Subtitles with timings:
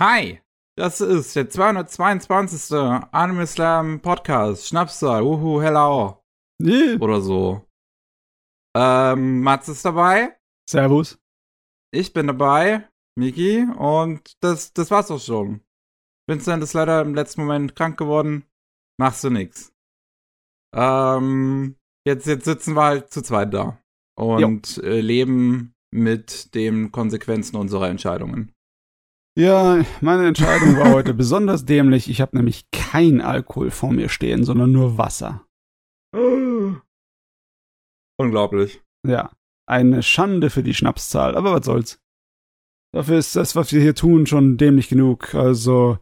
[0.00, 0.40] Hi,
[0.76, 2.72] das ist der 222.
[3.10, 4.68] Anime Slam Podcast.
[4.68, 6.22] Schnapszahl, uhu, hello.
[6.62, 6.94] Nee.
[7.00, 7.66] Oder so.
[8.76, 10.38] Ähm, Mats ist dabei.
[10.70, 11.18] Servus.
[11.92, 12.88] Ich bin dabei,
[13.18, 15.62] Miki, und das, das war's auch schon.
[16.28, 18.44] Vincent ist leider im letzten Moment krank geworden.
[19.00, 19.74] Machst du nix.
[20.76, 21.74] Ähm,
[22.06, 23.82] jetzt, jetzt sitzen wir halt zu zweit da
[24.16, 28.54] und äh, leben mit den Konsequenzen unserer Entscheidungen.
[29.38, 32.10] Ja, meine Entscheidung war heute besonders dämlich.
[32.10, 35.46] Ich habe nämlich kein Alkohol vor mir stehen, sondern nur Wasser.
[38.18, 38.82] Unglaublich.
[39.06, 39.30] Ja,
[39.64, 42.00] eine Schande für die Schnapszahl, aber was soll's.
[42.92, 45.32] Dafür ist das, was wir hier tun, schon dämlich genug.
[45.36, 45.98] Also,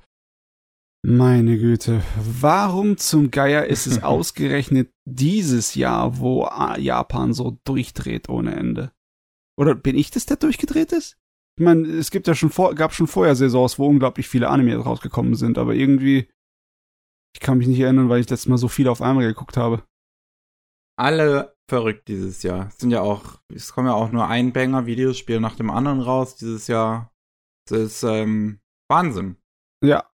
[1.05, 8.57] meine Güte, warum zum Geier ist es ausgerechnet dieses Jahr, wo Japan so durchdreht ohne
[8.57, 8.93] Ende?
[9.59, 11.19] Oder bin ich das, der durchgedreht ist?
[11.59, 14.77] Ich meine, es gibt ja schon vor, gab schon vorher Saisons, wo unglaublich viele Anime
[14.77, 16.29] rausgekommen sind, aber irgendwie,
[17.35, 19.83] ich kann mich nicht erinnern, weil ich letztes Mal so viel auf einmal geguckt habe.
[20.99, 22.69] Alle verrückt dieses Jahr.
[22.69, 26.37] Es sind ja auch, es kommen ja auch nur ein Banger-Videospiel nach dem anderen raus
[26.37, 27.13] dieses Jahr.
[27.69, 29.37] Das ist ähm, Wahnsinn.
[29.83, 30.09] Ja.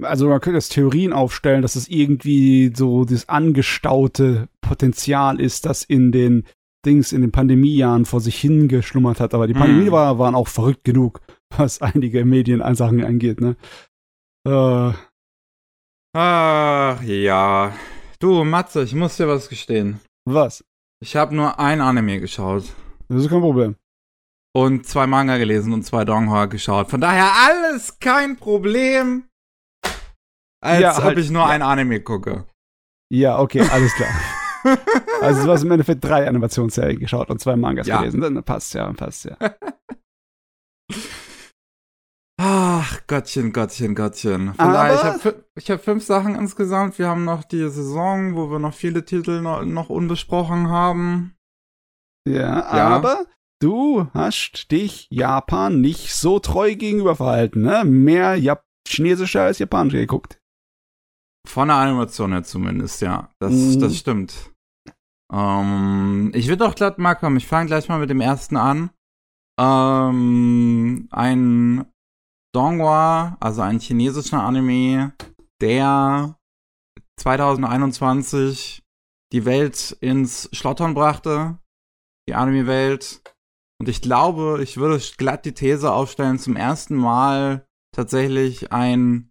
[0.00, 5.82] Also man könnte jetzt Theorien aufstellen, dass es irgendwie so das angestaute Potenzial ist, das
[5.82, 6.46] in den
[6.86, 9.34] Dings in den Pandemiejahren vor sich hingeschlummert hat.
[9.34, 9.92] Aber die Pandemie Mhm.
[9.92, 11.20] war, waren auch verrückt genug,
[11.56, 13.56] was einige Mediensachen angeht, ne?
[14.46, 14.92] Äh,
[16.16, 17.72] Ach ja.
[18.18, 20.00] Du, Matze, ich muss dir was gestehen.
[20.24, 20.64] was?
[21.00, 22.64] Ich habe nur ein Anime geschaut.
[23.08, 23.76] Das ist kein Problem.
[24.54, 26.90] Und zwei Manga gelesen und zwei Donghua geschaut.
[26.90, 29.28] Von daher alles kein Problem.
[30.60, 31.48] Als Ja, ob halt- ich nur ja.
[31.48, 32.46] ein Anime gucke.
[33.12, 34.10] Ja, okay, alles klar.
[35.20, 37.98] also du hast im Endeffekt drei Animationsserien geschaut und zwei Mangas Ja.
[38.00, 38.20] gelesen.
[38.20, 39.36] Dann passt ja, passt ja.
[42.40, 44.50] Ach, Gottchen, Gottchen, Gottchen.
[44.58, 44.94] Aber- daher,
[45.56, 46.98] ich habe hab fünf Sachen insgesamt.
[46.98, 51.34] Wir haben noch die Saison, wo wir noch viele Titel noch, noch unbesprochen haben.
[52.28, 52.88] Ja, Ja.
[52.88, 53.26] aber
[53.60, 57.84] du hast dich Japan nicht so treu gegenüber verhalten, ne?
[57.84, 60.38] Mehr Jap chinesischer als japanischer geguckt.
[61.46, 63.30] Von der Animation her zumindest, ja.
[63.40, 63.80] Das, Mhm.
[63.80, 64.52] das stimmt.
[65.32, 67.36] Ähm, ich würde auch glatt mal kommen.
[67.36, 68.90] Ich fange gleich mal mit dem ersten an.
[69.60, 71.86] Ähm, ein
[72.54, 75.12] Donghua, also ein chinesischer Anime,
[75.60, 76.38] der
[77.20, 78.82] 2021
[79.32, 81.58] die Welt ins Schlottern brachte.
[82.28, 83.22] Die Anime-Welt.
[83.80, 89.27] Und ich glaube, ich würde glatt die These aufstellen, zum ersten Mal tatsächlich ein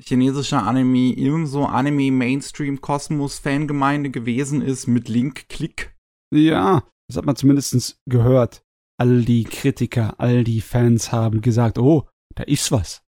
[0.00, 5.96] chinesischer Anime ebenso Anime-Mainstream-Kosmos-Fangemeinde gewesen ist mit Link-Klick.
[6.34, 8.62] Ja, das hat man zumindest gehört.
[8.98, 13.02] All die Kritiker, all die Fans haben gesagt, oh, da ist was.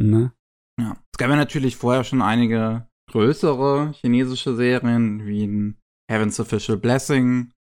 [0.00, 0.32] Ne?
[0.80, 0.96] Ja.
[1.12, 5.76] Es gab ja natürlich vorher schon einige größere chinesische Serien, wie in
[6.10, 7.52] Heaven's Official Blessing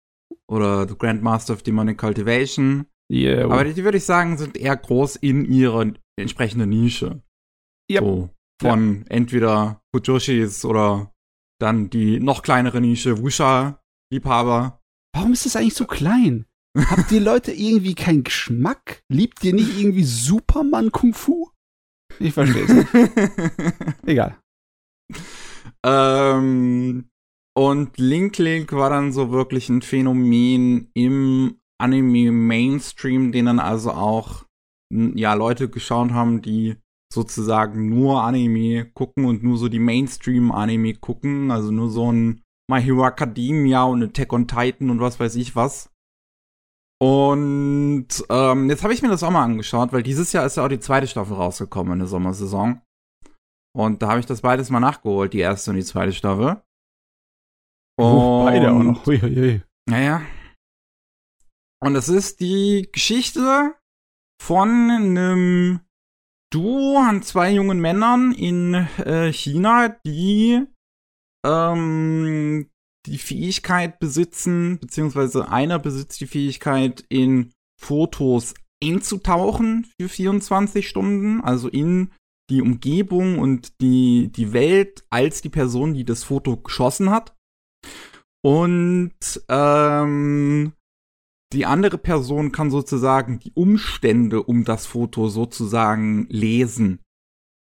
[0.51, 2.87] oder The Grandmaster of Demonic Cultivation.
[3.13, 7.21] Yeah, Aber die, die würde ich sagen, sind eher groß in ihrer entsprechenden Nische.
[7.91, 8.01] Yep.
[8.01, 8.31] So,
[8.63, 11.13] von entweder Fujoshis oder
[11.61, 14.81] dann die noch kleinere Nische Wusha-Liebhaber.
[15.15, 16.47] warum ist das eigentlich so klein?
[16.77, 19.03] Habt ihr Leute irgendwie keinen Geschmack?
[19.09, 21.51] Liebt ihr nicht irgendwie Superman Kung Fu?
[22.19, 22.89] Ich verstehe es nicht.
[24.07, 24.39] Egal.
[25.85, 27.11] ähm,
[27.55, 34.47] und Link Link war dann so wirklich ein Phänomen im Anime-Mainstream, den dann also auch
[34.91, 36.77] ja Leute geschaut haben, die
[37.13, 42.81] sozusagen nur Anime gucken und nur so die Mainstream-Anime gucken, also nur so ein My
[42.81, 45.91] Hero Academia und Attack on Titan und was weiß ich was.
[47.01, 50.65] Und ähm, jetzt habe ich mir das auch mal angeschaut, weil dieses Jahr ist ja
[50.65, 52.81] auch die zweite Staffel rausgekommen in der Sommersaison.
[53.77, 56.63] Und da habe ich das beides mal nachgeholt, die erste und die zweite Staffel.
[58.01, 59.07] Oh, beide auch Und- noch.
[59.07, 59.63] Hui, hui, hui.
[59.89, 60.23] Naja.
[61.83, 63.75] Und es ist die Geschichte
[64.41, 65.81] von einem
[66.53, 70.63] Duo an zwei jungen Männern in äh, China, die
[71.47, 72.69] ähm,
[73.07, 78.55] die Fähigkeit besitzen, beziehungsweise einer besitzt die Fähigkeit, in Fotos
[78.85, 82.13] einzutauchen für 24 Stunden, also in
[82.51, 87.35] die Umgebung und die, die Welt als die Person, die das Foto geschossen hat.
[88.45, 89.15] Und
[89.49, 90.73] ähm,
[91.53, 97.01] die andere Person kann sozusagen die Umstände um das Foto sozusagen lesen.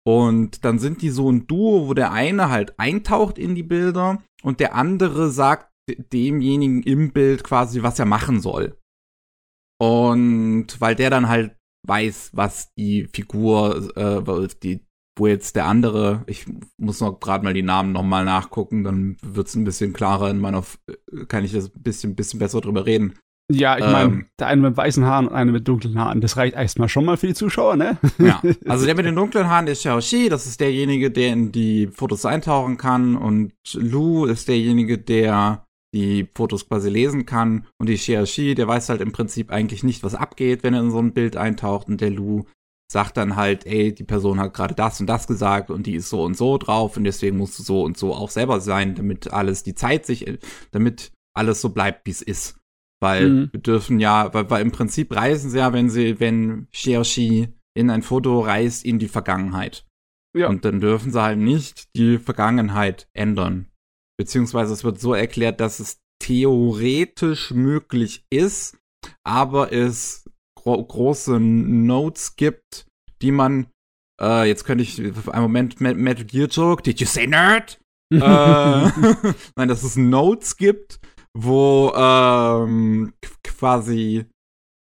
[0.07, 4.23] Und dann sind die so ein Duo, wo der eine halt eintaucht in die Bilder
[4.43, 8.79] und der andere sagt de- demjenigen im Bild quasi, was er machen soll.
[9.81, 14.85] Und weil der dann halt weiß, was die Figur, äh, die,
[15.19, 16.47] wo jetzt der andere, ich
[16.81, 20.65] muss noch gerade mal die Namen nochmal nachgucken, dann wird's ein bisschen klarer in meiner,
[21.29, 23.19] kann ich das ein bisschen, bisschen besser drüber reden.
[23.51, 26.37] Ja, ich meine, ähm, der eine mit weißen Haaren und eine mit dunklen Haaren, das
[26.37, 27.97] reicht erstmal schon mal für die Zuschauer, ne?
[28.19, 31.87] Ja, also der mit den dunklen Haaren ist Xiaoxi, das ist derjenige, der in die
[31.87, 35.65] Fotos eintauchen kann und Lu ist derjenige, der
[35.95, 40.03] die Fotos quasi lesen kann und die Xiaoxi, der weiß halt im Prinzip eigentlich nicht,
[40.03, 42.45] was abgeht, wenn er in so ein Bild eintaucht und der Lu
[42.91, 46.11] sagt dann halt, ey, die Person hat gerade das und das gesagt und die ist
[46.11, 49.33] so und so drauf und deswegen musst du so und so auch selber sein, damit
[49.33, 50.39] alles die Zeit sich,
[50.71, 52.58] damit alles so bleibt, wie es ist.
[53.01, 53.49] Weil mhm.
[53.53, 57.91] wir dürfen ja, weil, weil im Prinzip reisen sie ja, wenn sie, wenn Xiaoxi in
[57.91, 59.87] ein Foto reist, in die Vergangenheit.
[60.37, 60.49] Ja.
[60.49, 63.71] Und dann dürfen sie halt nicht die Vergangenheit ändern.
[64.19, 68.77] Beziehungsweise es wird so erklärt, dass es theoretisch möglich ist,
[69.25, 72.87] aber es gro große Notes gibt,
[73.23, 73.69] die man,
[74.21, 77.81] äh, jetzt könnte ich, einen Moment, Metal Gear Joke, did you say nerd?
[78.13, 78.17] äh,
[79.57, 80.99] nein, dass es Notes gibt,
[81.41, 83.15] wo ähm,
[83.45, 84.27] quasi,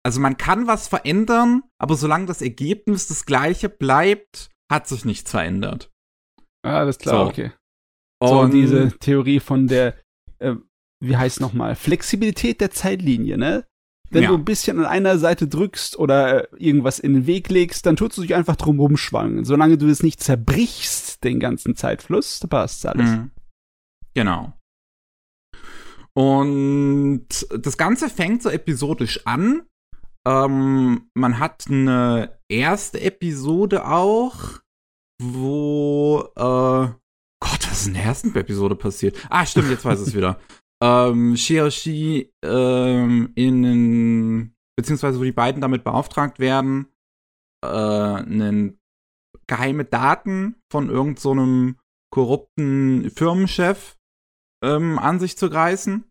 [0.06, 5.32] also man kann was verändern, aber solange das Ergebnis das gleiche bleibt, hat sich nichts
[5.32, 5.92] verändert.
[6.64, 7.30] Ah, alles klar, so.
[7.30, 7.52] okay.
[8.22, 9.96] So, und diese Theorie von der,
[10.40, 10.56] äh,
[11.02, 13.66] wie heißt nochmal, Flexibilität der Zeitlinie, ne?
[14.12, 14.30] Wenn ja.
[14.30, 17.96] du ein bisschen an einer Seite drückst oder äh, irgendwas in den Weg legst, dann
[17.96, 19.46] tust du dich einfach drum rumschwangen.
[19.46, 23.12] Solange du es nicht zerbrichst, den ganzen Zeitfluss, da passt alles.
[23.12, 23.32] Mhm.
[24.16, 24.54] Genau.
[26.16, 27.28] Und
[27.58, 29.64] das Ganze fängt so episodisch an.
[30.28, 34.60] Ähm, man hat eine erste Episode auch,
[35.22, 36.88] wo, äh,
[37.42, 39.18] Gott, was ist in der ersten Episode passiert?
[39.30, 40.40] Ah, stimmt, jetzt weiß ich es wieder.
[40.84, 46.88] ähm, Xiaoxi, ähm, in, beziehungsweise wo die beiden damit beauftragt werden,
[47.64, 48.80] äh, einen
[49.48, 51.80] geheime Daten von irgendeinem so
[52.14, 53.99] korrupten Firmenchef
[54.64, 56.04] ähm, an sich zu reißen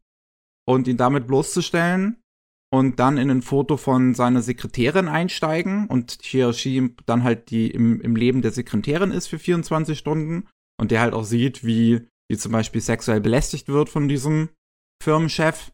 [0.67, 2.23] und ihn damit bloßzustellen
[2.71, 8.00] und dann in ein Foto von seiner Sekretärin einsteigen und Hiroshi dann halt die im,
[8.00, 10.49] im Leben der Sekretärin ist für 24 Stunden
[10.79, 14.51] und der halt auch sieht, wie die zum Beispiel sexuell belästigt wird von diesem
[15.03, 15.73] Firmenchef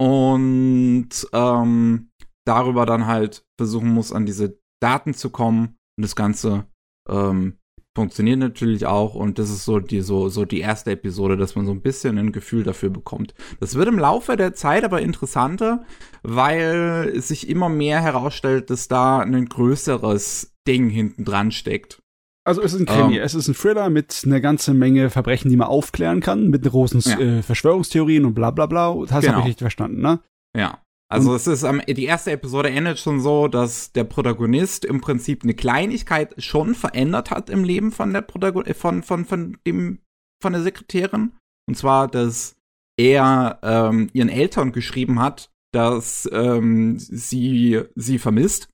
[0.00, 2.10] und ähm,
[2.44, 6.66] darüber dann halt versuchen muss, an diese Daten zu kommen und das Ganze
[7.08, 7.58] ähm,
[7.96, 11.66] funktioniert natürlich auch und das ist so die, so, so die erste Episode, dass man
[11.66, 13.34] so ein bisschen ein Gefühl dafür bekommt.
[13.60, 15.84] Das wird im Laufe der Zeit aber interessanter,
[16.22, 22.00] weil es sich immer mehr herausstellt, dass da ein größeres Ding hinten dran steckt.
[22.44, 23.22] Also es ist ein Krimi, ähm.
[23.22, 27.00] es ist ein Thriller mit einer ganzen Menge Verbrechen, die man aufklären kann, mit großen
[27.00, 27.18] ja.
[27.18, 28.94] äh, Verschwörungstheorien und bla bla bla.
[29.06, 29.32] Das genau.
[29.32, 30.20] habe ich richtig verstanden, ne?
[30.56, 30.78] Ja.
[31.10, 35.42] Also es ist am, die erste Episode endet schon so, dass der Protagonist im Prinzip
[35.42, 40.00] eine Kleinigkeit schon verändert hat im Leben von der Protagon äh, von, von, von dem,
[40.42, 41.32] von der Sekretärin.
[41.66, 42.56] Und zwar, dass
[42.98, 48.68] er ähm, ihren Eltern geschrieben hat, dass ähm, sie sie vermisst.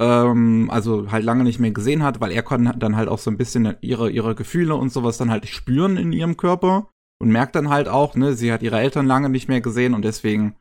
[0.00, 3.30] Ähm, also halt lange nicht mehr gesehen hat, weil er konnte dann halt auch so
[3.30, 6.88] ein bisschen ihre, ihre Gefühle und sowas dann halt spüren in ihrem Körper
[7.20, 10.04] und merkt dann halt auch, ne, sie hat ihre Eltern lange nicht mehr gesehen und
[10.04, 10.56] deswegen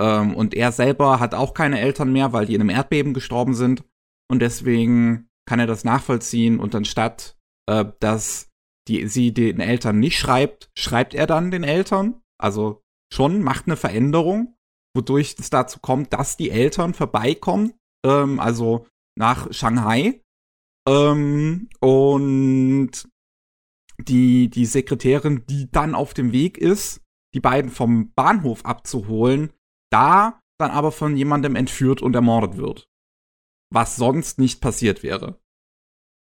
[0.00, 3.54] ähm, und er selber hat auch keine Eltern mehr, weil die in einem Erdbeben gestorben
[3.54, 3.84] sind.
[4.30, 6.60] Und deswegen kann er das nachvollziehen.
[6.60, 7.36] Und anstatt,
[7.66, 8.50] äh, dass
[8.86, 12.22] die, sie den Eltern nicht schreibt, schreibt er dann den Eltern.
[12.38, 14.56] Also schon macht eine Veränderung,
[14.94, 17.74] wodurch es dazu kommt, dass die Eltern vorbeikommen.
[18.06, 18.86] Ähm, also
[19.16, 20.22] nach Shanghai.
[20.88, 23.08] Ähm, und
[24.00, 27.02] die, die Sekretärin, die dann auf dem Weg ist,
[27.34, 29.50] die beiden vom Bahnhof abzuholen,
[29.90, 32.88] da dann aber von jemandem entführt und ermordet wird.
[33.72, 35.40] Was sonst nicht passiert wäre,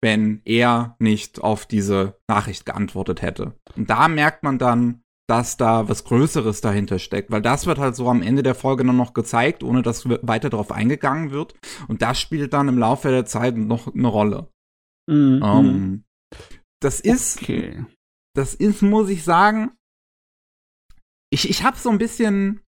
[0.02, 3.58] wenn er nicht auf diese Nachricht geantwortet hätte.
[3.76, 7.94] Und da merkt man dann, dass da was Größeres dahinter steckt, weil das wird halt
[7.94, 11.54] so am Ende der Folge dann noch gezeigt, ohne dass weiter darauf eingegangen wird.
[11.86, 14.50] Und das spielt dann im Laufe der Zeit noch eine Rolle.
[15.06, 15.42] Mhm.
[15.42, 16.04] Um,
[16.80, 17.84] das ist, okay.
[18.34, 19.72] das ist, muss ich sagen,
[21.30, 22.62] ich, ich habe so ein bisschen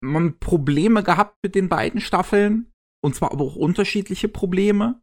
[0.00, 2.72] man Probleme gehabt mit den beiden Staffeln.
[3.04, 5.00] Und zwar aber auch unterschiedliche Probleme.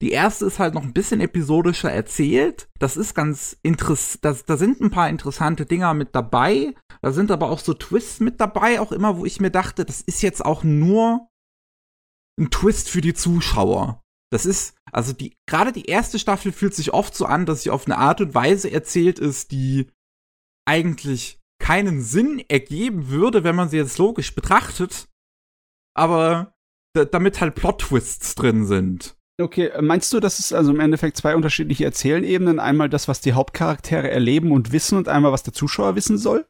[0.00, 2.68] Die erste ist halt noch ein bisschen episodischer erzählt.
[2.78, 4.44] Das ist ganz interessant.
[4.48, 6.74] Da sind ein paar interessante Dinger mit dabei.
[7.02, 10.00] Da sind aber auch so Twists mit dabei, auch immer, wo ich mir dachte, das
[10.00, 11.28] ist jetzt auch nur
[12.38, 14.02] ein Twist für die Zuschauer.
[14.30, 17.70] Das ist, also die, gerade die erste Staffel fühlt sich oft so an, dass sie
[17.70, 19.90] auf eine Art und Weise erzählt ist, die
[20.66, 25.08] eigentlich keinen Sinn ergeben würde, wenn man sie jetzt logisch betrachtet.
[25.94, 26.54] Aber
[26.94, 29.16] damit halt Plot-Twists drin sind.
[29.40, 32.58] Okay, meinst du, dass es also im Endeffekt zwei unterschiedliche Erzählebenen?
[32.58, 36.46] Einmal das, was die Hauptcharaktere erleben und wissen und einmal, was der Zuschauer wissen soll?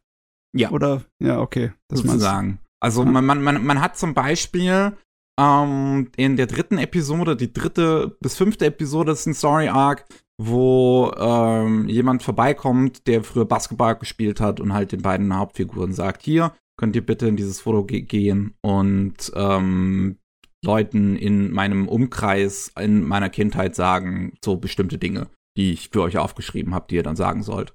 [0.57, 0.71] Ja.
[0.71, 1.73] Oder, ja, okay.
[1.89, 2.61] Das sozusagen.
[2.81, 4.97] Also man, man, man, man hat zum Beispiel
[5.39, 10.07] ähm, in der dritten Episode, die dritte bis fünfte Episode ist ein Story Arc,
[10.41, 16.23] wo ähm, jemand vorbeikommt, der früher Basketball gespielt hat und halt den beiden Hauptfiguren sagt,
[16.23, 20.17] hier, könnt ihr bitte in dieses Foto ge gehen und ähm,
[20.65, 26.19] Leuten in meinem Umkreis, in meiner Kindheit sagen so bestimmte Dinge, die ich für euch
[26.19, 27.75] aufgeschrieben habe, die ihr dann sagen sollt.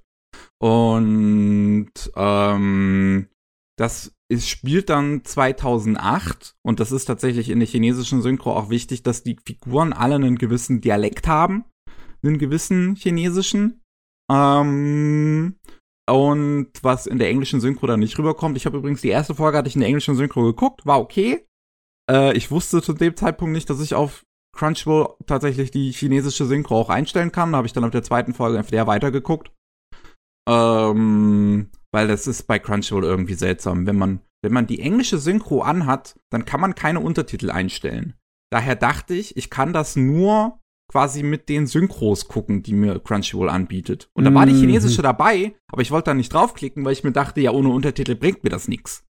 [0.58, 3.28] Und ähm,
[3.78, 9.02] das ist, spielt dann 2008 und das ist tatsächlich in der chinesischen Synchro auch wichtig,
[9.02, 11.64] dass die Figuren alle einen gewissen Dialekt haben,
[12.28, 13.82] einen gewissen chinesischen.
[14.30, 15.56] Ähm,
[16.08, 18.56] und was in der englischen Synchro dann nicht rüberkommt.
[18.56, 21.46] Ich habe übrigens die erste Folge hatte ich in der englischen Synchro geguckt, war okay.
[22.10, 26.78] Äh, ich wusste zu dem Zeitpunkt nicht, dass ich auf Crunchyroll tatsächlich die chinesische Synchro
[26.78, 27.52] auch einstellen kann.
[27.52, 29.52] Da habe ich dann auf der zweiten Folge einfach der weitergeguckt.
[30.48, 33.86] Ähm, weil das ist bei Crunchyroll irgendwie seltsam.
[33.86, 38.14] Wenn man, wenn man die englische Synchro anhat, dann kann man keine Untertitel einstellen.
[38.52, 40.60] Daher dachte ich, ich kann das nur
[40.94, 44.08] quasi mit den Synchros gucken, die mir Crunchyroll anbietet.
[44.12, 44.60] Und da war die mhm.
[44.60, 48.14] chinesische dabei, aber ich wollte da nicht draufklicken, weil ich mir dachte, ja, ohne Untertitel
[48.14, 49.04] bringt mir das nichts.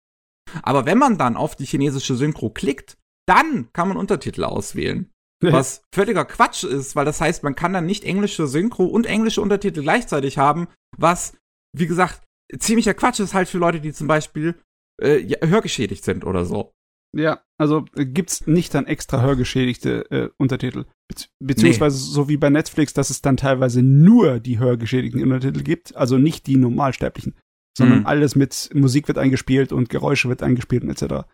[0.63, 5.11] Aber wenn man dann auf die chinesische Synchro klickt, dann kann man Untertitel auswählen.
[5.43, 9.41] Was völliger Quatsch ist, weil das heißt, man kann dann nicht englische Synchro und englische
[9.41, 10.69] Untertitel gleichzeitig haben,
[10.99, 11.35] was,
[11.75, 12.21] wie gesagt,
[12.59, 14.55] ziemlicher Quatsch ist halt für Leute, die zum Beispiel
[15.01, 16.73] äh, hörgeschädigt sind oder so.
[17.17, 20.85] Ja, also äh, gibt's nicht dann extra hörgeschädigte äh, Untertitel.
[21.09, 22.15] Be beziehungsweise nee.
[22.15, 26.47] so wie bei Netflix, dass es dann teilweise nur die hörgeschädigten Untertitel gibt, also nicht
[26.47, 27.37] die normalsterblichen,
[27.77, 28.07] sondern mhm.
[28.07, 31.27] alles mit Musik wird eingespielt und Geräusche wird eingespielt und etc.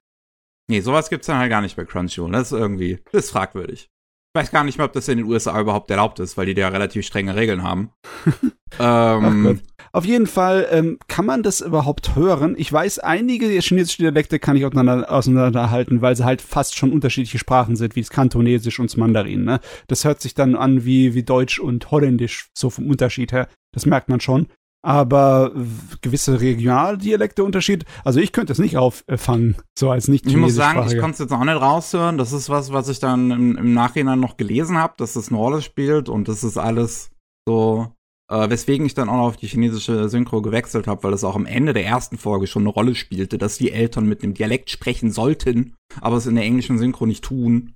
[0.68, 2.32] Nee, sowas gibt's dann halt gar nicht bei Crunchyroll.
[2.32, 3.90] Das ist irgendwie, das ist fragwürdig.
[4.36, 6.52] Ich weiß gar nicht mehr, ob das in den USA überhaupt erlaubt ist, weil die
[6.52, 7.90] da ja relativ strenge Regeln haben.
[8.78, 9.62] ähm,
[9.92, 12.54] Auf jeden Fall ähm, kann man das überhaupt hören.
[12.58, 17.38] Ich weiß, einige chinesische Dialekte kann ich auseinander, auseinanderhalten, weil sie halt fast schon unterschiedliche
[17.38, 19.44] Sprachen sind, wie das Kantonesisch und das Mandarin.
[19.44, 19.58] Ne?
[19.86, 23.48] Das hört sich dann an wie, wie Deutsch und Holländisch, so vom Unterschied her.
[23.72, 24.48] Das merkt man schon.
[24.82, 25.52] Aber
[26.00, 30.86] gewisse Regionaldialekte Unterschied, also ich könnte es nicht auffangen, so als nicht Ich muss sagen,
[30.86, 32.18] ich konnte es jetzt auch nicht raushören.
[32.18, 35.38] Das ist was, was ich dann im, im Nachhinein noch gelesen habe, dass das eine
[35.38, 37.10] Rolle spielt und das ist alles
[37.48, 37.96] so
[38.28, 41.36] äh, weswegen ich dann auch noch auf die chinesische Synchro gewechselt habe, weil es auch
[41.36, 44.70] am Ende der ersten Folge schon eine Rolle spielte, dass die Eltern mit dem Dialekt
[44.70, 47.74] sprechen sollten, aber es in der englischen Synchro nicht tun.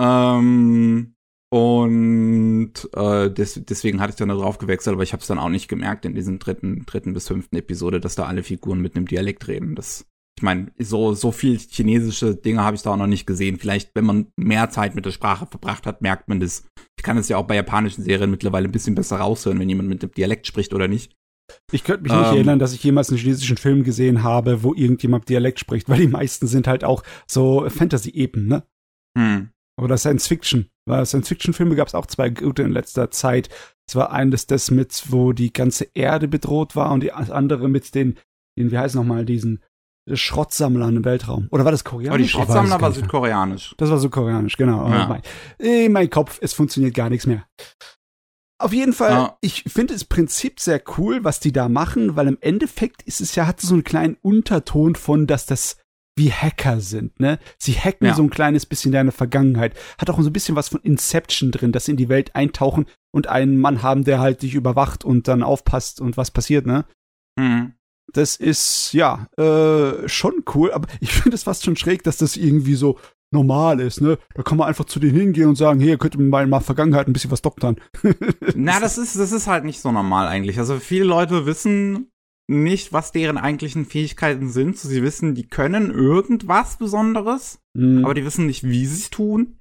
[0.00, 1.14] Ähm,
[1.50, 5.38] und äh, des, deswegen hatte ich dann da drauf gewechselt, aber ich habe es dann
[5.38, 8.96] auch nicht gemerkt in diesem dritten, dritten bis fünften Episode, dass da alle Figuren mit
[8.96, 9.74] einem Dialekt reden.
[9.74, 10.06] Das
[10.40, 13.58] ich meine, so, so viel chinesische Dinge habe ich da auch noch nicht gesehen.
[13.58, 16.64] Vielleicht, wenn man mehr Zeit mit der Sprache verbracht hat, merkt man das.
[16.96, 19.90] Ich kann es ja auch bei japanischen Serien mittlerweile ein bisschen besser raushören, wenn jemand
[19.90, 21.14] mit dem Dialekt spricht oder nicht.
[21.72, 24.72] Ich könnte mich nicht ähm, erinnern, dass ich jemals einen chinesischen Film gesehen habe, wo
[24.72, 28.62] irgendjemand Dialekt spricht, weil die meisten sind halt auch so Fantasy-Epen, ne?
[29.18, 29.50] Hm.
[29.80, 30.68] Oder Science Fiction.
[30.86, 33.48] Weil Science Fiction Filme gab es auch zwei gute in letzter Zeit.
[33.88, 37.94] Es war eines das mit, wo die ganze Erde bedroht war und die andere mit
[37.94, 38.18] den,
[38.58, 39.62] den wie heißt nochmal, diesen
[40.12, 41.48] Schrottsammler im Weltraum.
[41.50, 42.10] Oder war das koreanisch?
[42.10, 43.74] Aber die Schrottsammler war südkoreanisch.
[43.78, 44.88] Das war südkoreanisch, genau.
[44.88, 45.06] Ja.
[45.06, 45.22] Mein,
[45.58, 47.46] äh, mein Kopf, es funktioniert gar nichts mehr.
[48.58, 49.38] Auf jeden Fall, ja.
[49.40, 53.34] ich finde das Prinzip sehr cool, was die da machen, weil im Endeffekt ist es
[53.34, 55.78] ja, hat so einen kleinen Unterton von, dass das
[56.16, 57.38] wie Hacker sind, ne?
[57.58, 58.14] Sie hacken ja.
[58.14, 59.74] so ein kleines bisschen deine Vergangenheit.
[59.98, 62.86] Hat auch so ein bisschen was von Inception drin, dass sie in die Welt eintauchen
[63.12, 66.84] und einen Mann haben, der halt dich überwacht und dann aufpasst und was passiert, ne?
[67.38, 67.74] Mhm.
[68.12, 72.36] Das ist, ja, äh, schon cool, aber ich finde es fast schon schräg, dass das
[72.36, 72.98] irgendwie so
[73.32, 74.18] normal ist, ne?
[74.34, 77.12] Da kann man einfach zu denen hingehen und sagen, hey, könnt ihr mal Vergangenheit ein
[77.12, 77.76] bisschen was doktern.
[78.54, 80.58] Na, das ist, das ist halt nicht so normal eigentlich.
[80.58, 82.10] Also viele Leute wissen
[82.50, 84.76] nicht, was deren eigentlichen Fähigkeiten sind.
[84.76, 88.04] Sie wissen, die können irgendwas Besonderes, mhm.
[88.04, 89.56] aber die wissen nicht, wie sie es tun.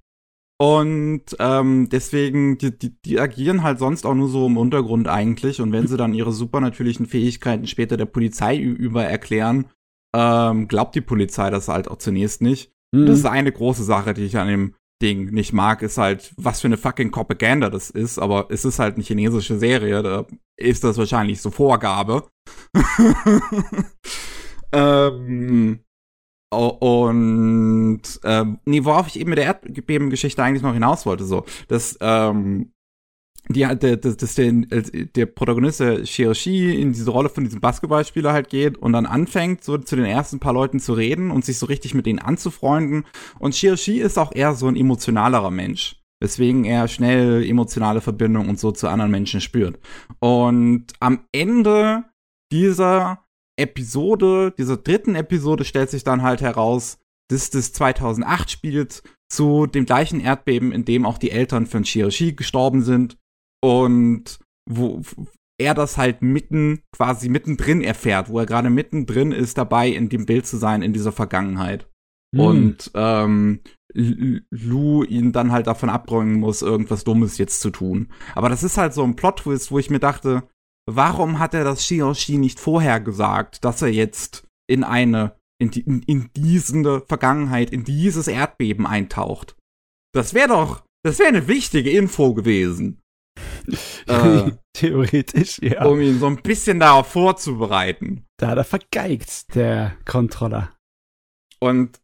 [0.62, 5.62] Und ähm, deswegen, die, die, die agieren halt sonst auch nur so im Untergrund eigentlich.
[5.62, 9.68] Und wenn sie dann ihre supernatürlichen Fähigkeiten später der Polizei über erklären,
[10.14, 12.74] ähm, glaubt die Polizei das halt auch zunächst nicht.
[12.92, 13.06] Mhm.
[13.06, 16.62] Das ist eine große Sache, die ich an dem Ding nicht mag, ist halt, was
[16.62, 18.20] für eine fucking Propaganda das ist.
[18.20, 20.26] Aber es ist halt eine chinesische Serie, da
[20.58, 22.28] ist das wahrscheinlich so Vorgabe.
[24.72, 25.80] ähm,
[26.52, 31.98] und ähm, nee, worauf ich eben mit der Erdbebengeschichte eigentlich noch hinaus wollte, so, dass
[32.02, 32.74] ähm,
[33.52, 38.50] die der, dass der, der Protagonist, der Shirashi, in diese Rolle von diesem Basketballspieler halt
[38.50, 41.66] geht und dann anfängt, so zu den ersten paar Leuten zu reden und sich so
[41.66, 43.06] richtig mit denen anzufreunden.
[43.40, 45.96] Und Shirashi ist auch eher so ein emotionalerer Mensch.
[46.22, 49.80] Weswegen er schnell emotionale Verbindungen und so zu anderen Menschen spürt.
[50.20, 52.04] Und am Ende
[52.52, 53.26] dieser
[53.58, 57.00] Episode, dieser dritten Episode, stellt sich dann halt heraus,
[57.32, 59.02] dass das 2008 spielt
[59.32, 63.19] zu dem gleichen Erdbeben, in dem auch die Eltern von Shirashi gestorben sind
[63.62, 64.40] und
[64.70, 65.02] wo
[65.60, 70.26] er das halt mitten, quasi mittendrin erfährt, wo er gerade mittendrin ist, dabei in dem
[70.26, 71.90] Bild zu sein in dieser Vergangenheit.
[72.34, 72.40] Mhm.
[72.40, 73.62] Und ähm,
[73.94, 78.10] Lou ihn dann halt davon abbringen muss, irgendwas Dummes jetzt zu tun.
[78.36, 80.48] Aber das ist halt so ein Plot-Twist, wo ich mir dachte,
[80.88, 85.82] warum hat er das Shioshi nicht vorher gesagt, dass er jetzt in eine, in, die,
[85.82, 89.58] in, in diese Vergangenheit, in dieses Erdbeben eintaucht?
[90.14, 93.02] Das wäre doch, das wäre eine wichtige Info gewesen.
[94.08, 95.86] Äh, Theoretisch, ja.
[95.86, 98.26] Um ihn so ein bisschen darauf vorzubereiten.
[98.38, 100.72] Da hat er vergeigt, der Controller.
[101.60, 102.00] Und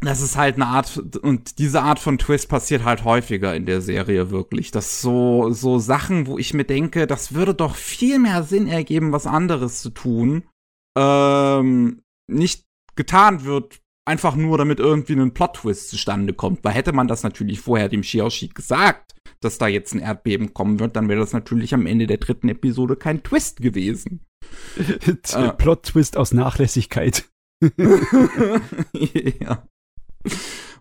[0.00, 3.80] das ist halt eine Art, und diese Art von Twist passiert halt häufiger in der
[3.80, 4.70] Serie wirklich.
[4.70, 9.12] Das so, so Sachen, wo ich mir denke, das würde doch viel mehr Sinn ergeben,
[9.12, 10.44] was anderes zu tun,
[10.96, 16.64] ähm, nicht getan wird, einfach nur damit irgendwie ein Plot-Twist zustande kommt.
[16.64, 20.80] Weil hätte man das natürlich vorher dem Shioshi gesagt, dass da jetzt ein Erdbeben kommen
[20.80, 24.26] wird, dann wäre das natürlich am Ende der dritten Episode kein Twist gewesen.
[25.34, 27.28] äh, Plot-Twist aus Nachlässigkeit.
[29.40, 29.68] ja.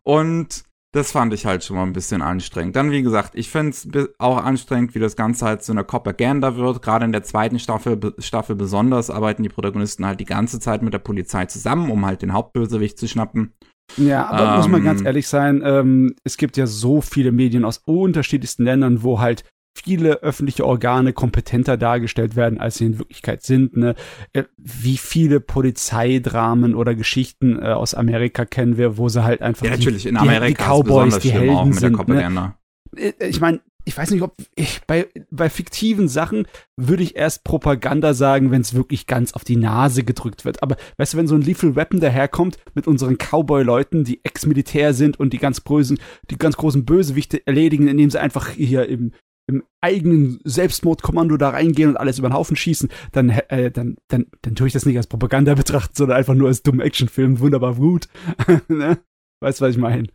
[0.04, 0.64] Und
[0.94, 2.76] das fand ich halt schon mal ein bisschen anstrengend.
[2.76, 6.56] Dann, wie gesagt, ich finde es auch anstrengend, wie das Ganze halt so eine Propaganda
[6.56, 6.82] wird.
[6.82, 10.94] Gerade in der zweiten Staffel, Staffel besonders arbeiten die Protagonisten halt die ganze Zeit mit
[10.94, 13.54] der Polizei zusammen, um halt den Hauptbösewicht zu schnappen.
[13.96, 17.32] Ja, aber ähm, muss man ganz ähm, ehrlich sein, ähm, es gibt ja so viele
[17.32, 19.44] Medien aus unterschiedlichsten Ländern, wo halt
[19.84, 23.78] viele öffentliche Organe kompetenter dargestellt werden, als sie in Wirklichkeit sind.
[23.78, 23.96] Ne?
[24.34, 29.66] Äh, wie viele Polizeidramen oder Geschichten äh, aus Amerika kennen wir, wo sie halt einfach
[29.66, 32.08] ja, natürlich in Amerika die, die Cowboys, die Helden sind.
[32.08, 32.54] Ne?
[32.96, 37.46] Äh, ich meine, ich weiß nicht, ob ich bei, bei fiktiven Sachen würde ich erst
[37.46, 40.62] Propaganda sagen, wenn es wirklich ganz auf die Nase gedrückt wird.
[40.62, 45.18] Aber weißt du, wenn so ein Lethal Weapon daherkommt mit unseren Cowboy-Leuten, die Ex-Militär sind
[45.18, 49.14] und die ganz großen, die ganz großen Bösewichte erledigen, indem sie einfach hier im,
[49.48, 54.28] im eigenen Selbstmordkommando da reingehen und alles über den Haufen schießen, dann, äh, dann, dann,
[54.42, 57.40] dann tue ich das nicht als Propaganda betrachten, sondern einfach nur als dummen Actionfilm.
[57.40, 58.08] Wunderbar gut.
[58.68, 59.00] ne?
[59.42, 60.08] Weißt du, was ich meine?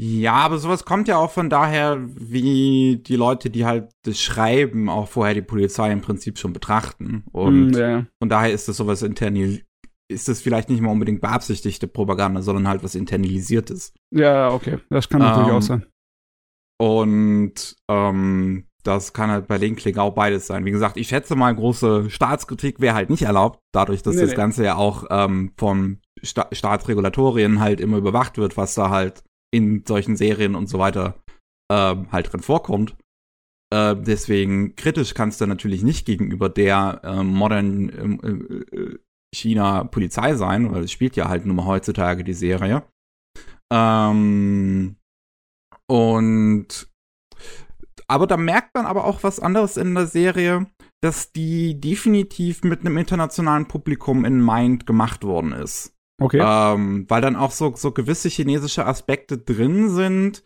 [0.00, 4.88] Ja, aber sowas kommt ja auch von daher, wie die Leute, die halt das schreiben,
[4.88, 7.24] auch vorher die Polizei im Prinzip schon betrachten.
[7.32, 8.06] Und mm, yeah.
[8.18, 9.60] von daher ist das sowas internal
[10.10, 13.94] ist das vielleicht nicht mal unbedingt beabsichtigte Propaganda, sondern halt was internalisiertes.
[14.10, 14.78] Ja, okay.
[14.90, 15.86] Das kann natürlich ähm, auch sein.
[16.80, 20.64] Und ähm, das kann halt bei Linkkling auch beides sein.
[20.64, 24.30] Wie gesagt, ich schätze mal, große Staatskritik wäre halt nicht erlaubt, dadurch, dass nee, das
[24.30, 24.36] nee.
[24.36, 29.22] Ganze ja auch ähm, von Sta Staatsregulatorien halt immer überwacht wird, was da halt
[29.54, 31.22] in solchen Serien und so weiter
[31.70, 32.96] äh, halt drin vorkommt.
[33.70, 37.92] Äh, deswegen kritisch kannst du natürlich nicht gegenüber der äh, modernen
[38.24, 38.98] ähm, äh, äh,
[39.34, 42.84] China-Polizei sein, weil es spielt ja halt nur mal heutzutage die Serie.
[43.70, 44.96] Ähm,
[45.90, 46.88] und
[48.06, 50.66] aber da merkt man aber auch was anderes in der Serie,
[51.00, 55.96] dass die definitiv mit einem internationalen Publikum in Mind gemacht worden ist.
[56.20, 56.40] Okay.
[56.44, 60.44] Ähm, weil dann auch so, so gewisse chinesische Aspekte drin sind,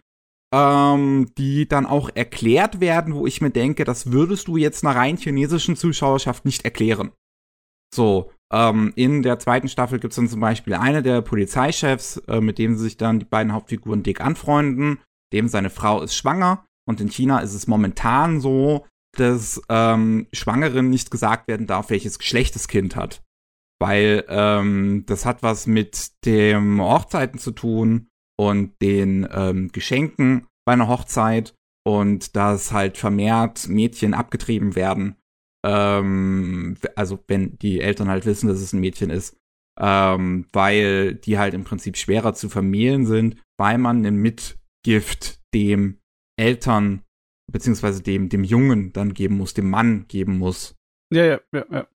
[0.54, 4.96] ähm, die dann auch erklärt werden, wo ich mir denke, das würdest du jetzt einer
[4.96, 7.11] rein chinesischen Zuschauerschaft nicht erklären.
[7.94, 12.40] So, ähm, in der zweiten Staffel gibt es dann zum Beispiel eine der Polizeichefs, äh,
[12.40, 15.00] mit dem sich dann die beiden Hauptfiguren dick anfreunden,
[15.35, 20.88] dem seine Frau ist schwanger und in China ist es momentan so, dass ähm, Schwangeren
[20.88, 23.23] nicht gesagt werden darf, welches Geschlecht das Kind hat
[23.85, 30.73] weil ähm, das hat was mit dem Hochzeiten zu tun und den ähm, Geschenken bei
[30.73, 31.55] einer Hochzeit
[31.87, 35.16] und dass halt vermehrt Mädchen abgetrieben werden.
[35.66, 39.37] Ähm, also wenn die Eltern halt wissen, dass es ein Mädchen ist,
[39.79, 44.16] ähm, weil die halt im Prinzip schwerer zu vermählen sind, weil man ein
[44.85, 45.99] Mitgift dem
[46.38, 47.03] Eltern
[47.51, 50.77] beziehungsweise dem dem Jungen dann geben muss, dem Mann geben muss.
[51.12, 51.88] Ja, ja, ja, ja.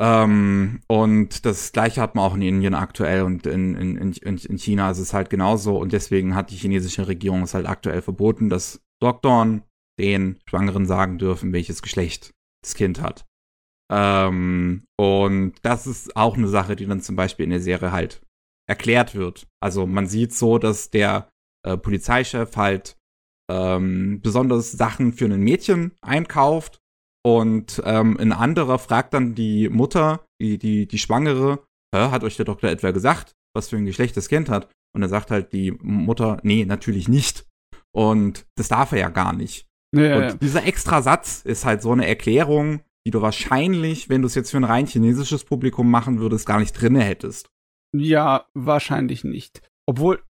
[0.00, 4.58] Ähm, und das gleiche hat man auch in Indien aktuell und in, in, in, in
[4.58, 5.76] China ist es halt genauso.
[5.76, 9.64] Und deswegen hat die chinesische Regierung es halt aktuell verboten, dass Doktoren
[9.98, 13.26] den Schwangeren sagen dürfen, welches Geschlecht das Kind hat.
[13.92, 18.22] Ähm, und das ist auch eine Sache, die dann zum Beispiel in der Serie halt
[18.68, 19.48] erklärt wird.
[19.60, 21.28] Also man sieht so, dass der
[21.64, 22.96] äh, Polizeichef halt
[23.50, 26.80] ähm, besonders Sachen für ein Mädchen einkauft.
[27.24, 32.44] Und ähm, ein anderer fragt dann die Mutter, die, die, die Schwangere, hat euch der
[32.44, 34.68] Doktor etwa gesagt, was für ein Geschlecht das Kind hat?
[34.94, 37.46] Und dann sagt halt die Mutter, nee, natürlich nicht.
[37.92, 39.66] Und das darf er ja gar nicht.
[39.94, 40.34] Ja, und ja.
[40.34, 44.50] dieser extra Satz ist halt so eine Erklärung, die du wahrscheinlich, wenn du es jetzt
[44.50, 47.50] für ein rein chinesisches Publikum machen würdest, gar nicht drinne hättest.
[47.96, 49.62] Ja, wahrscheinlich nicht.
[49.86, 50.22] Obwohl,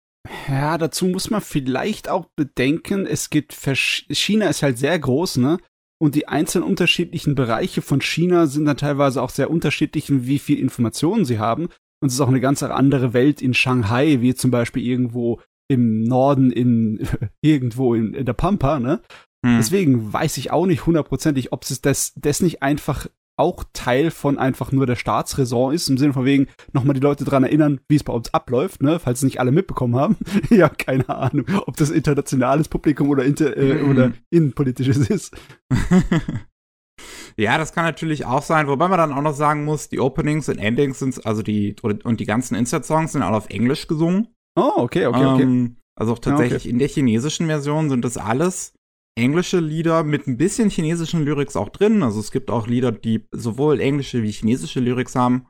[0.49, 5.59] ja, dazu muss man vielleicht auch bedenken, es gibt China ist halt sehr groß, ne?
[6.01, 10.59] Und die einzelnen unterschiedlichen Bereiche von China sind dann teilweise auch sehr unterschiedlich, wie viel
[10.59, 11.69] Informationen sie haben.
[12.01, 16.05] Und es ist auch eine ganz andere Welt in Shanghai, wie zum Beispiel irgendwo im
[16.05, 17.07] Norden in
[17.43, 19.01] irgendwo in, in der Pampa, ne?
[19.45, 19.57] Hm.
[19.59, 23.07] Deswegen weiß ich auch nicht hundertprozentig, ob es das, das nicht einfach
[23.39, 27.25] auch Teil von einfach nur der Staatsräson ist, im Sinne von wegen nochmal die Leute
[27.25, 30.17] dran erinnern, wie es bei uns abläuft, ne, falls nicht alle mitbekommen haben.
[30.51, 33.91] ja, keine Ahnung, ob das internationales Publikum oder, inter, äh, mhm.
[33.91, 35.37] oder innenpolitisches ist.
[37.37, 40.49] ja, das kann natürlich auch sein, wobei man dann auch noch sagen muss, die Openings
[40.49, 44.29] und Endings sind, also die, und die ganzen Insert-Songs sind alle auf Englisch gesungen.
[44.57, 45.43] Oh, okay, okay, okay.
[45.43, 46.71] Ähm, also auch tatsächlich okay.
[46.71, 48.78] in der chinesischen Version sind das alles
[49.19, 52.03] englische Lieder mit ein bisschen chinesischen Lyrics auch drin.
[52.03, 55.47] Also es gibt auch Lieder, die sowohl englische wie chinesische Lyrics haben.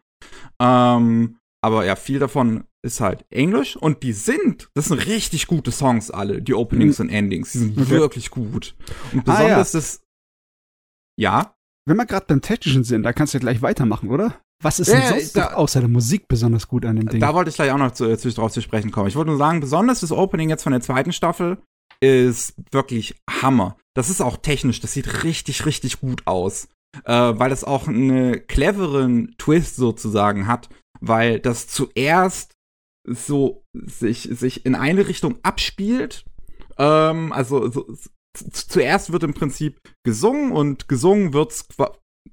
[0.60, 5.72] Ähm, aber ja, viel davon ist halt Englisch und die sind, das sind richtig gute
[5.72, 7.06] Songs alle, die Openings mhm.
[7.06, 7.52] und Endings.
[7.52, 7.90] Die sind okay.
[7.90, 8.76] wirklich gut.
[9.12, 9.80] Und besonders ah, ja.
[9.80, 10.02] das.
[11.18, 11.54] Ja.
[11.86, 14.40] Wenn wir gerade beim Technischen sind, da kannst du ja gleich weitermachen, oder?
[14.62, 17.20] Was ist denn ja, sonst da, außer der Musik besonders gut an dem Ding?
[17.20, 19.08] Da wollte ich gleich auch noch zu, äh, zu, drauf zu sprechen kommen.
[19.08, 21.58] Ich wollte nur sagen, besonders das Opening jetzt von der zweiten Staffel
[22.00, 23.76] ist wirklich Hammer.
[23.94, 26.68] Das ist auch technisch, das sieht richtig, richtig gut aus.
[27.04, 30.68] Äh, weil das auch einen cleveren Twist sozusagen hat,
[31.00, 32.52] weil das zuerst
[33.06, 36.24] so sich, sich in eine Richtung abspielt.
[36.78, 37.86] Ähm, also so,
[38.52, 41.66] zuerst wird im Prinzip gesungen und gesungen wird's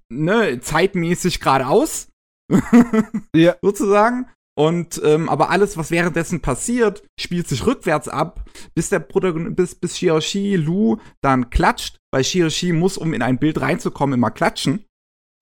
[0.09, 2.09] ne, zeitmäßig geradeaus.
[3.35, 3.55] ja.
[3.61, 4.29] Sozusagen.
[4.57, 9.75] Und ähm, aber alles, was währenddessen passiert, spielt sich rückwärts ab, bis der Protagonist, bis,
[9.75, 14.85] bis Xiaoxi Lu dann klatscht, weil Xiaoxi muss, um in ein Bild reinzukommen, immer klatschen.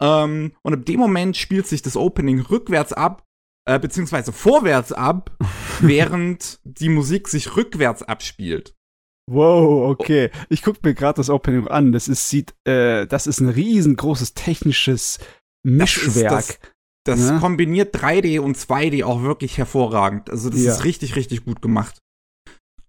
[0.01, 3.23] Ähm, und ab dem Moment spielt sich das Opening rückwärts ab,
[3.65, 5.37] äh, beziehungsweise vorwärts ab,
[5.79, 8.73] während die Musik sich rückwärts abspielt.
[9.31, 10.31] Wow, okay.
[10.49, 11.91] Ich guck mir gerade das Opening an.
[11.91, 15.19] Das ist, sieht, äh, das ist ein riesengroßes technisches
[15.63, 16.29] Mischwerk.
[16.29, 16.59] Das das,
[17.05, 17.39] das ja.
[17.39, 20.29] kombiniert 3D und 2D auch wirklich hervorragend.
[20.29, 20.71] Also das ja.
[20.71, 21.99] ist richtig, richtig gut gemacht.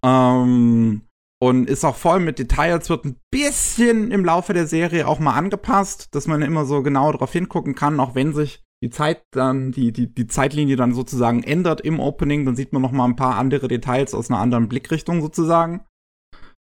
[0.03, 1.01] Ähm,
[1.41, 5.33] und ist auch voll mit Details, wird ein bisschen im Laufe der Serie auch mal
[5.33, 9.71] angepasst, dass man immer so genau darauf hingucken kann, auch wenn sich die Zeit dann,
[9.71, 13.15] die, die, die Zeitlinie dann sozusagen ändert im Opening, dann sieht man noch mal ein
[13.15, 15.85] paar andere Details aus einer anderen Blickrichtung sozusagen.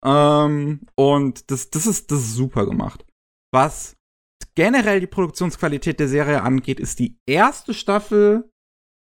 [0.05, 3.05] Ähm, und das, das, ist, das ist super gemacht.
[3.53, 3.97] Was
[4.55, 8.51] generell die Produktionsqualität der Serie angeht, ist die erste Staffel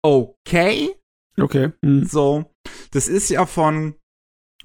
[0.04, 0.96] okay.
[1.38, 1.72] Okay.
[1.82, 2.06] Mhm.
[2.06, 2.46] So,
[2.92, 3.96] das ist ja von,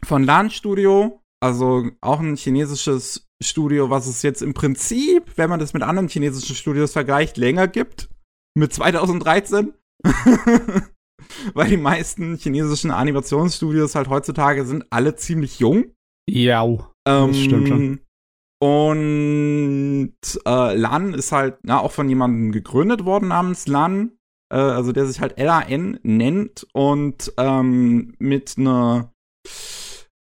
[0.04, 5.60] von LAN Studio, also auch ein chinesisches Studio, was es jetzt im Prinzip, wenn man
[5.60, 8.10] das mit anderen chinesischen Studios vergleicht, länger gibt.
[8.54, 9.72] Mit 2013.
[11.54, 15.92] Weil die meisten chinesischen Animationsstudios halt heutzutage sind alle ziemlich jung.
[16.28, 16.66] Ja,
[17.04, 18.00] das ähm, stimmt schon.
[18.62, 20.12] Und
[20.46, 24.18] äh, LAN ist halt na, auch von jemandem gegründet worden namens LAN,
[24.52, 29.14] äh, also der sich halt LAN nennt und ähm, mit einer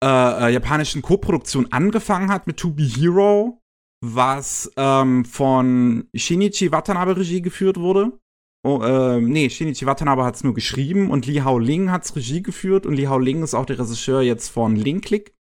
[0.03, 0.07] äh,
[0.47, 3.61] äh, japanischen Koproduktion angefangen hat mit To Be Hero,
[4.01, 8.13] was ähm, von Shinichi Watanabe Regie geführt wurde.
[8.65, 12.43] Oh, äh, nee, Shinichi Watanabe hat es nur geschrieben und Li Hao Ling hat's Regie
[12.43, 15.35] geführt und Li Hao Ling ist auch der Regisseur jetzt von Link Click.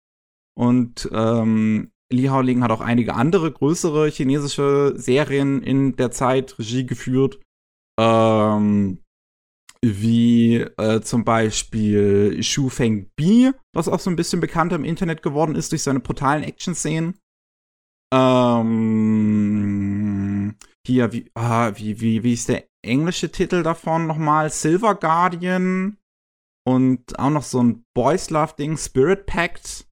[0.55, 6.85] Und ähm, Li Haoling hat auch einige andere größere chinesische Serien in der Zeit Regie
[6.85, 7.39] geführt.
[7.99, 8.99] Ähm,
[9.83, 15.21] wie äh, zum Beispiel Shu Feng Bi, was auch so ein bisschen bekannter im Internet
[15.21, 17.19] geworden ist durch seine brutalen Action-Szenen.
[18.13, 18.87] Ähm,
[20.85, 24.49] hier, wie, ah, wie, wie, wie ist der englische Titel davon nochmal?
[24.49, 25.97] Silver Guardian
[26.65, 29.86] und auch noch so ein Boys Love-Ding, Spirit Pact.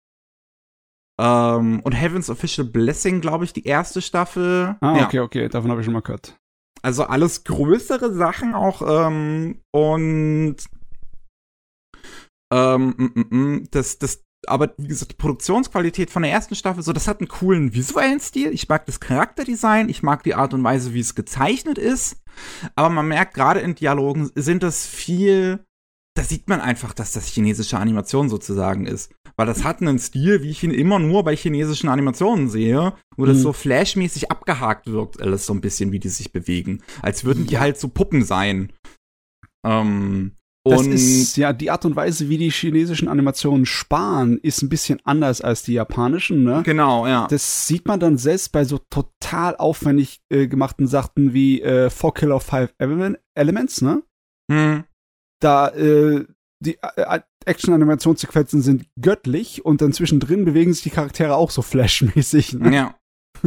[1.19, 4.75] Ähm, und Heaven's Official Blessing, glaube ich, die erste Staffel.
[4.82, 5.06] Ah, ja.
[5.06, 6.38] okay, okay, davon habe ich schon mal gehört.
[6.82, 10.58] Also alles größere Sachen auch ähm, und
[12.54, 16.84] ähm, m -m -m, das, das, aber wie gesagt, die Produktionsqualität von der ersten Staffel,
[16.84, 18.54] so, das hat einen coolen visuellen Stil.
[18.54, 22.21] Ich mag das Charakterdesign, ich mag die Art und Weise, wie es gezeichnet ist.
[22.75, 25.65] Aber man merkt, gerade in Dialogen sind das viel
[26.15, 29.12] da sieht man einfach, dass das chinesische Animation sozusagen ist.
[29.38, 33.25] Weil das hat einen Stil, wie ich ihn immer nur bei chinesischen Animationen sehe, wo
[33.25, 33.41] das Mhm.
[33.41, 36.82] so flashmäßig abgehakt wirkt, alles so ein bisschen, wie die sich bewegen.
[37.01, 37.60] Als würden die Ja.
[37.60, 38.71] halt so Puppen sein.
[39.65, 40.32] Ähm,
[40.67, 44.69] Das und ist ja die Art und Weise, wie die chinesischen Animationen sparen, ist ein
[44.69, 46.63] bisschen anders als die japanischen, ne?
[46.65, 47.28] genau, ja.
[47.28, 52.13] Das sieht man dann selbst bei so total aufwendig äh, gemachten Sachen wie äh, Four
[52.15, 54.01] Killer Five Element- Elements, ne?
[54.51, 54.86] Hm.
[55.45, 56.25] Da äh,
[56.60, 62.53] die äh, Action-Animationssequenzen sind göttlich und dann zwischendrin bewegen sich die Charaktere auch so flashmäßig.
[62.53, 62.75] Ne?
[62.75, 62.95] Ja.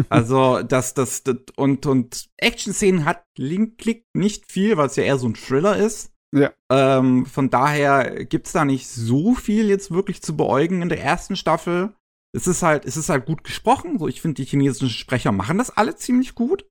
[0.08, 5.02] Also, das, das, das und, und Action-Szenen hat Link Click nicht viel, weil es ja
[5.02, 6.12] eher so ein Thriller ist.
[6.32, 6.52] Ja.
[6.70, 11.34] Ähm, von daher gibt's da nicht so viel jetzt wirklich zu beäugen in der ersten
[11.34, 11.94] Staffel.
[12.32, 13.98] Es ist halt, es ist halt gut gesprochen.
[13.98, 16.68] So, ich finde, die chinesischen Sprecher machen das alle ziemlich gut.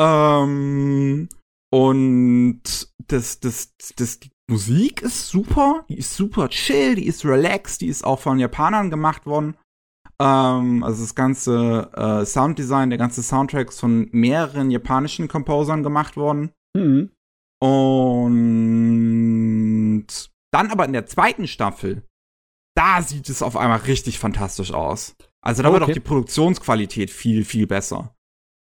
[0.00, 1.28] Ähm,
[1.70, 2.62] und
[3.08, 5.84] das, das, das, die Musik ist super.
[5.88, 9.56] Die ist super chill, die ist relaxed, die ist auch von Japanern gemacht worden.
[10.20, 16.16] Ähm, also das ganze äh, Sounddesign, der ganze Soundtrack ist von mehreren japanischen Composern gemacht
[16.16, 16.50] worden.
[16.74, 17.10] Mhm.
[17.60, 18.36] Und
[20.52, 22.04] dann aber in der zweiten Staffel,
[22.74, 25.14] da sieht es auf einmal richtig fantastisch aus.
[25.42, 25.92] Also da wird Okay.
[25.92, 28.14] auch die Produktionsqualität viel, viel besser.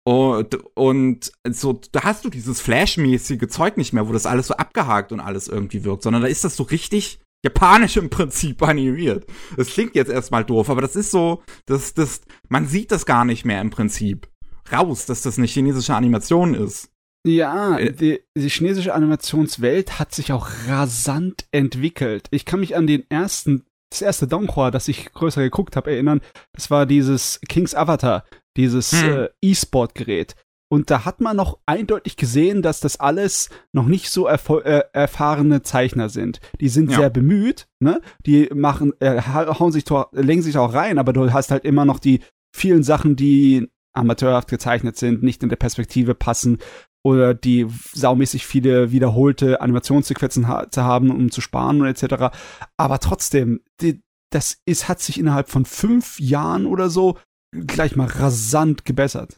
[0.09, 4.55] Und, und so, da hast du dieses Flash-mäßige Zeug nicht mehr, wo das alles so
[4.55, 9.27] abgehakt und alles irgendwie wirkt, sondern da ist das so richtig japanisch im Prinzip animiert.
[9.55, 13.23] Das klingt jetzt erstmal doof, aber das ist so, das, das, man sieht das gar
[13.23, 14.27] nicht mehr im Prinzip.
[14.71, 16.89] Raus, dass das eine chinesische Animation ist.
[17.23, 17.93] Ja, Äh.
[17.93, 22.29] die, die chinesische Animationswelt hat sich auch rasant entwickelt.
[22.31, 26.21] Ich kann mich an den ersten, das erste Donghua, das ich größer geguckt habe, erinnern.
[26.53, 28.23] Das war dieses King's Avatar,
[28.57, 29.09] dieses Hm.
[29.13, 30.35] äh, E-Sport-Gerät.
[30.71, 35.63] Und da hat man noch eindeutig gesehen, dass das alles noch nicht so äh, erfahrene
[35.63, 36.39] Zeichner sind.
[36.61, 36.97] Die sind Ja.
[36.97, 38.01] sehr bemüht, ne?
[38.27, 41.85] Die machen, äh, ha- hauen sich, lenken sich auch rein, aber du hast halt immer
[41.85, 42.19] noch die
[42.55, 46.59] vielen Sachen, die amateurhaft gezeichnet sind, nicht in der Perspektive passen
[47.03, 52.35] oder die saumäßig viele wiederholte Animationssequenzen ha zu haben, um zu sparen und etc.
[52.77, 57.17] Aber trotzdem, die, das ist, hat sich innerhalb von fünf Jahren oder so
[57.51, 59.37] gleich mal rasant gebessert.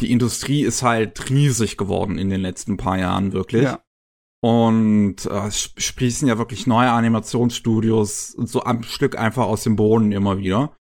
[0.00, 3.64] Die Industrie ist halt riesig geworden in den letzten paar Jahren, wirklich.
[3.64, 3.80] Ja.
[4.42, 9.76] Und äh, es sp- sprießen ja wirklich neue Animationsstudios so am Stück einfach aus dem
[9.76, 10.74] Boden immer wieder.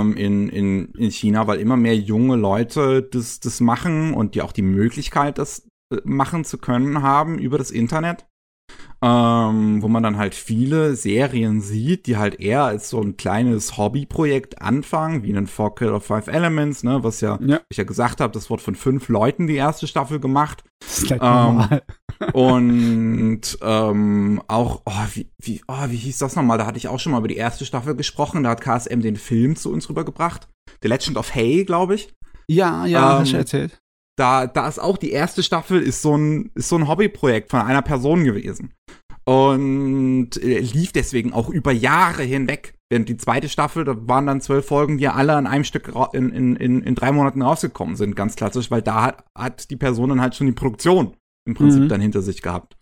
[0.00, 4.42] ähm, in, in, in China, weil immer mehr junge Leute das, das machen und die
[4.42, 8.26] auch die Möglichkeit, das äh, machen zu können haben über das Internet.
[9.06, 13.76] Ähm, wo man dann halt viele Serien sieht, die halt eher als so ein kleines
[13.76, 18.22] Hobbyprojekt anfangen, wie einen Four Killer Five Elements, ne, was ja, ja, ich ja gesagt
[18.22, 20.64] habe, das wurde von fünf Leuten die erste Staffel gemacht.
[20.80, 21.82] das ist ähm, normal.
[22.32, 26.56] Und ähm, auch, oh, wie, wie, oh, wie hieß das nochmal?
[26.56, 28.44] Da hatte ich auch schon mal über die erste Staffel gesprochen.
[28.44, 30.48] Da hat KSM den Film zu uns rübergebracht.
[30.80, 32.14] The Legend of Hay, glaube ich.
[32.48, 33.80] Ja, ja, ähm, hast du erzählt.
[34.16, 37.60] Da, da ist auch die erste Staffel ist so ein, ist so ein Hobbyprojekt von
[37.60, 38.72] einer Person gewesen.
[39.24, 42.74] Und äh, lief deswegen auch über Jahre hinweg.
[42.90, 46.30] Während die zweite Staffel, da waren dann zwölf Folgen, die alle an einem Stück in,
[46.30, 50.10] in, in, in drei Monaten rausgekommen sind, ganz klassisch, weil da hat, hat die Person
[50.10, 51.16] dann halt schon die Produktion
[51.48, 51.88] im Prinzip Mhm.
[51.88, 52.76] dann hinter sich gehabt.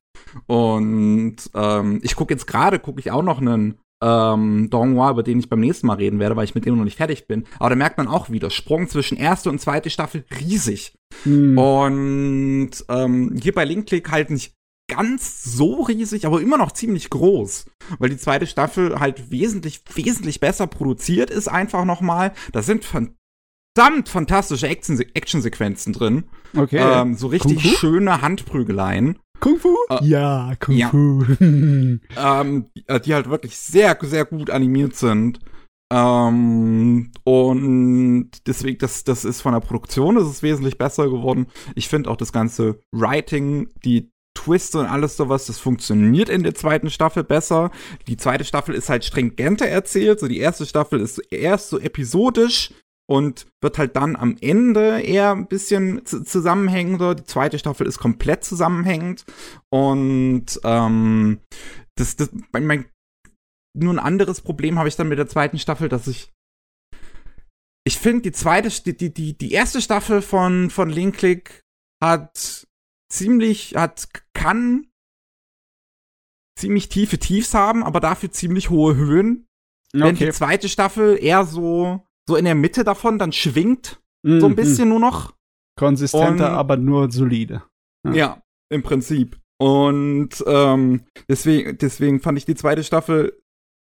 [0.47, 5.39] Und ähm, ich gucke jetzt gerade, gucke ich auch noch einen ähm, Donghua, über den
[5.39, 7.45] ich beim nächsten Mal reden werde, weil ich mit dem noch nicht fertig bin.
[7.59, 10.93] Aber da merkt man auch wieder, Sprung zwischen erste und zweite Staffel riesig.
[11.23, 11.57] Hm.
[11.57, 14.55] Und ähm, hier bei Linkclick halt nicht
[14.89, 17.67] ganz so riesig, aber immer noch ziemlich groß,
[17.99, 22.33] weil die zweite Staffel halt wesentlich, wesentlich besser produziert ist einfach nochmal.
[22.53, 26.25] Da sind verdammt fantastische Action- Actionsequenzen drin.
[26.55, 26.81] Okay.
[26.81, 27.77] Ähm, so richtig Fu?
[27.77, 29.77] schöne Handprügeleien, Kung Fu?
[29.91, 30.89] äh, ja, Kung ja.
[30.89, 31.25] Fu.
[31.41, 32.01] ähm,
[32.77, 35.41] die, äh, die halt wirklich sehr, sehr gut animiert sind.
[35.93, 41.49] Ähm, und deswegen, das, das ist von der Produktion, das ist wesentlich besser geworden.
[41.75, 46.55] Ich finde auch das ganze Writing, die Twiste und alles sowas, das funktioniert in der
[46.55, 47.73] zweiten Staffel besser.
[48.07, 50.21] Die zweite Staffel ist halt stringenter erzählt.
[50.21, 52.71] So die erste Staffel ist erst so episodisch
[53.13, 57.15] und wird halt dann am Ende eher ein bisschen zu- zusammenhängender.
[57.15, 59.25] Die zweite Staffel ist komplett zusammenhängend
[59.71, 61.41] und ähm,
[61.97, 62.85] das, das mein, mein,
[63.77, 66.33] nur ein anderes Problem habe ich dann mit der zweiten Staffel, dass ich
[67.85, 71.61] ich finde die zweite die die die erste Staffel von von Link Click
[72.03, 72.67] hat
[73.13, 74.87] ziemlich hat kann
[76.59, 79.47] ziemlich tiefe Tiefs haben, aber dafür ziemlich hohe Höhen.
[79.93, 80.33] Wenn die Okay.
[80.33, 84.53] zweite Staffel eher so so in der Mitte davon dann schwingt, so Mhm.
[84.53, 85.35] ein bisschen nur noch.
[85.79, 87.63] Konsistenter, Und- aber nur solide.
[88.07, 88.13] Ja.
[88.13, 89.39] Ja, im Prinzip.
[89.61, 93.39] Und ähm, deswegen, deswegen fand ich die zweite Staffel.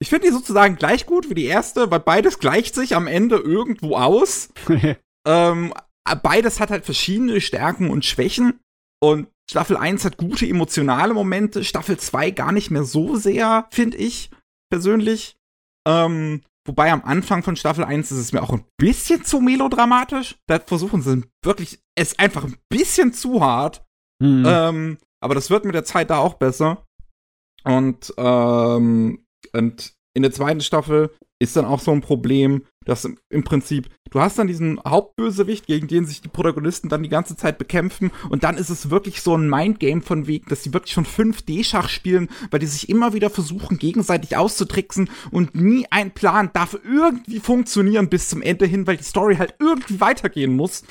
[0.01, 3.37] Ich finde die sozusagen gleich gut wie die erste, weil beides gleicht sich am Ende
[3.37, 4.49] irgendwo aus.
[5.27, 5.73] ähm,
[6.21, 8.59] beides hat halt verschiedene Stärken und Schwächen.
[9.01, 13.97] Und Staffel 1 hat gute emotionale Momente, Staffel 2 gar nicht mehr so sehr, finde
[13.97, 14.29] ich
[14.69, 15.37] persönlich.
[15.87, 20.37] Ähm, wobei am Anfang von Staffel 1 ist es mir auch ein bisschen zu melodramatisch.
[20.47, 23.85] Da versuchen sie wirklich, es einfach ein bisschen zu hart.
[24.19, 24.45] Mhm.
[24.47, 26.85] Ähm, aber das wird mit der Zeit da auch besser.
[27.63, 33.43] Und, ähm, und in der zweiten Staffel ist dann auch so ein Problem, dass im
[33.43, 37.57] Prinzip, du hast dann diesen Hauptbösewicht, gegen den sich die Protagonisten dann die ganze Zeit
[37.57, 41.05] bekämpfen und dann ist es wirklich so ein Mindgame von wegen, dass sie wirklich schon
[41.05, 46.77] 5D-Schach spielen, weil die sich immer wieder versuchen, gegenseitig auszutricksen und nie ein Plan darf
[46.83, 50.83] irgendwie funktionieren bis zum Ende hin, weil die Story halt irgendwie weitergehen muss.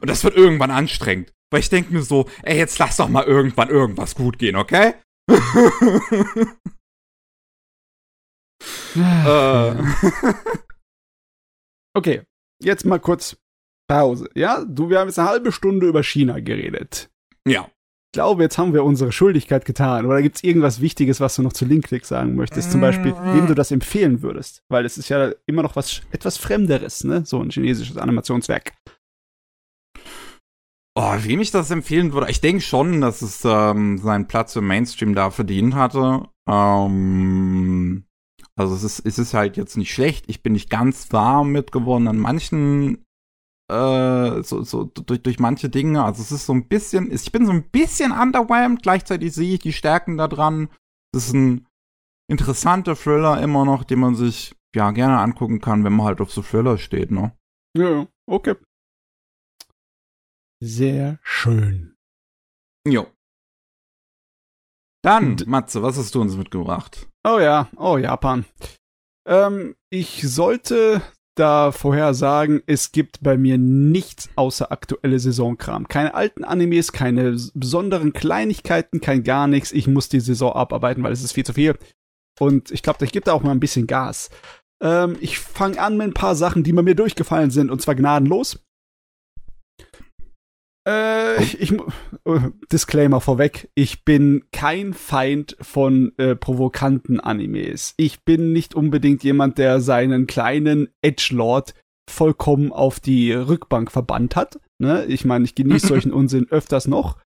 [0.00, 1.32] Und das wird irgendwann anstrengend.
[1.50, 4.94] Weil ich denke mir so, ey, jetzt lass doch mal irgendwann irgendwas gut gehen, okay?
[8.96, 9.74] äh.
[11.94, 12.22] okay,
[12.62, 13.36] jetzt mal kurz
[13.90, 14.30] Pause.
[14.36, 17.10] Ja, du, wir haben jetzt eine halbe Stunde über China geredet.
[17.44, 17.68] Ja.
[18.12, 20.06] Ich glaube, jetzt haben wir unsere Schuldigkeit getan.
[20.06, 22.70] Oder gibt es irgendwas Wichtiges, was du noch zu Linkclick sagen möchtest?
[22.70, 24.62] Zum Beispiel, wem du das empfehlen würdest?
[24.68, 27.24] Weil es ist ja immer noch was etwas Fremderes, ne?
[27.24, 28.74] So ein chinesisches Animationswerk.
[30.96, 32.30] Oh, wem ich das empfehlen würde?
[32.30, 36.28] Ich denke schon, dass es ähm, seinen Platz im Mainstream da verdient hatte.
[36.48, 38.04] Ähm,
[38.60, 40.26] also es ist, es ist halt jetzt nicht schlecht.
[40.28, 43.04] Ich bin nicht ganz warm mit geworden an manchen,
[43.70, 46.04] äh, so, so durch, durch manche Dinge.
[46.04, 48.82] Also es ist so ein bisschen, ich bin so ein bisschen underwhelmed.
[48.82, 50.68] Gleichzeitig sehe ich die Stärken da dran.
[51.14, 51.66] Es ist ein
[52.28, 56.32] interessanter Thriller immer noch, den man sich ja gerne angucken kann, wenn man halt auf
[56.32, 57.36] so Thriller steht, ne?
[57.76, 58.54] Ja, okay.
[60.62, 61.96] Sehr schön.
[62.86, 63.06] Jo.
[65.02, 67.09] Dann, Matze, was hast du uns mitgebracht?
[67.26, 68.46] Oh ja, oh Japan.
[69.28, 71.02] Ähm, ich sollte
[71.34, 75.88] da vorher sagen, es gibt bei mir nichts außer aktuelle Saisonkram.
[75.88, 79.72] Keine alten Animes, keine besonderen Kleinigkeiten, kein gar nichts.
[79.72, 81.78] Ich muss die Saison abarbeiten, weil es ist viel zu viel.
[82.38, 84.30] Und ich glaube, ich gebe da auch mal ein bisschen Gas.
[84.82, 87.94] Ähm, ich fange an mit ein paar Sachen, die bei mir durchgefallen sind, und zwar
[87.94, 88.58] gnadenlos.
[90.86, 97.94] Äh, ich, ich, äh, Disclaimer vorweg, ich bin kein Feind von äh, provokanten Animes.
[97.96, 101.74] Ich bin nicht unbedingt jemand, der seinen kleinen Edgelord
[102.08, 104.58] vollkommen auf die Rückbank verbannt hat.
[104.78, 105.04] Ne?
[105.06, 107.18] Ich meine, ich genieße solchen Unsinn öfters noch.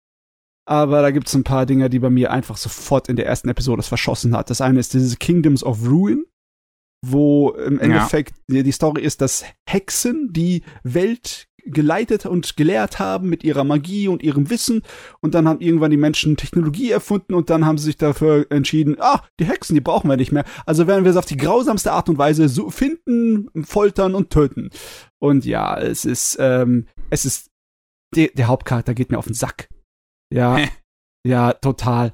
[0.67, 3.49] Aber da gibt es ein paar Dinge, die bei mir einfach sofort in der ersten
[3.51, 4.49] Episode verschossen hat.
[4.49, 6.25] Das eine ist dieses Kingdoms of Ruin,
[7.05, 8.63] wo im Endeffekt ja.
[8.63, 14.23] die Story ist, dass Hexen die Welt geleitet und gelehrt haben mit ihrer Magie und
[14.23, 14.83] ihrem Wissen.
[15.21, 18.97] Und dann haben irgendwann die Menschen Technologie erfunden und dann haben sie sich dafür entschieden,
[19.01, 20.45] ah, die Hexen, die brauchen wir nicht mehr.
[20.67, 24.71] Also werden wir es auf die grausamste Art und Weise so finden, foltern und töten.
[25.19, 27.51] Und ja, es ist, ähm, es ist,
[28.15, 29.69] der, der Hauptcharakter geht mir auf den Sack.
[30.33, 30.59] Ja,
[31.27, 32.13] ja, total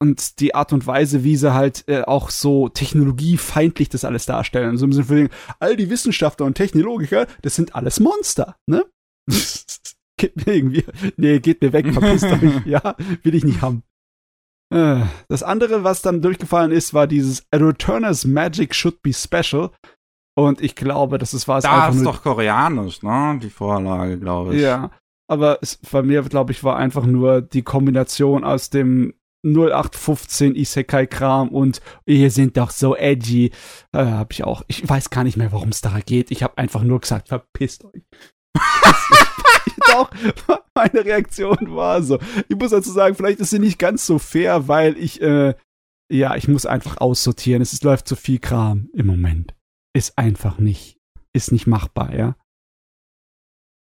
[0.00, 4.70] und die Art und Weise, wie sie halt äh, auch so technologiefeindlich das alles darstellen.
[4.70, 5.28] Also im Sinne von,
[5.60, 8.84] all die Wissenschaftler und Technologiker, das sind alles Monster, ne?
[10.16, 10.84] geht mir irgendwie,
[11.16, 13.82] nee, geht mir weg, verpisst euch, ja, will ich nicht haben.
[14.72, 19.70] Äh, das andere, was dann durchgefallen ist, war dieses A Returner's Magic Should Be Special.
[20.36, 21.62] Und ich glaube, das ist was.
[21.62, 23.38] Da ist doch koreanisch, ne?
[23.40, 24.62] Die Vorlage, glaube ich.
[24.62, 24.90] Ja.
[25.28, 31.48] Aber es, bei mir, glaube ich, war einfach nur die Kombination aus dem 0815 Isekai-Kram
[31.48, 33.52] und ihr sind doch so edgy.
[33.92, 34.62] Äh, hab ich auch.
[34.68, 36.30] Ich weiß gar nicht mehr, worum es da geht.
[36.30, 38.02] Ich habe einfach nur gesagt, verpisst euch.
[39.94, 40.10] auch
[40.74, 42.18] meine Reaktion war so.
[42.48, 45.54] Ich muss dazu sagen, vielleicht ist sie nicht ganz so fair, weil ich, äh,
[46.10, 47.62] ja, ich muss einfach aussortieren.
[47.62, 49.54] Es, es läuft zu viel Kram im Moment.
[49.94, 50.98] Ist einfach nicht,
[51.32, 52.36] ist nicht machbar, ja.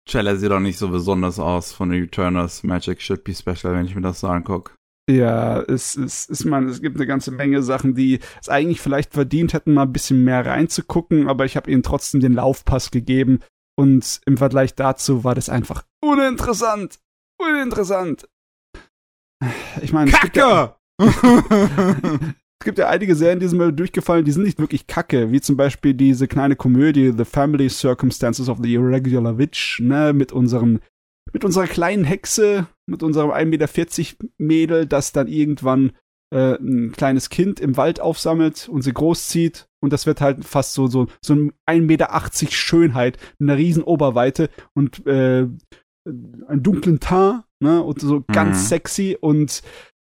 [0.08, 3.86] Chella sieht doch nicht so besonders aus von den Returners Magic Should Be Special, wenn
[3.86, 4.74] ich mir das so angucke.
[5.10, 9.14] Ja, es, es, es, man, es gibt eine ganze Menge Sachen, die es eigentlich vielleicht
[9.14, 13.40] verdient hätten, mal ein bisschen mehr reinzugucken, aber ich habe ihnen trotzdem den Laufpass gegeben
[13.78, 17.00] und im Vergleich dazu war das einfach uninteressant.
[17.40, 18.28] Uninteressant.
[19.82, 24.32] Ich meine, es gibt, ja, es gibt ja einige Serien, die sind mir durchgefallen, die
[24.32, 28.74] sind nicht wirklich kacke, wie zum Beispiel diese kleine Komödie The Family Circumstances of the
[28.74, 30.80] Irregular Witch, ne, mit unserem
[31.34, 35.94] mit unserer kleinen Hexe, mit unserem 1,40 Meter Mädel, das dann irgendwann
[36.34, 39.68] äh, ein kleines Kind im Wald aufsammelt und sie großzieht.
[39.82, 43.84] Und das wird halt fast so, so, so ein 1,80 Meter Schönheit mit einer riesen
[43.84, 44.50] Oberweite.
[44.74, 45.48] Und äh,
[46.08, 48.66] einen dunklen Teint, ne, und so ganz Mhm.
[48.68, 49.62] sexy und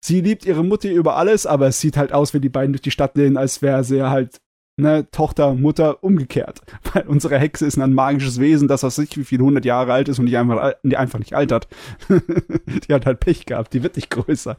[0.04, 2.82] sie liebt ihre Mutti über alles, aber es sieht halt aus, wenn die beiden durch
[2.82, 4.38] die Stadt gehen, als wäre sie halt
[4.78, 6.62] ne, Tochter, Mutter umgekehrt.
[6.94, 10.10] Weil unsere Hexe ist ein magisches Wesen, das was nicht wie viele hundert Jahre alt
[10.10, 11.68] ist und die einfach, die einfach nicht altert.
[12.10, 14.58] die hat halt Pech gehabt, die wird nicht größer.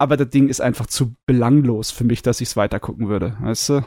[0.00, 3.68] Aber das Ding ist einfach zu belanglos für mich, dass ich es weitergucken würde, weißt
[3.68, 3.86] du?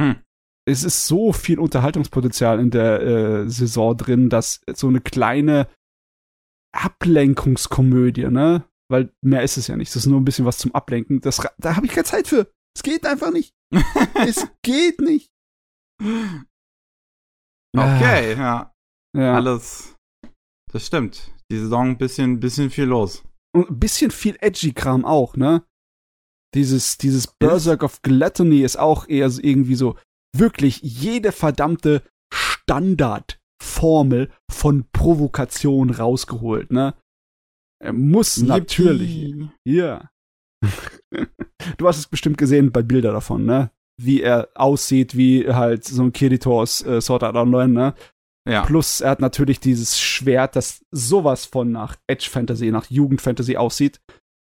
[0.00, 0.16] Hm.
[0.64, 5.66] Es ist so viel Unterhaltungspotenzial in der äh, Saison drin, dass so eine kleine
[6.72, 8.64] Ablenkungskomödie, ne?
[8.88, 9.90] Weil mehr ist es ja nicht.
[9.90, 11.20] Das ist nur ein bisschen was zum Ablenken.
[11.20, 12.46] Das, da habe ich keine Zeit für.
[12.76, 13.54] Es geht einfach nicht.
[14.26, 15.30] es geht nicht.
[17.76, 18.72] Okay, ja.
[19.14, 19.34] Ah, Ja.
[19.34, 19.96] Alles.
[20.72, 21.32] Das stimmt.
[21.50, 23.22] Die Saison ein bisschen, bisschen viel los.
[23.54, 25.64] Und ein bisschen viel Edgy-Kram auch, ne?
[26.54, 29.98] Dieses, dieses Berserk of Gluttony ist auch eher so irgendwie so
[30.34, 32.02] wirklich jede verdammte
[32.32, 36.94] Standardformel von Provokation rausgeholt, ne?
[37.82, 39.48] Er muss natürlich.
[39.66, 40.10] Ja.
[41.76, 43.70] du hast es bestimmt gesehen bei Bilder davon, ne?
[44.00, 47.94] Wie er aussieht, wie halt so ein Kirito aus äh, Sword Art Online, ne?
[48.48, 48.64] Ja.
[48.64, 53.56] Plus er hat natürlich dieses Schwert, das sowas von nach Edge Fantasy, nach Jugend Fantasy
[53.56, 54.00] aussieht.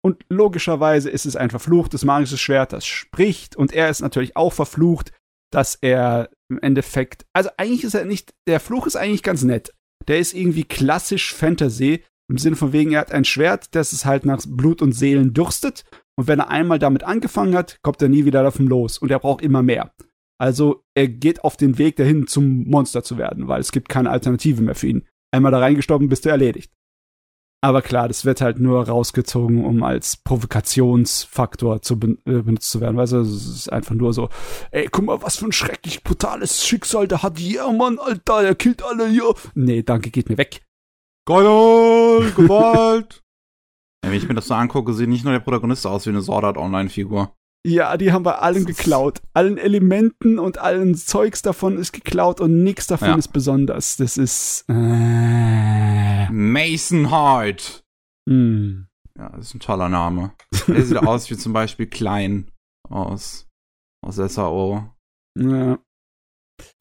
[0.04, 3.56] Und logischerweise ist es ein verfluchtes magisches Schwert, das spricht.
[3.56, 5.12] Und er ist natürlich auch verflucht,
[5.52, 9.74] dass er im Endeffekt, also eigentlich ist er nicht, der Fluch ist eigentlich ganz nett.
[10.08, 14.06] Der ist irgendwie klassisch Fantasy, im Sinne von wegen, er hat ein Schwert, das es
[14.06, 15.84] halt nach Blut und Seelen dürstet.
[16.18, 18.98] Und wenn er einmal damit angefangen hat, kommt er nie wieder davon los.
[18.98, 19.94] Und er braucht immer mehr.
[20.40, 24.10] Also er geht auf den Weg dahin, zum Monster zu werden, weil es gibt keine
[24.10, 25.08] Alternative mehr für ihn.
[25.32, 26.72] Einmal da reingestorben, bist du erledigt.
[27.64, 32.82] Aber klar, das wird halt nur rausgezogen, um als Provokationsfaktor zu ben äh, benutzt zu
[32.82, 32.98] werden.
[32.98, 34.30] Weißt du, es ist einfach nur so,
[34.72, 37.40] ey, guck mal, was für ein schrecklich brutales Schicksal der hat.
[37.40, 39.36] Ja, Mann, Alter, er killt alle hier.
[39.54, 40.62] Nee, danke, geht mir weg.
[41.28, 43.22] Geil, Gewalt.
[44.12, 46.44] wenn ich mir das so angucke, sieht nicht nur der Protagonist aus wie eine Sword
[46.44, 47.34] Art Online-Figur.
[47.66, 49.22] Ja, die haben bei allem Das ist- geklaut.
[49.34, 53.16] Allen Elementen und allen Zeugs davon ist geklaut und nichts davon Ja.
[53.16, 53.98] ist besonders.
[53.98, 54.66] Das ist.
[54.68, 57.84] Äh, Mason Hart.
[58.30, 58.88] hm.
[59.18, 60.34] Ja, das ist ein toller Name.
[60.68, 62.50] Er sieht aus wie zum Beispiel Klein
[62.90, 63.48] aus,
[64.04, 64.96] aus SAO.
[65.38, 65.78] Ja.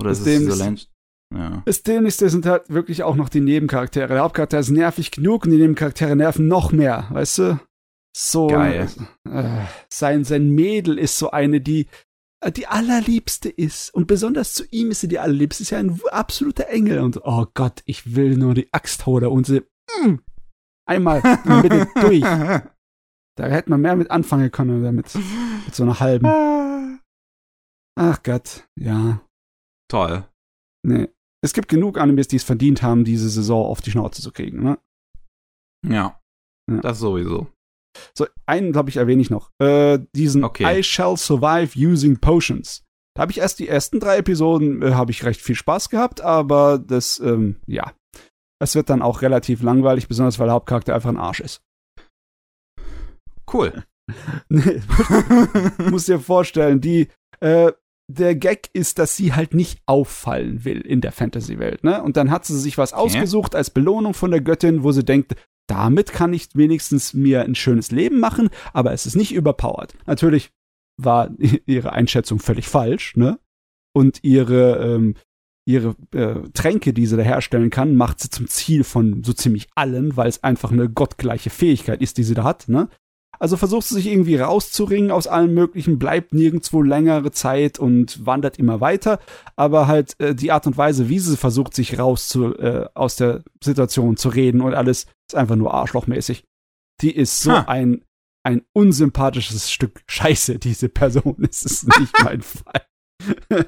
[0.01, 0.91] Oder ist Das es dem diese ist- Land?
[1.33, 1.63] Ja.
[1.65, 4.09] Das Dämlichste sind halt wirklich auch noch die Nebencharaktere.
[4.09, 7.61] Der Hauptcharakter ist nervig genug und die Nebencharaktere nerven noch mehr, weißt du?
[8.17, 8.49] So.
[8.49, 8.89] Geil.
[9.29, 11.87] Äh, sein, sein Mädel ist so eine, die
[12.41, 13.95] äh, die allerliebste ist.
[13.95, 15.63] Und besonders zu ihm ist sie die allerliebste.
[15.63, 17.01] Ist ja ein absoluter Engel.
[17.01, 19.63] Und oh Gott, ich will nur die Axt holen und sie.
[20.03, 20.17] Mm,
[20.87, 22.23] einmal mit dem durch.
[22.23, 25.15] Da hätte man mehr mit anfangen können damit.
[25.65, 26.27] Mit so einer halben.
[27.97, 29.21] Ach Gott, ja.
[29.89, 30.25] Toll.
[30.83, 31.09] Nee.
[31.43, 34.63] Es gibt genug Animes, die es verdient haben, diese Saison auf die Schnauze zu kriegen.
[34.63, 34.79] Ne?
[35.87, 36.21] Ja.
[36.71, 36.81] Ja.
[36.81, 37.49] Das sowieso.
[38.15, 39.51] So, einen, glaube ich, erwähne ich noch.
[39.61, 40.79] Äh, diesen Okay.
[40.79, 42.85] I Shall Survive Using Potions.
[43.17, 46.21] Da habe ich erst die ersten drei Episoden, äh, habe ich recht viel Spaß gehabt,
[46.21, 47.93] aber das, ähm, ja.
[48.63, 51.63] Es wird dann auch relativ langweilig, besonders weil der Hauptcharakter einfach ein Arsch ist.
[53.53, 53.85] Cool.
[54.49, 54.83] Nee,
[55.89, 57.07] muss dir vorstellen, die,
[57.39, 57.71] äh,
[58.13, 62.03] der Gag ist, dass sie halt nicht auffallen will in der Fantasy-Welt, ne?
[62.03, 65.37] Und dann hat sie sich was ausgesucht als Belohnung von der Göttin, wo sie denkt,
[65.69, 69.95] damit kann ich wenigstens mir ein schönes Leben machen, aber es ist nicht überpowered.
[70.07, 70.51] Natürlich
[70.97, 71.31] war
[71.67, 73.39] ihre Einschätzung völlig falsch, ne?
[73.93, 75.15] Und ihre, ähm,
[75.67, 79.69] ihre äh, Tränke, die sie da herstellen kann, macht sie zum Ziel von so ziemlich
[79.75, 82.89] allen, weil es einfach eine gottgleiche Fähigkeit ist, die sie da hat, ne?
[83.41, 88.59] Also versucht sie sich irgendwie rauszuringen aus allem Möglichen, bleibt nirgendwo längere Zeit und wandert
[88.59, 89.19] immer weiter.
[89.57, 93.17] Aber halt äh, die Art und Weise, wie sie versucht, sich raus zu, äh, aus
[93.17, 96.45] der Situation zu reden und alles, ist einfach nur arschlochmäßig.
[97.01, 97.61] Die ist so Ha.
[97.63, 98.05] ein,
[98.47, 101.37] ein unsympathisches Stück Scheiße, diese Person.
[101.51, 102.85] Es ist nicht mein Fall.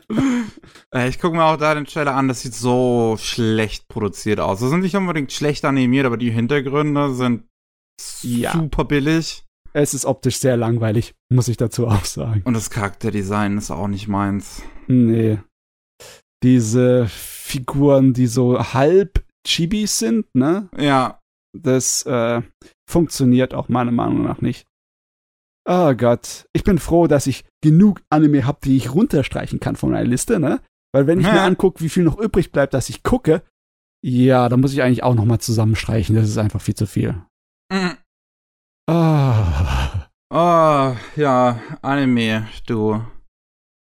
[1.07, 4.61] Ich gucke mir auch da den Trailer an, das sieht so schlecht produziert aus.
[4.61, 7.45] Das sind nicht unbedingt schlecht animiert, aber die Hintergründe sind
[8.23, 8.53] Ja.
[8.53, 9.45] super billig.
[9.75, 12.43] Es ist optisch sehr langweilig, muss ich dazu auch sagen.
[12.45, 14.62] Und das Charakterdesign ist auch nicht meins.
[14.87, 15.39] Nee.
[16.43, 20.68] Diese Figuren, die so halb Chibis sind, ne?
[20.77, 21.20] Ja,
[21.57, 22.43] Das äh,
[22.89, 24.66] funktioniert auch meiner Meinung nach nicht.
[25.68, 26.47] Oh Gott.
[26.55, 30.41] Ich bin froh, dass ich genug Anime habe, die ich runterstreichen kann von meiner Liste,
[30.41, 30.61] ne?
[30.93, 31.45] Weil wenn ich mir Ja.
[31.47, 33.43] angucke, wie viel noch übrig bleibt, dass ich gucke,
[34.05, 36.16] ja, da muss ich eigentlich auch noch mal zusammenstreichen.
[36.16, 37.14] Das ist einfach viel zu viel.
[37.73, 37.93] Mm.
[38.89, 40.09] Ah.
[40.30, 43.03] Oh, ja, Anime, du.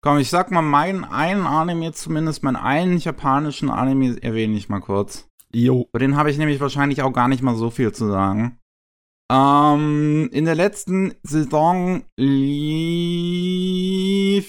[0.03, 4.81] Komm, ich sag mal meinen einen Anime zumindest, meinen einen japanischen Anime erwähne ich mal
[4.81, 5.29] kurz.
[5.53, 5.89] Jo.
[5.89, 8.59] Über den habe ich nämlich wahrscheinlich auch gar nicht mal so viel zu sagen.
[9.33, 12.45] Ähm, in der letzten Saison lief,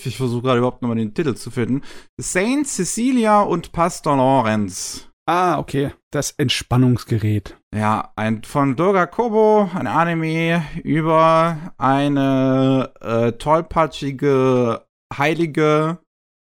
[0.06, 1.82] ich versuche gerade überhaupt nochmal den Titel zu finden,
[2.20, 5.07] Saint Cecilia und Pastor Lawrence.
[5.30, 5.92] Ah, okay.
[6.10, 7.58] Das Entspannungsgerät.
[7.76, 16.00] Ja, ein von Doga Kobo, ein Anime über eine äh, tollpatschige Heilige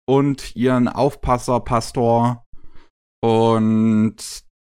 [0.07, 2.45] und ihren Aufpasser Pastor.
[3.23, 4.17] Und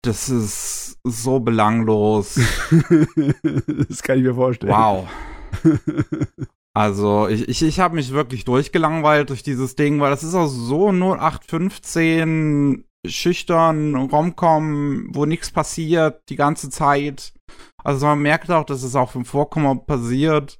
[0.02, 2.34] das ist so belanglos.
[3.88, 4.74] das kann ich mir vorstellen.
[4.74, 5.08] Wow.
[6.72, 10.46] Also, ich, ich, ich habe mich wirklich durchgelangweilt durch dieses Ding, weil das ist auch
[10.46, 17.32] so 0815 schüchtern, Romcom, wo nichts passiert die ganze Zeit.
[17.82, 20.58] Also man merkt auch, dass es auch im Vorkommen passiert,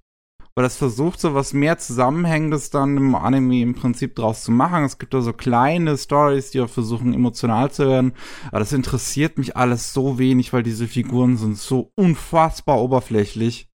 [0.55, 4.85] weil das versucht so was mehr Zusammenhängendes dann im Anime im Prinzip draus zu machen.
[4.85, 8.15] Es gibt da so kleine Stories, die auch versuchen emotional zu werden,
[8.49, 13.69] aber das interessiert mich alles so wenig, weil diese Figuren sind so unfassbar oberflächlich.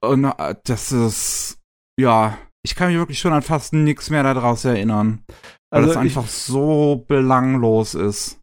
[0.00, 1.58] Und äh, das ist,
[1.98, 5.24] ja, ich kann mich wirklich schon an fast nichts mehr daraus erinnern.
[5.70, 8.40] Weil also es einfach ich, so belanglos ist.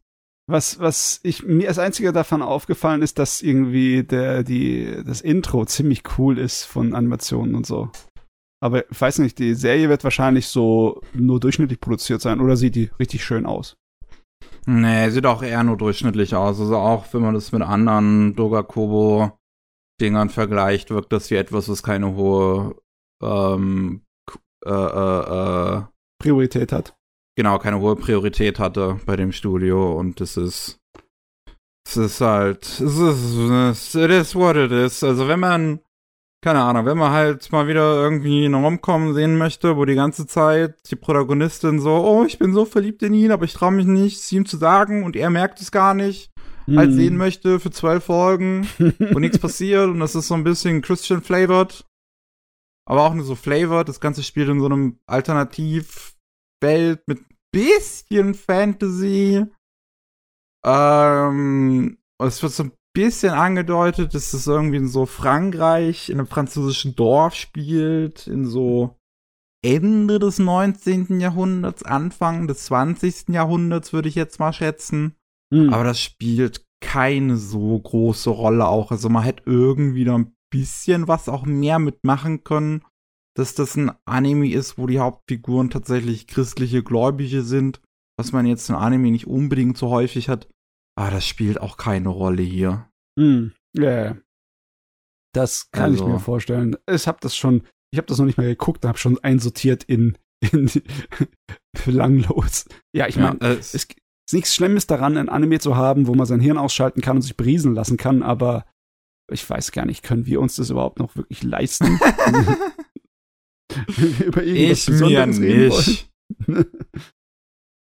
[0.50, 5.66] Was, was ich, mir als einziger davon aufgefallen ist, dass irgendwie der, die, das Intro
[5.66, 7.90] ziemlich cool ist von Animationen und so.
[8.60, 12.76] Aber ich weiß nicht, die Serie wird wahrscheinlich so nur durchschnittlich produziert sein oder sieht
[12.76, 13.76] die richtig schön aus?
[14.66, 16.58] Nee, sieht auch eher nur durchschnittlich aus.
[16.58, 22.16] Also auch wenn man das mit anderen Dogakobo-Dingern vergleicht, wirkt das wie etwas, was keine
[22.16, 22.74] hohe
[23.22, 24.00] ähm,
[24.64, 25.82] äh, äh, äh,
[26.20, 26.97] Priorität hat
[27.38, 30.80] genau keine hohe Priorität hatte bei dem Studio und es ist
[31.86, 35.04] es ist halt es ist it is what it is.
[35.04, 35.78] Also wenn man
[36.42, 40.26] keine Ahnung, wenn man halt mal wieder irgendwie einen Romcom sehen möchte, wo die ganze
[40.26, 43.86] Zeit die Protagonistin so, oh, ich bin so verliebt in ihn, aber ich traue mich
[43.86, 46.32] nicht, es ihm zu sagen und er merkt es gar nicht,
[46.66, 46.76] mm.
[46.76, 48.68] halt sehen möchte für zwölf Folgen,
[49.12, 51.86] wo nichts passiert und das ist so ein bisschen Christian flavored,
[52.84, 53.88] aber auch nur so flavored.
[53.88, 56.16] Das Ganze spielt in so einem Alternativ
[56.60, 57.20] Welt mit
[57.52, 59.44] bisschen Fantasy.
[60.64, 66.26] Ähm, es wird so ein bisschen angedeutet, dass es irgendwie in so Frankreich, in einem
[66.26, 68.96] französischen Dorf spielt, in so
[69.64, 71.20] Ende des 19.
[71.20, 73.28] Jahrhunderts, Anfang des 20.
[73.30, 75.16] Jahrhunderts, würde ich jetzt mal schätzen.
[75.50, 75.72] Mhm.
[75.72, 78.90] Aber das spielt keine so große Rolle auch.
[78.90, 82.82] Also man hätte irgendwie da ein bisschen was auch mehr mitmachen können
[83.38, 87.80] dass das ein Anime ist, wo die Hauptfiguren tatsächlich christliche Gläubige sind,
[88.18, 90.48] was man jetzt in Anime nicht unbedingt so häufig hat.
[90.98, 92.90] Aber das spielt auch keine Rolle hier.
[93.16, 93.84] Hm, ja.
[93.84, 94.16] Yeah.
[95.32, 96.04] Das kann also.
[96.04, 96.76] ich mir vorstellen.
[96.90, 97.62] Ich habe das schon,
[97.92, 100.68] ich habe das noch nicht mehr geguckt, habe schon einsortiert in, in
[101.86, 102.64] langlos.
[102.92, 103.94] Ja, ich meine, ja, es ist
[104.32, 107.36] nichts Schlimmes daran, ein Anime zu haben, wo man sein Hirn ausschalten kann und sich
[107.36, 108.66] briesen lassen kann, aber
[109.30, 112.00] ich weiß gar nicht, können wir uns das überhaupt noch wirklich leisten?
[114.24, 116.10] über irgendwas ich Besonderes mir nicht.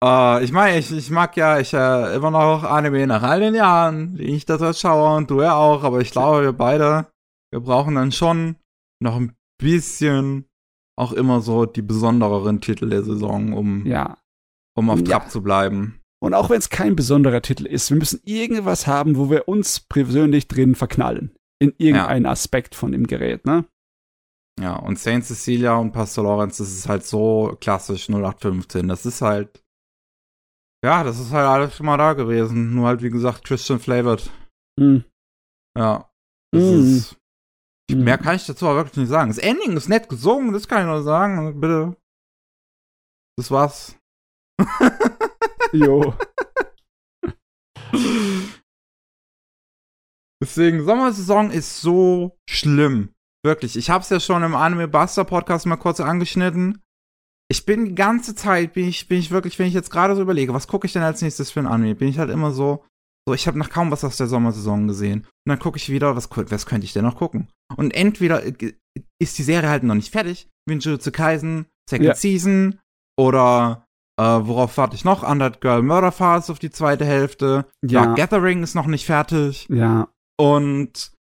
[0.04, 3.56] uh, ich meine, ich, ich mag ja ich äh, immer noch Anime nach all den
[3.56, 7.08] Jahren, die ich das schaue und du ja auch, aber ich glaube, wir beide,
[7.52, 8.56] wir brauchen dann schon
[9.02, 10.46] noch ein bisschen
[10.96, 14.18] auch immer so die besondereren Titel der Saison, um, ja.
[14.76, 15.30] um auf Trab ja.
[15.30, 16.00] zu bleiben.
[16.22, 19.82] Und auch wenn es kein besonderer Titel ist, wir müssen irgendwas haben, wo wir uns
[19.82, 21.36] persönlich drin verknallen.
[21.60, 22.32] In irgendeinen ja.
[22.32, 23.66] Aspekt von dem Gerät, ne?
[24.60, 28.88] Ja, und Saint Cecilia und Pastor Lawrence, das ist halt so klassisch 0815.
[28.88, 29.64] Das ist halt.
[30.86, 32.76] Ja, das ist halt alles schon mal da gewesen.
[32.76, 34.30] Nur halt, wie gesagt, Christian flavored.
[34.80, 35.06] Mhm.
[35.78, 36.10] Ja.
[36.52, 36.98] Das mhm.
[36.98, 37.18] ist.
[37.90, 38.04] Mhm.
[38.04, 39.30] Mehr kann ich dazu aber wirklich nicht sagen.
[39.30, 41.60] Das Ending ist nett gesungen, das kann ich nur sagen.
[41.60, 41.96] Bitte.
[43.38, 43.98] Das war's.
[45.72, 46.14] jo.
[50.42, 53.16] Deswegen, Sommersaison ist so schlimm.
[53.46, 56.82] Wirklich, ich habe es ja schon im Anime Buster Podcast mal kurz angeschnitten.
[57.50, 60.22] Ich bin die ganze Zeit, bin ich, bin ich wirklich, wenn ich jetzt gerade so
[60.22, 62.86] überlege, was gucke ich denn als nächstes für ein Anime, bin ich halt immer so,
[63.28, 65.22] so, ich habe noch kaum was aus der Sommersaison gesehen.
[65.22, 67.50] Und dann gucke ich wieder, was, was könnte ich denn noch gucken?
[67.76, 68.74] Und entweder äh,
[69.22, 72.16] ist die Serie halt noch nicht fertig, wie in Jujutsu Kaisen, Second ja.
[72.16, 72.80] Season,
[73.20, 73.86] oder
[74.20, 75.28] äh, worauf warte ich noch?
[75.28, 77.66] Undead Girl Murder Files auf die zweite Hälfte.
[77.86, 78.06] Ja.
[78.06, 79.68] Dark Gathering ist noch nicht fertig.
[79.70, 80.10] Ja.
[80.38, 81.12] Und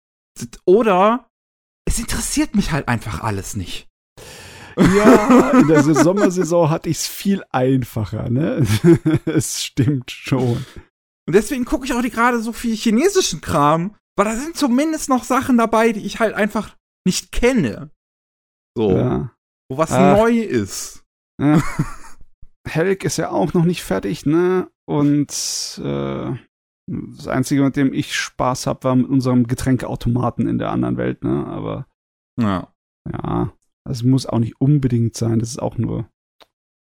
[0.64, 1.28] oder
[1.84, 3.88] es interessiert mich halt einfach alles nicht.
[4.76, 8.66] Ja, in der Sommersaison hatte ich es viel einfacher, ne?
[9.26, 10.64] es stimmt schon.
[11.26, 15.24] Und deswegen gucke ich auch gerade so viel chinesischen Kram, weil da sind zumindest noch
[15.24, 16.76] Sachen dabei, die ich halt einfach
[17.06, 17.90] nicht kenne.
[18.76, 18.96] So.
[18.96, 19.32] Ja.
[19.68, 20.16] Wo was Ach.
[20.16, 21.04] neu ist.
[21.40, 21.62] Ja.
[22.66, 24.70] Helg ist ja auch noch nicht fertig, ne?
[24.86, 26.36] Und äh,
[26.90, 31.22] Das Einzige, mit dem ich Spaß habe, war mit unserem Getränkeautomaten in der anderen Welt,
[31.22, 31.46] ne?
[31.46, 31.86] Aber
[32.40, 32.74] Ja.
[33.10, 33.56] ja,
[33.86, 35.38] das muss auch nicht unbedingt sein.
[35.38, 36.10] Das ist auch nur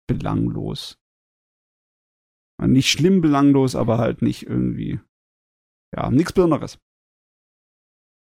[0.07, 0.97] belanglos.
[2.61, 4.99] Nicht schlimm belanglos, aber halt nicht irgendwie.
[5.95, 6.79] Ja, nichts Besonderes.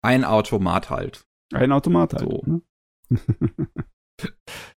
[0.05, 1.27] Ein Automat halt.
[1.55, 2.31] Ein Automat halt.
[2.31, 2.43] So.
[2.47, 2.62] Ne?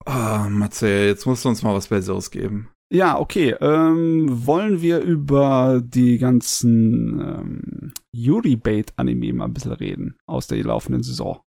[0.05, 2.69] Ah, Matze, jetzt musst du uns mal was Besseres geben.
[2.93, 3.55] Ja, okay.
[3.59, 11.01] Ähm, wollen wir über die ganzen ähm, Yuri-Bait-Anime mal ein bisschen reden aus der laufenden
[11.01, 11.41] Saison?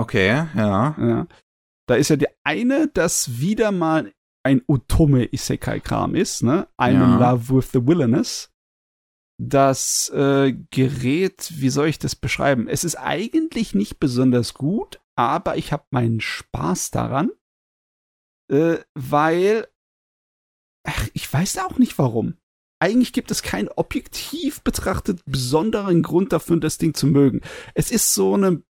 [0.00, 0.96] Okay, ja.
[0.98, 1.26] Ja.
[1.88, 4.12] Da ist ja der eine, das wieder mal
[4.44, 6.66] ein Otome-Isekai-Kram ist, ne?
[6.76, 7.32] I'm in Ja.
[7.32, 8.50] love with the villainous.
[9.40, 12.66] Das äh, Gerät, wie soll ich das beschreiben?
[12.66, 17.30] Es ist eigentlich nicht besonders gut, aber ich habe meinen Spaß daran,
[18.50, 19.68] äh, weil
[20.84, 22.34] ach, ich weiß auch nicht warum.
[22.80, 27.40] Eigentlich gibt es keinen objektiv betrachtet besonderen Grund dafür, das Ding zu mögen.
[27.74, 28.62] Es ist so eine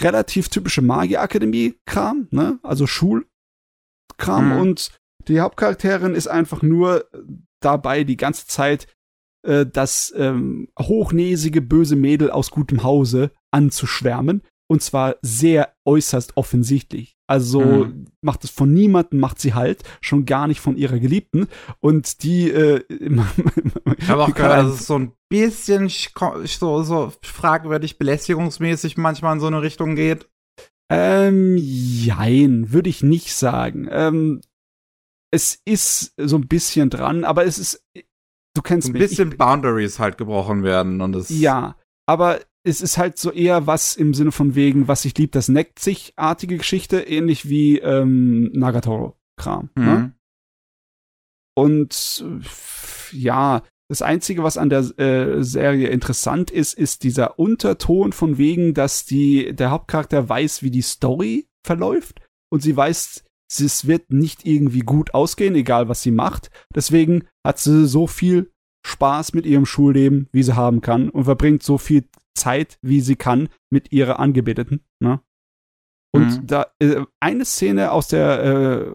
[0.00, 2.58] relativ typische Magierakademie-Kram, ne?
[2.62, 3.26] Also Schulkram
[4.18, 4.52] Mhm.
[4.60, 7.08] und die Hauptcharakterin ist einfach nur
[7.60, 8.86] dabei die ganze Zeit
[9.44, 17.16] äh, das ähm, hochnäsige böse Mädel aus gutem Hause anzuschwärmen und zwar sehr äußerst offensichtlich.
[17.32, 18.04] Also Mhm.
[18.20, 21.46] macht es von niemandem, macht sie halt, schon gar nicht von ihrer Geliebten
[21.80, 22.84] und die äh,
[23.98, 29.32] Ich habe auch gehört, dass es so ein bisschen sch- so, so fragwürdig belästigungsmäßig manchmal
[29.32, 30.28] in so eine Richtung geht.
[30.90, 33.88] Ähm, jein, würde ich nicht sagen.
[33.90, 34.42] Ähm,
[35.32, 37.82] es ist so ein bisschen dran, aber es ist,
[38.54, 39.00] du kennst ein mich.
[39.08, 41.30] bisschen Boundaries halt gebrochen werden und es.
[41.30, 41.76] Ich, ja,
[42.06, 45.48] aber es ist halt so eher was im Sinne von wegen, was ich lieb, das
[45.48, 49.70] neckt sich artige Geschichte, ähnlich wie ähm, Nagatoro-Kram.
[49.74, 49.84] Ne?
[49.84, 50.12] Mhm.
[51.54, 58.12] Und äh, ja, das Einzige, was an der äh, Serie interessant ist, ist dieser Unterton
[58.12, 63.86] von wegen, dass die, der Hauptcharakter weiß, wie die Story verläuft und sie weiß, es
[63.86, 66.50] wird nicht irgendwie gut ausgehen, egal was sie macht.
[66.74, 68.50] Deswegen hat sie so viel
[68.86, 73.16] Spaß mit ihrem Schulleben, wie sie haben kann und verbringt so viel Zeit, wie sie
[73.16, 74.84] kann, mit ihrer Angebeteten.
[75.00, 75.20] Ne?
[76.14, 76.46] Und Mhm.
[76.46, 78.94] da äh, eine Szene aus der äh,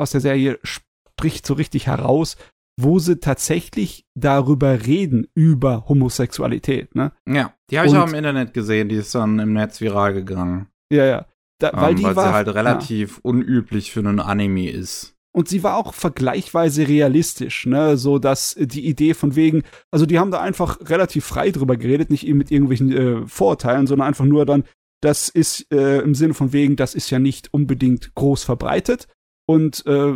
[0.00, 2.36] aus der Serie spricht so richtig heraus,
[2.80, 6.94] wo sie tatsächlich darüber reden über Homosexualität.
[6.94, 7.12] Ne?
[7.28, 10.68] Ja, die habe ich auch im Internet gesehen, die ist dann im Netz viral gegangen.
[10.92, 11.26] Ja, ja.
[11.60, 12.52] Da, weil ähm, die weil war sie halt ja.
[12.54, 15.13] relativ unüblich für einen Anime ist.
[15.34, 20.18] Und sie war auch vergleichsweise realistisch, ne, so dass die Idee von wegen, also die
[20.20, 24.24] haben da einfach relativ frei drüber geredet, nicht eben mit irgendwelchen äh, Vorurteilen, sondern einfach
[24.24, 24.62] nur dann,
[25.02, 29.08] das ist äh, im Sinne von wegen, das ist ja nicht unbedingt groß verbreitet.
[29.46, 30.14] Und äh,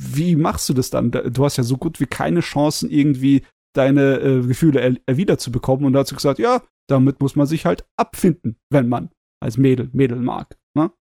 [0.00, 1.12] wie machst du das dann?
[1.12, 3.42] Da- Du hast ja so gut wie keine Chancen, irgendwie
[3.74, 5.84] deine äh, Gefühle er erwidert zu bekommen.
[5.84, 9.56] Und da hat sie gesagt, ja, damit muss man sich halt abfinden, wenn man als
[9.56, 10.58] Mädel Mädel mag.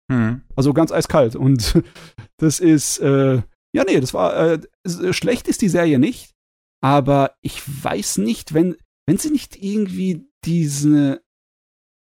[0.09, 0.15] Ne?
[0.15, 0.41] Hm.
[0.55, 1.35] Also ganz eiskalt.
[1.35, 1.81] Und
[2.37, 3.41] das ist, äh,
[3.73, 6.35] ja, nee, das war, äh, äh, schlecht ist die Serie nicht,
[6.81, 8.75] aber ich weiß nicht, wenn,
[9.07, 11.21] wenn sie nicht irgendwie diese,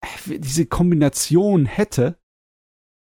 [0.04, 2.20] äh, diese Kombination hätte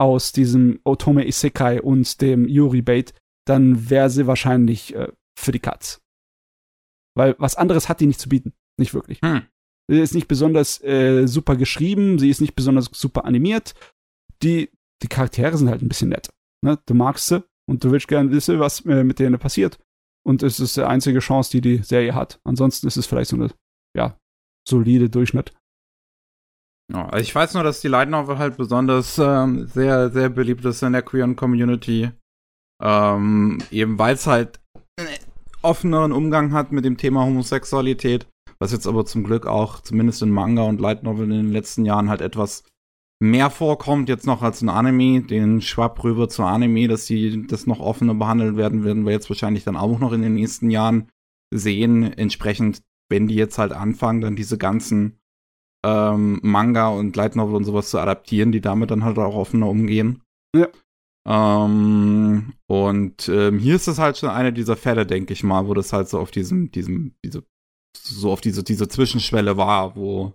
[0.01, 3.13] aus diesem Otome Isekai und dem Yuri Bait,
[3.47, 5.09] dann wäre sie wahrscheinlich äh,
[5.39, 6.01] für die Katz.
[7.17, 8.55] Weil was anderes hat die nicht zu bieten.
[8.79, 9.21] Nicht wirklich.
[9.23, 9.43] Hm.
[9.91, 13.75] Sie ist nicht besonders äh, super geschrieben, sie ist nicht besonders super animiert.
[14.43, 14.71] Die,
[15.03, 16.31] die Charaktere sind halt ein bisschen nett.
[16.65, 16.79] Ne?
[16.87, 19.79] Du magst sie und du willst gerne wissen, was äh, mit denen passiert.
[20.27, 22.41] Und es ist die einzige Chance, die die Serie hat.
[22.45, 23.51] Ansonsten ist es vielleicht so eine,
[23.97, 24.19] ja,
[24.69, 25.53] solide Durchschnitt.
[26.93, 30.65] Ja, also ich weiß nur, dass die Light Novel halt besonders ähm, sehr, sehr beliebt
[30.65, 32.11] ist in der queeren Community.
[32.83, 34.61] Ähm, eben weil es halt
[34.99, 35.09] einen
[35.63, 38.27] offeneren Umgang hat mit dem Thema Homosexualität,
[38.59, 41.85] was jetzt aber zum Glück auch zumindest in Manga und Light Novel in den letzten
[41.85, 42.65] Jahren halt etwas
[43.21, 47.67] mehr vorkommt, jetzt noch als ein Anime, den Schwapp rüber zu Anime, dass die das
[47.67, 51.09] noch offener behandelt werden, werden wir jetzt wahrscheinlich dann auch noch in den nächsten Jahren
[51.55, 52.13] sehen.
[52.13, 55.21] Entsprechend, wenn die jetzt halt anfangen, dann diese ganzen
[55.85, 59.69] ähm, Manga und Light Novel und sowas zu adaptieren, die damit dann halt auch offener
[59.69, 60.23] umgehen.
[60.57, 60.69] Ja.
[61.29, 65.75] Ähm, und ähm, hier ist es halt schon eine dieser Fälle, denke ich mal, wo
[65.75, 67.45] das halt so auf diesem, diesem, diese,
[67.97, 70.35] so auf diese, diese Zwischenschwelle war, wo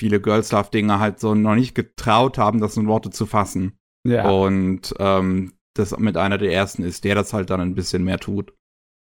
[0.00, 3.74] viele Girls Love Dinge halt so noch nicht getraut haben, das in Worte zu fassen.
[4.08, 4.28] Ja.
[4.30, 8.18] Und ähm, das mit einer der ersten ist, der das halt dann ein bisschen mehr
[8.18, 8.54] tut.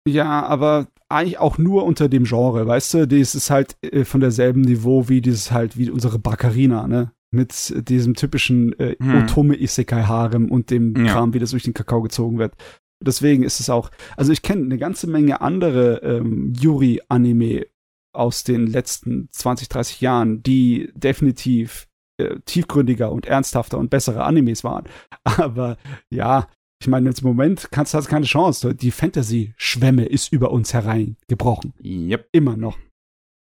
[0.08, 3.08] Ja, aber eigentlich auch nur unter dem Genre, weißt du?
[3.08, 7.12] Das ist halt äh, von derselben Niveau wie dieses halt, wie unsere Baccarina, ne?
[7.34, 9.24] Mit diesem typischen äh, Hm.
[9.24, 11.14] Otome Isekai Harem und dem Ja.
[11.14, 12.54] Kram, wie das durch den Kakao gezogen wird.
[13.02, 17.66] Deswegen ist es auch, also ich kenne eine ganze Menge andere ähm, Yuri-Anime,
[18.14, 21.88] aus den letzten 20, 30 Jahren, die definitiv
[22.18, 24.86] äh, tiefgründiger und ernsthafter und bessere Animes waren.
[25.24, 25.78] Aber
[26.09, 26.47] ja,
[26.82, 28.74] ich meine, im Moment kannst, hast du keine Chance.
[28.74, 31.74] Die Fantasy-Schwemme ist über uns hereingebrochen.
[31.84, 32.30] Yep.
[32.32, 32.78] Immer noch.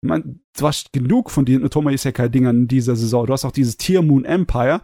[0.02, 3.26] Man, du hast genug von den Otoma Isekai-Dingern in dieser Saison.
[3.26, 4.82] Du hast auch dieses Tier Moon Empire,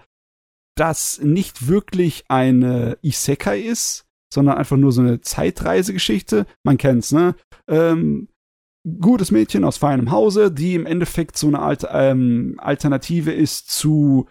[0.74, 6.46] das nicht wirklich eine Isekai ist, sondern einfach nur so eine Zeitreisegeschichte.
[6.64, 7.34] Man kennt's, ne?
[7.68, 8.28] Ähm,
[9.00, 14.26] gutes Mädchen aus feinem Hause, die im Endeffekt so eine Alt ähm, Alternative ist zu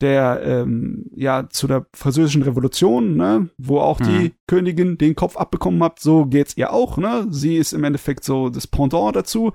[0.00, 4.04] der, ähm, ja, zu der französischen Revolution, ne, wo auch mhm.
[4.04, 7.26] die Königin den Kopf abbekommen hat, so geht's ihr auch, ne.
[7.30, 9.52] Sie ist im Endeffekt so das Pendant dazu.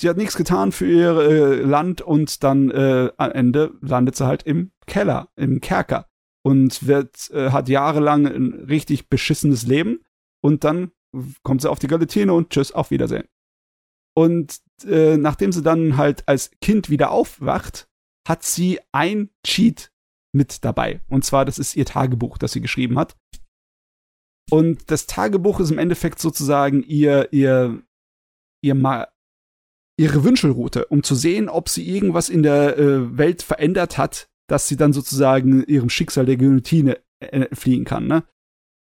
[0.00, 4.26] Sie hat nichts getan für ihr äh, Land und dann äh, am Ende landet sie
[4.26, 6.08] halt im Keller, im Kerker
[6.42, 10.00] und wird, äh, hat jahrelang ein richtig beschissenes Leben
[10.42, 10.90] und dann
[11.42, 13.28] kommt sie auf die Galatine und tschüss, auf Wiedersehen.
[14.16, 17.88] Und äh, nachdem sie dann halt als Kind wieder aufwacht,
[18.26, 19.92] hat sie ein Cheat
[20.32, 21.00] mit dabei.
[21.08, 23.16] Und zwar, das ist ihr Tagebuch, das sie geschrieben hat.
[24.50, 27.82] Und das Tagebuch ist im Endeffekt sozusagen ihr, ihr,
[28.62, 29.08] ihr Ma
[29.96, 34.66] ihre Wünschelroute, um zu sehen, ob sie irgendwas in der äh, Welt verändert hat, dass
[34.66, 38.24] sie dann sozusagen ihrem Schicksal der Guillotine äh, fliehen kann, ne?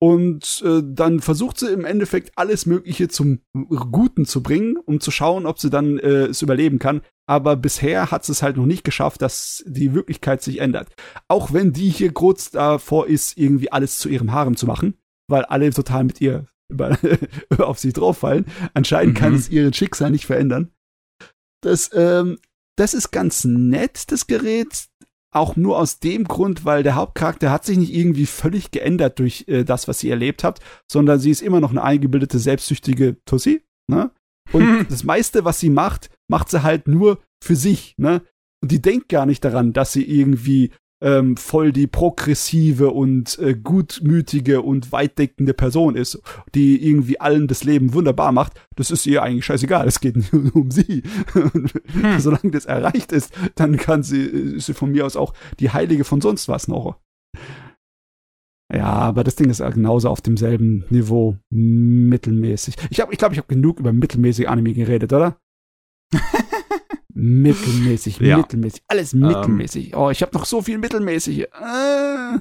[0.01, 5.11] Und äh, dann versucht sie im Endeffekt alles Mögliche zum Guten zu bringen, um zu
[5.11, 7.01] schauen, ob sie dann äh, es überleben kann.
[7.27, 10.95] Aber bisher hat sie es halt noch nicht geschafft, dass die Wirklichkeit sich ändert.
[11.27, 14.95] Auch wenn die hier kurz davor ist, irgendwie alles zu ihrem Harem zu machen,
[15.27, 16.97] weil alle total mit ihr über,
[17.57, 18.45] auf sie drauffallen.
[18.73, 19.19] Anscheinend mhm.
[19.19, 20.71] kann es ihren Schicksal nicht verändern.
[21.61, 22.39] Das, ähm,
[22.77, 24.87] das ist ganz nett, das Gerät
[25.31, 29.45] auch nur aus dem Grund, weil der Hauptcharakter hat sich nicht irgendwie völlig geändert durch
[29.47, 30.59] äh, das, was sie erlebt hat,
[30.91, 34.11] sondern sie ist immer noch eine eingebildete, selbstsüchtige Tussi, ne?
[34.51, 34.87] Und hm.
[34.89, 38.21] das meiste, was sie macht, macht sie halt nur für sich, ne?
[38.61, 40.71] Und die denkt gar nicht daran, dass sie irgendwie
[41.01, 46.21] ähm, voll die progressive und äh, gutmütige und weitdeckende Person ist,
[46.55, 49.87] die irgendwie allen das Leben wunderbar macht, das ist ihr eigentlich scheißegal.
[49.87, 51.03] Es geht nur um sie.
[51.33, 51.69] hm.
[52.19, 56.03] Solange das erreicht ist, dann kann sie, ist sie von mir aus auch die Heilige
[56.03, 56.97] von sonst was noch.
[58.71, 62.75] Ja, aber das Ding ist genauso auf demselben Niveau mittelmäßig.
[62.91, 65.37] Ich glaube, ich, glaub, ich habe genug über mittelmäßig Anime geredet, oder?
[67.19, 68.37] mittelmäßig, ja.
[68.37, 69.21] mittelmäßig, alles ähm.
[69.21, 69.93] mittelmäßig.
[69.93, 71.41] Ähm, oh, ich habe noch so viel mittelmäßig.
[71.41, 72.39] Äh.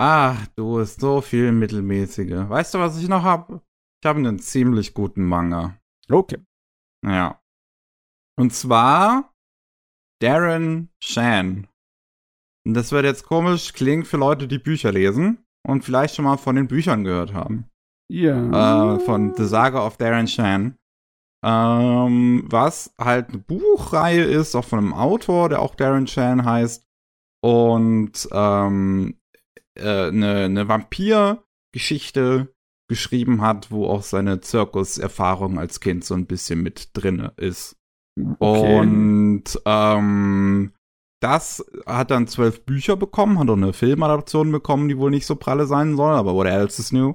[0.00, 2.48] Ah, du hast so viel mittelmäßige.
[2.48, 3.60] Weißt du, was ich noch habe?
[4.02, 5.78] Ich habe einen ziemlich guten Manga.
[6.10, 6.38] Okay.
[7.06, 7.40] Ja.
[8.36, 9.32] Und zwar
[10.20, 11.68] Darren Shan.
[12.66, 16.36] Und das wird jetzt komisch klingen für Leute, die Bücher lesen und vielleicht schon mal
[16.36, 17.68] von den Büchern gehört haben.
[18.10, 18.96] Ja.
[18.96, 20.76] Äh, von The Saga of Darren Shan.
[21.44, 26.86] Ähm, was halt eine Buchreihe ist, auch von einem Autor, der auch Darren Chan heißt.
[27.44, 29.16] Und ähm,
[29.74, 32.54] äh, eine, eine Vampir-Geschichte
[32.88, 37.76] geschrieben hat, wo auch seine Zirkuserfahrung als Kind so ein bisschen mit drin ist.
[38.38, 38.78] Okay.
[38.78, 40.72] Und ähm,
[41.20, 45.36] das hat dann zwölf Bücher bekommen, hat auch eine Filmadaption bekommen, die wohl nicht so
[45.36, 47.14] pralle sein soll, aber what else is new?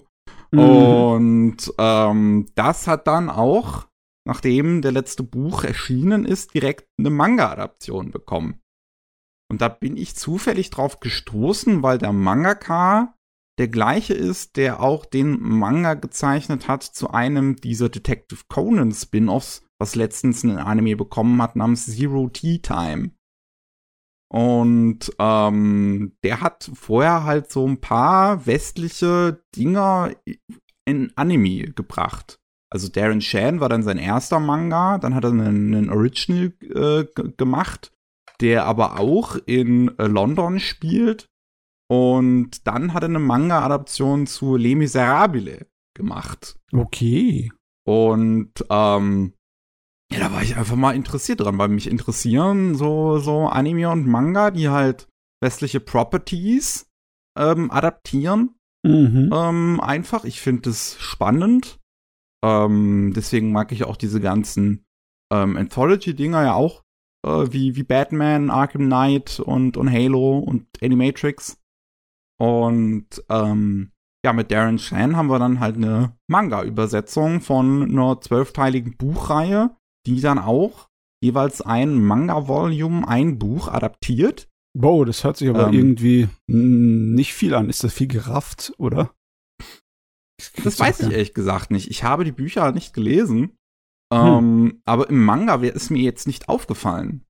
[0.52, 0.60] Mhm.
[0.60, 3.88] Und ähm, das hat dann auch
[4.28, 8.60] nachdem der letzte Buch erschienen ist, direkt eine Manga-Adaption bekommen.
[9.50, 13.16] Und da bin ich zufällig drauf gestoßen, weil der Mangaka
[13.58, 19.66] der gleiche ist, der auch den Manga gezeichnet hat zu einem dieser Detective Conan Spin-offs,
[19.80, 23.12] was letztens ein Anime bekommen hat namens Zero Tea Time.
[24.30, 30.12] Und ähm, der hat vorher halt so ein paar westliche Dinger
[30.86, 32.42] in Anime gebracht.
[32.70, 37.06] Also Darren Shan war dann sein erster Manga, dann hat er einen, einen Original äh,
[37.38, 37.92] gemacht,
[38.42, 41.28] der aber auch in äh, London spielt.
[41.90, 45.66] Und dann hat er eine Manga-Adaption zu Les Miserables
[45.96, 46.58] gemacht.
[46.74, 47.52] Okay.
[47.86, 49.34] Und ähm,
[50.12, 54.06] ja, da war ich einfach mal interessiert dran, weil mich interessieren so, so Anime und
[54.08, 55.08] Manga, die halt
[55.42, 56.90] westliche Properties
[57.38, 58.56] ähm, adaptieren.
[58.84, 59.32] Mhm.
[59.34, 61.80] Ähm, einfach, ich finde es spannend.
[62.48, 64.86] Ähm, deswegen mag ich auch diese ganzen
[65.32, 66.84] ähm, Anthology-Dinger ja auch,
[67.26, 71.60] äh, wie, wie Batman, Arkham Knight und, und Halo und Animatrix.
[72.40, 73.92] Und ähm,
[74.24, 79.76] ja, mit Darren Shan haben wir dann halt eine Manga-Übersetzung von einer zwölfteiligen Buchreihe,
[80.06, 80.88] die dann auch
[81.22, 84.48] jeweils ein Manga-Volume, ein Buch adaptiert.
[84.78, 87.70] Wow, das hört sich aber ähm, irgendwie nicht viel an.
[87.70, 89.12] Ist das viel gerafft, oder?
[90.64, 91.90] Das weiß ich ehrlich gesagt nicht.
[91.90, 93.58] Ich habe die Bücher nicht gelesen.
[94.12, 97.26] Ähm, Aber im Manga wär, ist mir jetzt nicht aufgefallen.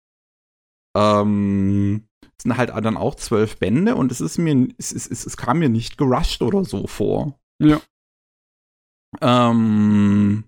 [0.95, 2.07] Ähm,
[2.37, 5.37] es sind halt dann auch zwölf Bände und es ist mir, es, es, es, es
[5.37, 7.39] kam mir nicht gerusht oder so vor.
[7.59, 7.81] Ja.
[9.21, 10.43] Ähm,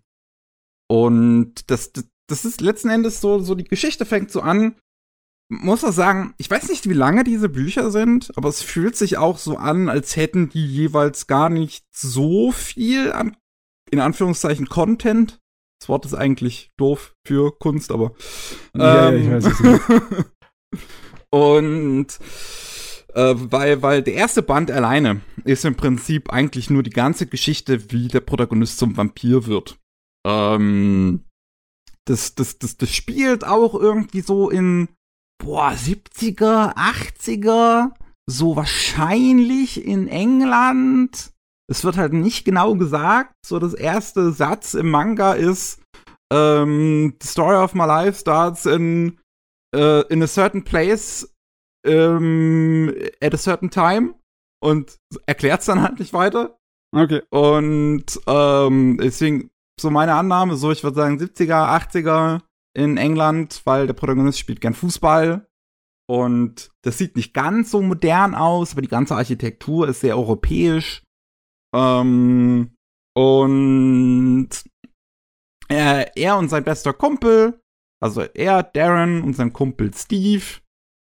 [0.87, 4.75] und das, das, das ist letzten Endes so, so die Geschichte fängt so an.
[5.51, 9.17] Muss auch sagen, ich weiß nicht, wie lange diese Bücher sind, aber es fühlt sich
[9.17, 13.35] auch so an, als hätten die jeweils gar nicht so viel an,
[13.89, 15.39] in Anführungszeichen, Content.
[15.81, 18.11] Das Wort ist eigentlich doof für Kunst, aber.
[18.75, 19.81] Ja, ähm, ja, ich weiß es nicht.
[21.31, 22.19] Und
[23.13, 27.91] äh, weil, weil der erste Band alleine ist im Prinzip eigentlich nur die ganze Geschichte,
[27.91, 29.79] wie der Protagonist zum Vampir wird.
[30.27, 31.25] Ähm,
[32.05, 34.89] das, das, das, das spielt auch irgendwie so in
[35.39, 37.91] boah, 70er, 80er,
[38.29, 41.31] so wahrscheinlich in England.
[41.69, 43.33] Es wird halt nicht genau gesagt.
[43.45, 45.81] So das erste Satz im Manga ist,
[46.31, 49.19] ähm, the story of my life starts in,
[49.75, 51.27] äh, in a certain place
[51.85, 54.15] ähm, at a certain time
[54.63, 56.57] und erklärt's dann halt nicht weiter.
[56.95, 57.21] Okay.
[57.29, 62.41] Und ähm, deswegen so meine Annahme, so ich würde sagen 70er, 80er
[62.75, 65.47] in England, weil der Protagonist spielt gern Fußball.
[66.09, 71.03] Und das sieht nicht ganz so modern aus, aber die ganze Architektur ist sehr europäisch.
[71.75, 72.75] Ähm,
[73.15, 74.49] und
[75.67, 77.61] er, er und sein bester Kumpel,
[78.01, 80.43] also er, Darren und sein Kumpel Steve,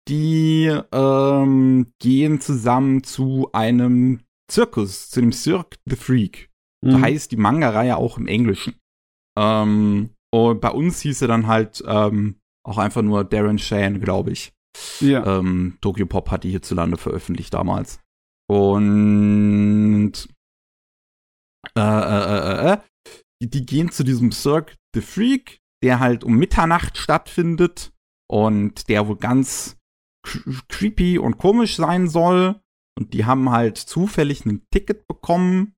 [0.09, 6.49] die ähm, gehen zusammen zu einem Zirkus, zu dem Cirque the Freak.
[6.83, 7.01] So Mhm.
[7.01, 8.79] heißt die Manga-Reihe auch im Englischen.
[9.37, 14.31] Ähm, und bei uns hieß er dann halt ähm, auch einfach nur Darren Shan, glaube
[14.31, 14.53] ich.
[14.99, 15.39] Ja.
[15.39, 17.99] Ähm, Tokyo Pop hat die hierzulande veröffentlicht damals.
[18.49, 20.13] Und
[21.75, 22.77] äh, äh, äh, äh,
[23.41, 27.91] die, die gehen zu diesem Cirque the Freak, der halt um Mitternacht stattfindet
[28.29, 29.77] und der wohl ganz
[30.25, 32.59] cr- creepy und komisch sein soll.
[32.97, 35.73] Und die haben halt zufällig ein Ticket bekommen.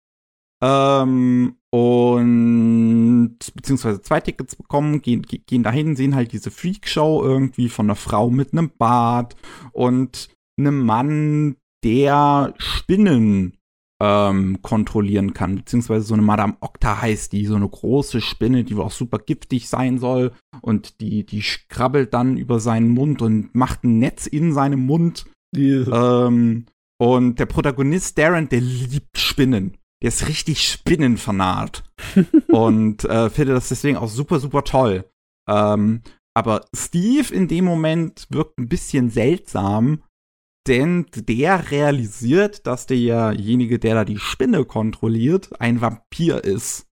[0.61, 7.69] Ähm, und beziehungsweise zwei Tickets bekommen, gehen, ge- gehen dahin, sehen halt diese Freakshow irgendwie
[7.69, 9.35] von einer Frau mit einem Bart
[9.71, 10.29] und
[10.59, 11.55] einem Mann,
[11.85, 13.53] der Spinnen
[14.01, 18.75] ähm, kontrollieren kann, beziehungsweise so eine Madame Okta heißt die, so eine große Spinne, die
[18.75, 23.83] auch super giftig sein soll und die, die krabbelt dann über seinen Mund und macht
[23.83, 26.65] ein Netz in seinem Mund Die, ähm,
[26.97, 29.77] und der Protagonist Darren, der liebt Spinnen.
[30.01, 31.83] Der ist richtig Spinnenfanat.
[32.47, 35.09] und äh, finde das deswegen auch super, super toll.
[35.49, 36.01] Ähm,
[36.33, 40.03] aber Steve in dem Moment wirkt ein bisschen seltsam,
[40.67, 46.87] denn der realisiert, dass derjenige, der da die Spinne kontrolliert, ein Vampir ist.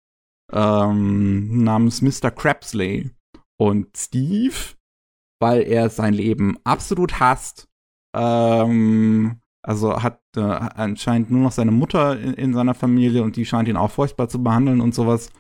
[0.53, 2.31] Ähm, namens Mr.
[2.31, 3.11] Crapsley.
[3.59, 4.55] Und Steve,
[5.41, 7.69] weil er sein Leben absolut hasst,
[8.15, 13.47] ähm, also hat äh, anscheinend nur noch seine Mutter in, in, seiner Familie und die
[13.47, 15.31] scheint ihn auch furchtbar zu behandeln und sowas.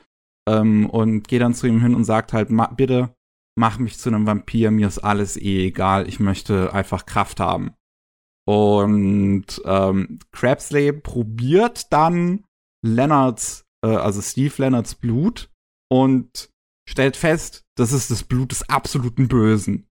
[0.48, 3.14] Ähm, und geht dann zu ihm hin und sagt halt, ma bitte
[3.54, 7.74] mach mich zu einem Vampir, mir ist alles eh egal, ich möchte einfach Kraft haben.
[8.46, 12.44] Und ähm, Crabsley probiert dann
[12.84, 15.50] Leonards, äh, also Steve Leonards Blut
[15.90, 16.50] und
[16.88, 19.86] stellt fest, das ist das Blut des absoluten Bösen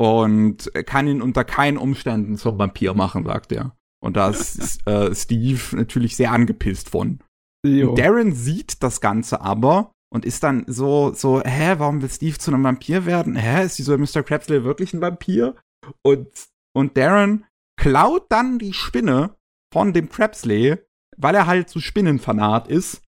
[0.00, 3.76] und kann ihn unter keinen Umständen zum Vampir machen, sagt er.
[4.02, 7.18] Und da ist äh, Steve natürlich sehr angepisst von.
[7.62, 12.50] Darren sieht das Ganze aber und ist dann so, so, hä, warum will Steve zu
[12.50, 13.36] einem Vampir werden?
[13.36, 14.22] Hä, ist dieser Mr.
[14.22, 15.56] Crabsley wirklich ein Vampir?
[16.02, 16.28] Und,
[16.74, 17.44] und Darren
[17.78, 19.36] klaut dann die Spinne
[19.70, 20.78] von dem Crabsley,
[21.18, 23.02] weil er halt so Spinnenfanat ist.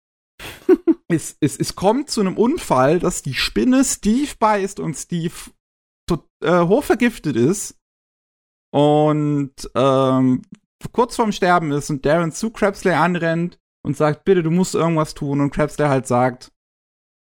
[1.08, 5.32] es, es, es kommt zu einem Unfall, dass die Spinne Steve beißt und Steve
[6.16, 7.78] tot, äh, hochvergiftet ist
[8.72, 10.42] und ähm,
[10.92, 15.14] kurz vorm Sterben ist und Darren zu Crabsley anrennt und sagt, bitte, du musst irgendwas
[15.14, 16.52] tun und Crabsley halt sagt,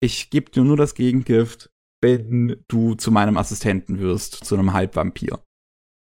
[0.03, 1.71] ich gebe dir nur das Gegengift,
[2.03, 5.45] wenn du zu meinem Assistenten wirst, zu einem Halbvampir.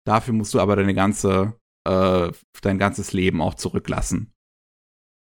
[0.06, 2.30] Dafür musst du aber deine ganze, äh,
[2.62, 4.32] dein ganzes Leben auch zurücklassen.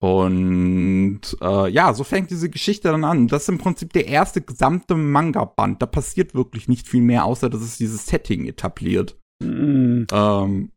[0.01, 3.29] Und äh, ja, so fängt diese Geschichte dann an.
[3.29, 5.81] Das ist im Prinzip der erste gesamte Manga-Band.
[5.81, 9.17] Da passiert wirklich nicht viel mehr, außer dass es dieses Setting etabliert.
[9.43, 10.05] Mm.
[10.13, 10.71] Ähm,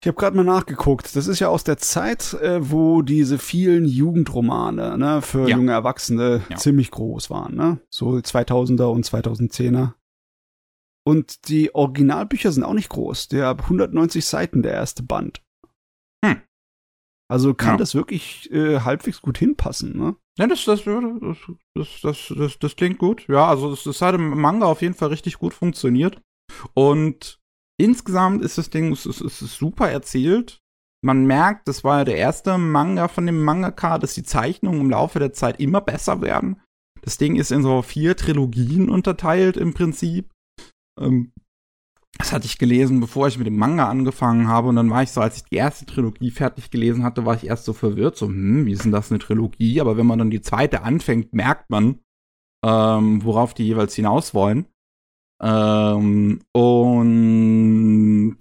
[0.00, 1.14] Ich habe gerade mal nachgeguckt.
[1.16, 5.56] Das ist ja aus der Zeit, äh, wo diese vielen Jugendromane ne, für Ja.
[5.56, 6.56] junge Erwachsene Ja.
[6.56, 7.56] ziemlich groß waren.
[7.56, 7.80] Ne?
[7.90, 9.94] So 2000er und 2010er.
[11.04, 13.28] Und die Originalbücher sind auch nicht groß.
[13.28, 15.42] Der hat 190 Seiten, der erste Band.
[16.24, 16.42] Hm.
[17.30, 17.76] Also kann Ja.
[17.76, 20.16] das wirklich äh, halbwegs gut hinpassen, ne?
[20.38, 21.36] Ja, das, das, das,
[21.74, 23.26] das, das, das, das klingt gut.
[23.28, 26.20] Ja, also es, es hat im Manga auf jeden Fall richtig gut funktioniert.
[26.74, 27.38] Und
[27.78, 30.58] insgesamt ist das Ding es, es, es ist super erzählt.
[31.04, 34.90] Man merkt, das war ja der erste Manga von dem Mangaka, dass die Zeichnungen im
[34.90, 36.60] Laufe der Zeit immer besser werden.
[37.02, 40.30] Das Ding ist in so vier Trilogien unterteilt im Prinzip.
[41.00, 41.32] Ähm,
[42.18, 44.68] das hatte ich gelesen, bevor ich mit dem Manga angefangen habe.
[44.68, 47.46] Und dann war ich so, als ich die erste Trilogie fertig gelesen hatte, war ich
[47.46, 48.16] erst so verwirrt.
[48.16, 49.80] So, hm, wie ist denn das eine Trilogie?
[49.80, 52.00] Aber wenn man dann die zweite anfängt, merkt man,
[52.64, 54.66] ähm, worauf die jeweils hinaus wollen.
[55.40, 58.38] Ähm, und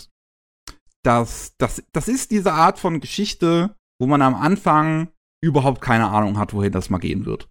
[1.04, 5.10] das, das, das ist diese Art von Geschichte, wo man am Anfang
[5.44, 7.48] überhaupt keine Ahnung hat, wohin das mal gehen wird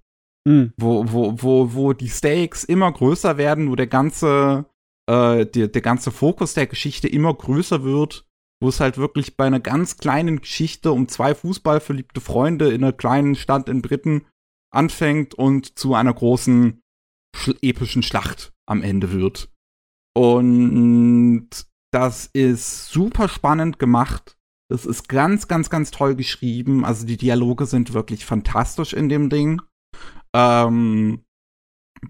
[0.46, 0.72] Mhm.
[0.76, 4.66] wo, wo, wo, wo die Stakes immer größer werden, wo der ganze,
[5.06, 8.26] äh, der, der ganze Fokus der Geschichte immer größer wird,
[8.60, 12.92] wo es halt wirklich bei einer ganz kleinen Geschichte um zwei fußballverliebte Freunde in einer
[12.92, 14.26] kleinen Stadt in Briten
[14.72, 16.80] anfängt und zu einer großen
[17.34, 19.50] schl epischen Schlacht am Ende wird.
[20.14, 21.50] Und
[21.92, 24.36] das ist super spannend gemacht.
[24.68, 26.84] Das ist ganz, ganz, ganz toll geschrieben.
[26.84, 29.62] Also die Dialoge sind wirklich fantastisch in dem Ding.
[30.34, 31.24] Ähm,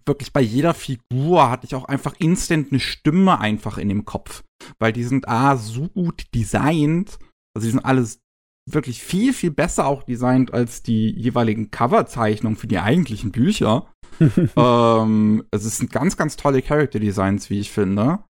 [0.05, 4.45] wirklich bei jeder Figur hatte ich auch einfach instant eine Stimme einfach in dem Kopf.
[4.79, 7.19] Weil die sind A, so gut designt.
[7.55, 8.21] Also die sind alles
[8.69, 13.93] wirklich viel, viel besser auch designt als die jeweiligen Coverzeichnungen für die eigentlichen Bücher.
[14.57, 18.25] ähm, also es sind ganz, ganz tolle Character Designs, wie ich finde.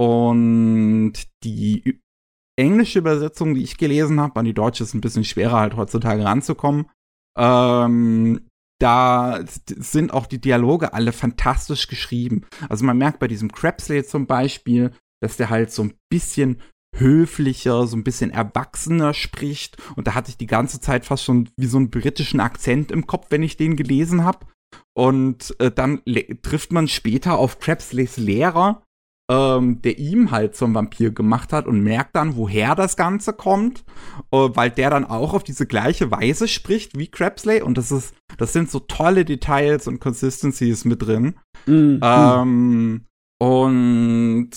[0.00, 2.00] Und die
[2.58, 6.24] englische Übersetzung, die ich gelesen habe, an die deutsche ist ein bisschen schwerer halt heutzutage
[6.24, 6.86] ranzukommen.
[7.38, 8.48] Ähm,
[8.82, 12.42] da sind auch die Dialoge alle fantastisch geschrieben.
[12.68, 16.60] Also man merkt bei diesem Crapsley zum Beispiel, dass der halt so ein bisschen
[16.96, 19.76] höflicher, so ein bisschen erwachsener spricht.
[19.94, 23.06] Und da hatte ich die ganze Zeit fast schon wie so einen britischen Akzent im
[23.06, 24.46] Kopf, wenn ich den gelesen habe.
[24.94, 26.02] Und äh, dann
[26.42, 28.82] trifft man später auf Crapsleys Lehrer,
[29.30, 33.84] ähm, der ihm halt zum Vampir gemacht hat und merkt dann, woher das Ganze kommt,
[34.30, 37.62] äh, weil der dann auch auf diese gleiche Weise spricht wie Crapsley.
[37.62, 41.34] Und das ist, das sind so tolle Details und Consistencies mit drin.
[41.66, 42.00] Mhm.
[42.02, 43.06] Ähm,
[43.40, 44.50] und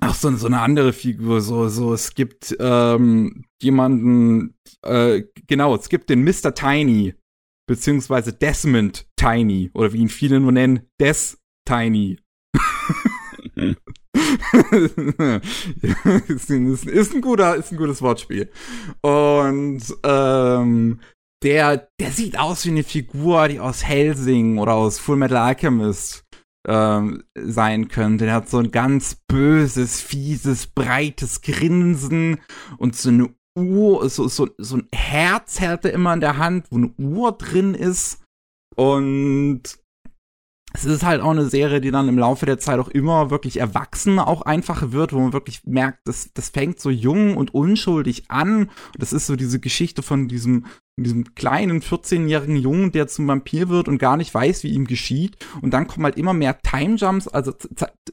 [0.00, 5.88] ach, so, so eine andere Figur, so, so, es gibt ähm, jemanden, äh, genau, es
[5.88, 6.54] gibt den Mr.
[6.54, 7.14] Tiny,
[7.66, 12.18] beziehungsweise Desmond Tiny, oder wie ihn viele nur nennen, Des Tiny.
[16.28, 18.50] ist, ein- guter, ist ein gutes Wortspiel.
[19.02, 21.00] Und ähm,
[21.42, 26.24] der, der sieht aus wie eine Figur, die aus Helsing oder aus Full Metal Alchemist
[26.66, 28.24] ähm, sein könnte.
[28.26, 32.40] Der hat so ein ganz böses, fieses, breites Grinsen
[32.78, 36.66] und so eine Uhr, so, so, so ein Herz hält er immer in der Hand,
[36.70, 38.22] wo eine Uhr drin ist.
[38.76, 39.62] Und
[40.74, 43.58] es ist halt auch eine Serie, die dann im Laufe der Zeit auch immer wirklich
[43.58, 48.30] erwachsen auch einfach wird, wo man wirklich merkt, das, das fängt so jung und unschuldig
[48.30, 48.64] an.
[48.64, 50.66] Und das ist so diese Geschichte von diesem,
[50.96, 55.38] diesem kleinen 14-jährigen Jungen, der zum Vampir wird und gar nicht weiß, wie ihm geschieht.
[55.62, 57.54] Und dann kommen halt immer mehr Time-Jumps, also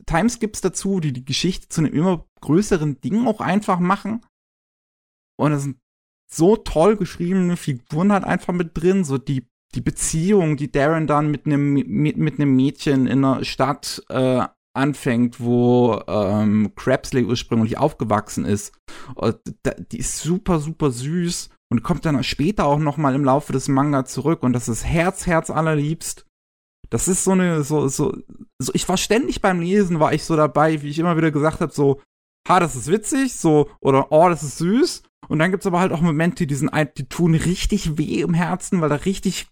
[0.06, 4.22] Timeskips dazu, die die Geschichte zu einem immer größeren Ding auch einfach machen.
[5.38, 5.78] Und es sind
[6.32, 9.45] so toll geschriebene Figuren halt einfach mit drin, so die
[9.76, 14.43] die Beziehung, die Darren dann mit einem mit, mit einem Mädchen in einer Stadt äh,
[14.73, 18.73] anfängt, wo ähm, Crapsley ursprünglich aufgewachsen ist,
[19.15, 23.26] und da, die ist super super süß und kommt dann später auch noch mal im
[23.26, 26.26] Laufe des Manga zurück und das ist Herz Herz allerliebst.
[26.89, 28.15] Das ist so eine so so
[28.59, 31.61] so ich war ständig beim Lesen war ich so dabei, wie ich immer wieder gesagt
[31.61, 32.01] habe, so
[32.47, 35.91] ha, das ist witzig, so oder oh, das ist süß und dann gibt's aber halt
[35.91, 39.47] auch Momente, die sind die tun richtig weh im Herzen, weil da richtig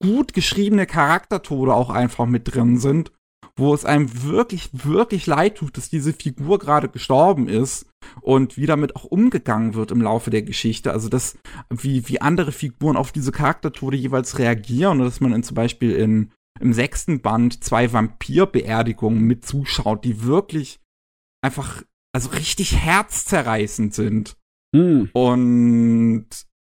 [0.00, 3.12] gut geschriebene Charaktertode auch einfach mit drin sind,
[3.56, 7.86] wo es einem wirklich, wirklich leid tut, dass diese Figur gerade gestorben ist
[8.22, 10.92] und wie damit auch umgegangen wird im Laufe der Geschichte.
[10.92, 11.36] Also das,
[11.68, 15.92] wie, wie andere Figuren auf diese Charaktertode jeweils reagieren und dass man in, zum Beispiel
[15.92, 20.80] in, im sechsten Band zwei Vampirbeerdigungen mit zuschaut, die wirklich
[21.42, 21.82] einfach,
[22.14, 24.36] also richtig herzzerreißend sind.
[24.74, 25.10] Mhm.
[25.12, 26.28] Und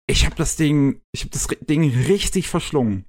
[0.09, 3.05] ich habe das Ding, ich habe das Ding richtig verschlungen.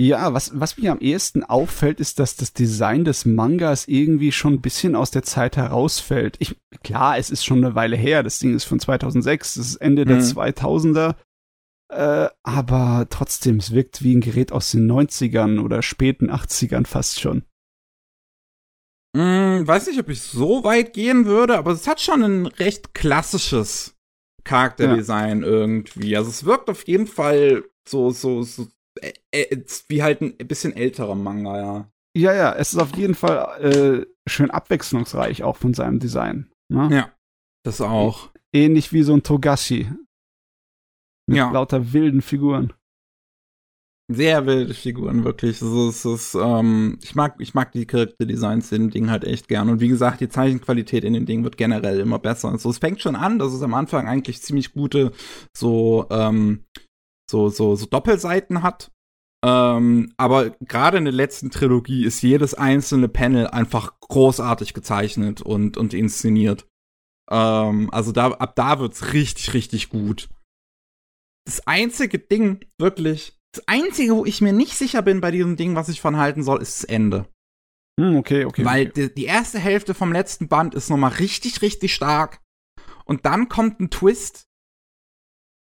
[0.00, 4.54] Ja, was, was mir am ehesten auffällt, ist, dass das Design des Mangas irgendwie schon
[4.54, 6.36] ein bisschen aus der Zeit herausfällt.
[6.38, 8.22] Ich, klar, es ist schon eine Weile her.
[8.22, 10.22] Das Ding ist von 2006, das ist Ende der Mhm.
[10.22, 11.16] 2000er.
[11.90, 17.18] Äh, aber trotzdem, es wirkt wie ein Gerät aus den 90ern oder späten 80ern fast
[17.18, 17.42] schon.
[19.16, 22.94] Hm, weiß nicht, ob ich so weit gehen würde, aber es hat schon ein recht
[22.94, 23.96] klassisches
[24.44, 25.48] Charakterdesign ja.
[25.48, 26.16] irgendwie.
[26.16, 28.68] Also es wirkt auf jeden Fall so, so, so
[29.02, 31.90] äh, äh, wie halt ein bisschen älterer Manga, ja.
[32.16, 36.50] Ja, ja, es ist auf jeden Fall äh, schön abwechslungsreich, auch von seinem Design.
[36.68, 36.88] Ne?
[36.90, 37.12] Ja,
[37.64, 38.30] das auch.
[38.52, 39.90] Ähnlich wie so ein Togashi.
[41.28, 41.50] Mit ja.
[41.50, 42.72] lauter wilden Figuren.
[44.10, 45.60] Sehr wilde Figuren, wirklich.
[45.60, 49.48] Also, es ist, ähm, ich mag, ich mag die Charakterdesigns in den Dingen halt echt
[49.48, 49.68] gern.
[49.68, 52.48] Und wie gesagt, die Zeichenqualität in den Dingen wird generell immer besser.
[52.48, 55.12] Also, es fängt schon an, dass es am Anfang eigentlich ziemlich gute,
[55.54, 56.64] so, ähm,
[57.30, 58.90] so, so, so Doppelseiten hat.
[59.44, 65.76] Ähm, aber gerade in der letzten Trilogie ist jedes einzelne Panel einfach großartig gezeichnet und,
[65.76, 66.66] und inszeniert.
[67.30, 70.28] Ähm, also da, ab da wird's richtig, richtig gut.
[71.44, 75.76] Das einzige Ding, wirklich, das einzige, wo ich mir nicht sicher bin bei diesem Ding,
[75.76, 77.28] was ich von halten soll, ist das Ende.
[77.98, 78.64] Hm, okay, okay.
[78.64, 79.08] Weil okay.
[79.08, 82.40] Die, die erste Hälfte vom letzten Band ist nochmal richtig, richtig stark.
[83.04, 84.47] Und dann kommt ein Twist,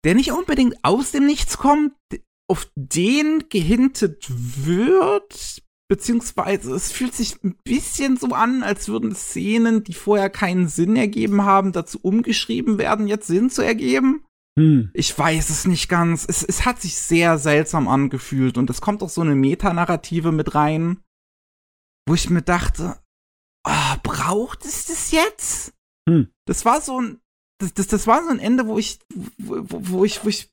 [0.05, 1.93] der nicht unbedingt aus dem Nichts kommt,
[2.47, 9.83] auf den gehintet wird, beziehungsweise es fühlt sich ein bisschen so an, als würden Szenen,
[9.83, 14.23] die vorher keinen Sinn ergeben haben, dazu umgeschrieben werden, jetzt Sinn zu ergeben.
[14.57, 14.91] Hm.
[14.93, 16.25] Ich weiß es nicht ganz.
[16.29, 20.53] Es, es hat sich sehr seltsam angefühlt und es kommt auch so eine Metanarrative mit
[20.53, 21.01] rein,
[22.07, 22.99] wo ich mir dachte,
[23.67, 25.73] oh, braucht es das jetzt?
[26.07, 26.29] Hm.
[26.47, 27.21] Das war so ein,
[27.59, 28.99] das, das, das war so ein Ende, wo ich,
[29.37, 30.49] wo, wo ich, wo ich,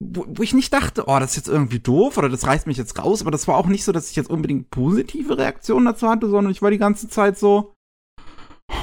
[0.00, 2.76] wo, wo ich nicht dachte, oh, das ist jetzt irgendwie doof oder das reißt mich
[2.76, 6.08] jetzt raus, aber das war auch nicht so, dass ich jetzt unbedingt positive Reaktionen dazu
[6.08, 7.74] hatte, sondern ich war die ganze Zeit so,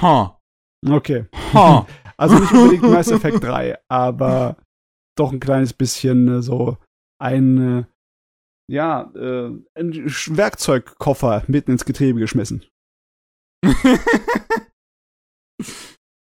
[0.01, 0.39] ha.
[0.86, 0.93] Huh.
[0.93, 1.25] Okay.
[1.53, 1.81] Ha.
[1.81, 1.86] Huh.
[2.17, 4.55] Also nicht unbedingt Mass Effect 3, aber
[5.17, 6.77] doch ein kleines bisschen äh, so
[7.19, 7.83] ein, äh,
[8.71, 12.65] ja, äh, ein Werkzeugkoffer mitten ins Getriebe geschmissen.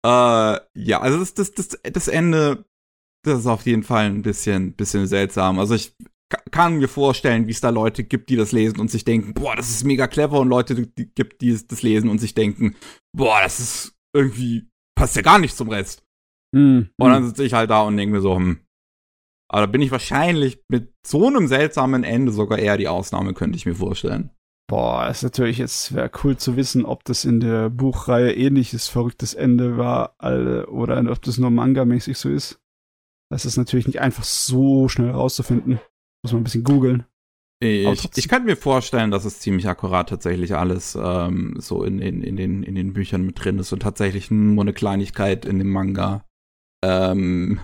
[0.05, 2.65] äh, ja, also das, das, das, das Ende,
[3.25, 5.59] das ist auf jeden Fall ein bisschen, bisschen seltsam.
[5.59, 5.95] Also ich
[6.51, 9.55] kann mir vorstellen, wie es da Leute gibt, die das lesen und sich denken, boah,
[9.55, 12.75] das ist mega clever und Leute die gibt, die das lesen und sich denken,
[13.15, 16.05] boah, das ist irgendwie passt ja gar nicht zum Rest.
[16.55, 16.91] Mhm.
[16.99, 18.61] Und dann sitze ich halt da und denke mir so, hm.
[19.51, 23.57] Aber da bin ich wahrscheinlich mit so einem seltsamen Ende sogar eher die Ausnahme, könnte
[23.57, 24.31] ich mir vorstellen.
[24.69, 29.35] Boah, ist natürlich jetzt wäre cool zu wissen, ob das in der Buchreihe ähnliches verrücktes
[29.35, 30.15] Ende war
[30.69, 32.61] oder ob das nur Manga-mäßig so ist.
[33.31, 35.81] Das ist natürlich nicht einfach so schnell rauszufinden.
[36.23, 37.05] Muss man ein bisschen googeln.
[37.63, 42.21] Ich, ich könnte mir vorstellen, dass es ziemlich akkurat tatsächlich alles ähm, so in, in,
[42.23, 45.71] in, den, in den Büchern mit drin ist und tatsächlich nur eine Kleinigkeit in dem
[45.71, 46.25] Manga
[46.85, 47.61] ähm,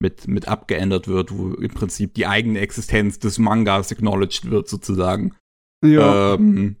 [0.00, 5.36] mit, mit abgeändert wird, wo im Prinzip die eigene Existenz des Mangas acknowledged wird, sozusagen.
[5.84, 6.34] Ja.
[6.34, 6.76] Ähm,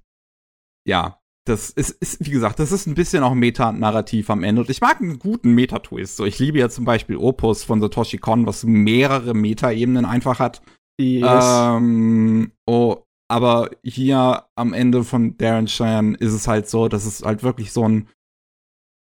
[0.86, 4.62] ja, das ist, ist, wie gesagt, das ist ein bisschen auch Meta-Narrativ am Ende.
[4.62, 6.16] Und ich mag einen guten Meta-Twist.
[6.16, 10.62] So, ich liebe ja zum Beispiel Opus von Satoshi Kon, was mehrere Meta-Ebenen einfach hat.
[11.00, 11.44] Yes.
[11.44, 17.22] Ähm, oh, aber hier am Ende von Darren Cheyenne ist es halt so, dass es
[17.22, 18.08] halt wirklich so ein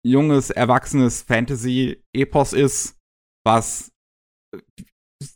[0.05, 2.99] junges, erwachsenes Fantasy-Epos ist,
[3.45, 3.93] was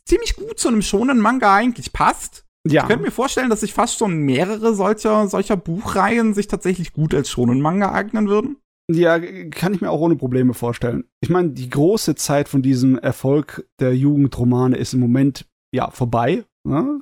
[0.05, 2.44] ziemlich gut zu einem schonen Manga eigentlich passt.
[2.67, 2.83] Ja.
[2.83, 7.13] Ich könnte mir vorstellen, dass sich fast schon mehrere solcher, solcher Buchreihen sich tatsächlich gut
[7.13, 8.57] als schonen Manga eignen würden.
[8.91, 11.05] Ja, kann ich mir auch ohne Probleme vorstellen.
[11.21, 16.45] Ich meine, die große Zeit von diesem Erfolg der Jugendromane ist im Moment ja, vorbei.
[16.67, 17.01] Ne?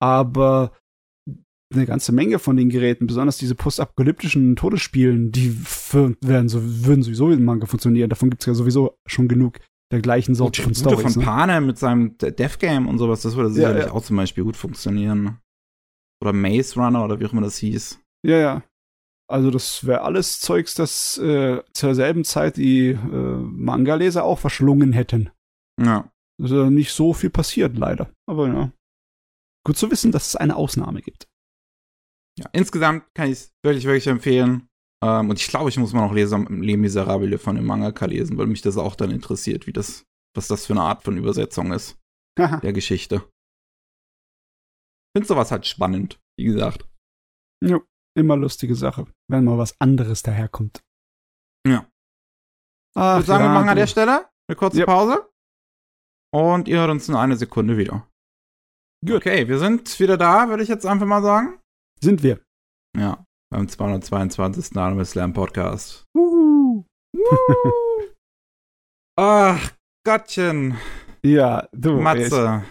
[0.00, 0.72] Aber
[1.72, 5.56] eine ganze Menge von den Geräten, besonders diese postapokalyptischen Todesspielen, die
[6.20, 8.10] werden so, würden sowieso im Manga funktionieren.
[8.10, 9.58] Davon gibt es ja sowieso schon genug
[9.92, 11.14] der gleichen Sorte von Stories.
[11.14, 11.24] von ne?
[11.24, 13.92] Pane mit seinem Death Game und sowas, das würde sicherlich ja, ja.
[13.92, 15.38] auch zum Beispiel gut funktionieren.
[16.22, 18.00] Oder Maze Runner oder wie auch immer das hieß.
[18.26, 18.62] Ja, ja.
[19.30, 24.92] Also das wäre alles Zeugs, das äh, zur selben Zeit die äh, Manga-Leser auch verschlungen
[24.92, 25.30] hätten.
[25.80, 26.10] Ja.
[26.42, 28.10] Also nicht so viel passiert, leider.
[28.28, 28.72] Aber ja.
[29.66, 31.26] Gut zu wissen, dass es eine Ausnahme gibt.
[32.38, 34.68] Ja, insgesamt kann ich es wirklich, wirklich empfehlen.
[35.04, 38.38] Ähm, und ich glaube, ich muss mal noch lesen, Les Miserables von dem Mangaka lesen,
[38.38, 41.72] weil mich das auch dann interessiert, wie das, was das für eine Art von Übersetzung
[41.72, 41.98] ist.
[42.38, 43.16] der Geschichte.
[43.16, 46.88] Ich finde sowas halt spannend, wie gesagt.
[47.62, 47.80] Ja,
[48.18, 50.82] immer lustige Sache, wenn mal was anderes daherkommt.
[51.66, 51.86] Ja.
[52.96, 54.86] Ach, ich würde sagen, ja, wir machen an der Stelle eine kurze ja.
[54.86, 55.30] Pause.
[56.32, 58.08] Und ihr hört uns in einer Sekunde wieder.
[59.06, 59.16] Gut.
[59.16, 61.60] Okay, wir sind wieder da, würde ich jetzt einfach mal sagen.
[62.00, 62.42] Sind wir.
[62.96, 63.24] Ja,
[63.54, 64.76] beim 222.
[64.76, 66.04] Anime Slam Podcast.
[69.16, 69.72] Ach,
[70.04, 70.76] Gottchen.
[71.24, 72.00] Ja, du.
[72.00, 72.64] Matze.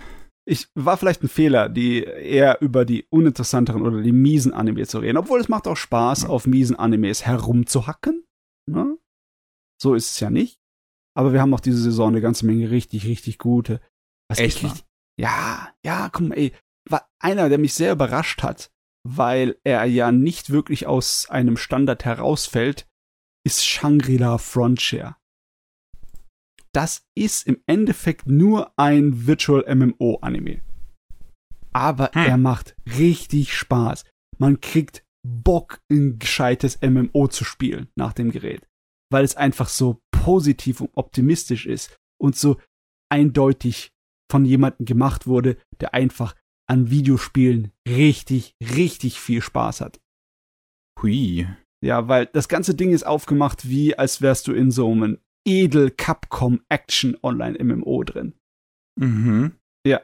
[0.45, 4.89] Ich, ich, war vielleicht ein Fehler, die eher über die uninteressanteren oder die miesen Animes
[4.89, 5.17] zu reden.
[5.17, 6.29] Obwohl es macht auch Spaß, ja.
[6.29, 8.25] auf miesen Animes herumzuhacken.
[8.69, 8.97] Ne?
[9.81, 10.59] So ist es ja nicht.
[11.17, 13.79] aber wir haben auch diese Saison eine ganze Menge richtig, richtig gute.
[14.29, 14.63] Was Echt?
[14.63, 14.83] Richtig,
[15.17, 16.51] ja, ja, komm, ey,
[16.89, 18.72] war einer, der mich sehr überrascht hat,
[19.03, 22.87] weil er ja nicht wirklich aus einem Standard herausfällt,
[23.45, 25.17] ist Shangri-La Frontier.
[26.73, 30.61] Das ist im Endeffekt nur ein Virtual MMO Anime.
[31.71, 32.25] Aber hm.
[32.25, 34.05] er macht richtig Spaß.
[34.39, 38.67] Man kriegt Bock, ein gescheites MMO zu spielen nach dem Gerät.
[39.11, 42.59] Weil es einfach so positiv und optimistisch ist und so
[43.09, 43.91] eindeutig
[44.31, 46.35] von jemandem gemacht wurde, der einfach
[46.73, 50.01] an Videospielen richtig, richtig viel Spaß hat.
[50.99, 51.47] Hui.
[51.85, 55.91] Ja, weil das ganze Ding ist aufgemacht, wie als wärst du in so einem edel
[55.91, 58.33] Capcom Action Online MMO drin.
[58.99, 59.51] Mhm.
[59.85, 60.01] Ja.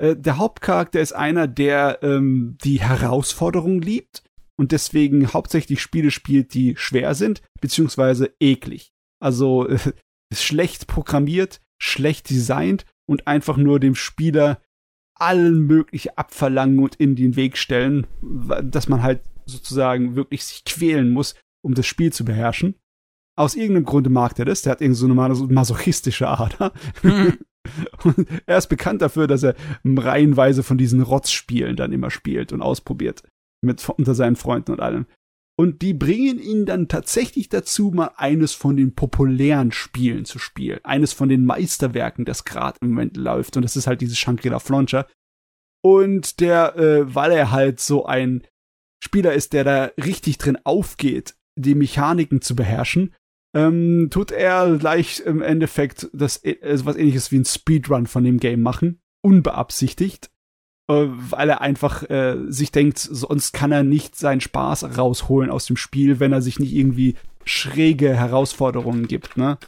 [0.00, 4.22] Äh, der Hauptcharakter ist einer, der ähm, die Herausforderung liebt
[4.56, 8.94] und deswegen hauptsächlich Spiele spielt, die schwer sind, beziehungsweise eklig.
[9.20, 9.78] Also äh,
[10.32, 14.62] schlecht programmiert, schlecht designt und einfach nur dem Spieler
[15.18, 18.06] allen mögliche abverlangen und in den Weg stellen,
[18.62, 22.74] dass man halt sozusagen wirklich sich quälen muss, um das Spiel zu beherrschen.
[23.36, 24.62] Aus irgendeinem Grunde mag er das.
[24.62, 26.72] Der hat irgendwie so eine masochistische Ader.
[27.02, 27.38] Mhm.
[28.04, 29.54] Und er ist bekannt dafür, dass er
[29.84, 33.22] reihenweise von diesen Rotzspielen dann immer spielt und ausprobiert.
[33.60, 35.06] Mit, unter seinen Freunden und allem.
[35.60, 40.78] Und die bringen ihn dann tatsächlich dazu, mal eines von den populären Spielen zu spielen.
[40.84, 43.56] Eines von den Meisterwerken, das gerade im Moment läuft.
[43.56, 45.08] Und das ist halt dieses Shangri-La Flauncher.
[45.82, 48.46] Und der, äh, weil er halt so ein
[49.02, 53.14] Spieler ist, der da richtig drin aufgeht, die Mechaniken zu beherrschen,
[53.52, 58.38] ähm, tut er gleich im Endeffekt das, also was ähnliches wie ein Speedrun von dem
[58.38, 59.00] Game machen.
[59.24, 60.37] Unbeabsichtigt äh,
[60.88, 65.76] weil er einfach äh, sich denkt, sonst kann er nicht seinen Spaß rausholen aus dem
[65.76, 69.58] Spiel, wenn er sich nicht irgendwie schräge Herausforderungen gibt, ne?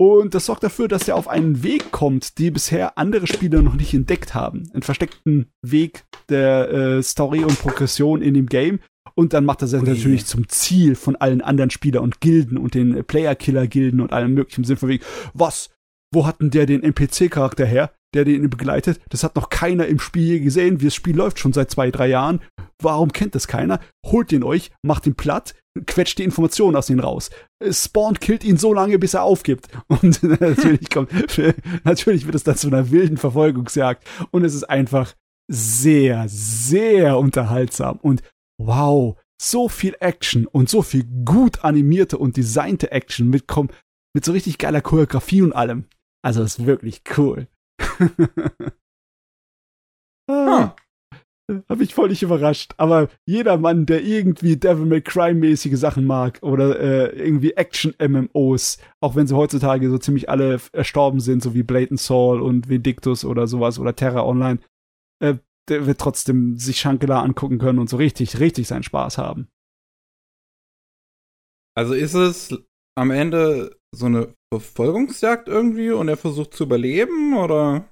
[0.00, 3.74] Und das sorgt dafür, dass er auf einen Weg kommt, die bisher andere Spieler noch
[3.74, 4.70] nicht entdeckt haben.
[4.72, 8.78] Einen versteckten Weg der äh, Story und Progression in dem Game.
[9.16, 12.74] Und dann macht er sich natürlich zum Ziel von allen anderen Spielern und Gilden und
[12.74, 15.70] den Player-Killer-Gilden und allem möglichen Sinn von wegen, was?
[16.12, 17.92] Wo hat denn der den NPC-Charakter her?
[18.14, 19.00] der den begleitet.
[19.10, 20.78] Das hat noch keiner im Spiel gesehen.
[20.78, 22.40] Das Spiel läuft schon seit zwei, drei Jahren.
[22.80, 23.80] Warum kennt das keiner?
[24.06, 25.54] Holt ihn euch, macht ihn platt,
[25.86, 27.30] quetscht die Informationen aus ihm raus.
[27.70, 29.68] Spawnt, killt ihn so lange, bis er aufgibt.
[29.88, 31.10] Und natürlich kommt,
[31.84, 34.04] natürlich wird es dann zu einer wilden Verfolgungsjagd.
[34.30, 35.14] Und es ist einfach
[35.50, 37.98] sehr, sehr unterhaltsam.
[38.00, 38.22] Und
[38.58, 43.70] wow, so viel Action und so viel gut animierte und designte Action mitkommen,
[44.14, 45.84] mit so richtig geiler Choreografie und allem.
[46.24, 47.46] Also ist wirklich cool.
[50.30, 50.74] ah,
[51.68, 52.74] Hab ich voll nicht überrascht.
[52.76, 59.16] Aber jeder Mann, der irgendwie Devil May Cry-mäßige Sachen mag oder äh, irgendwie Action-MMOs, auch
[59.16, 63.24] wenn sie heutzutage so ziemlich alle erstorben sind, so wie Blade and Soul und Vindictus
[63.24, 64.60] oder sowas oder Terra Online,
[65.22, 65.36] äh,
[65.68, 69.48] der wird trotzdem sich Shankela angucken können und so richtig, richtig seinen Spaß haben.
[71.76, 72.58] Also ist es
[72.96, 77.88] am Ende so eine Verfolgungsjagd irgendwie und er versucht zu überleben oder?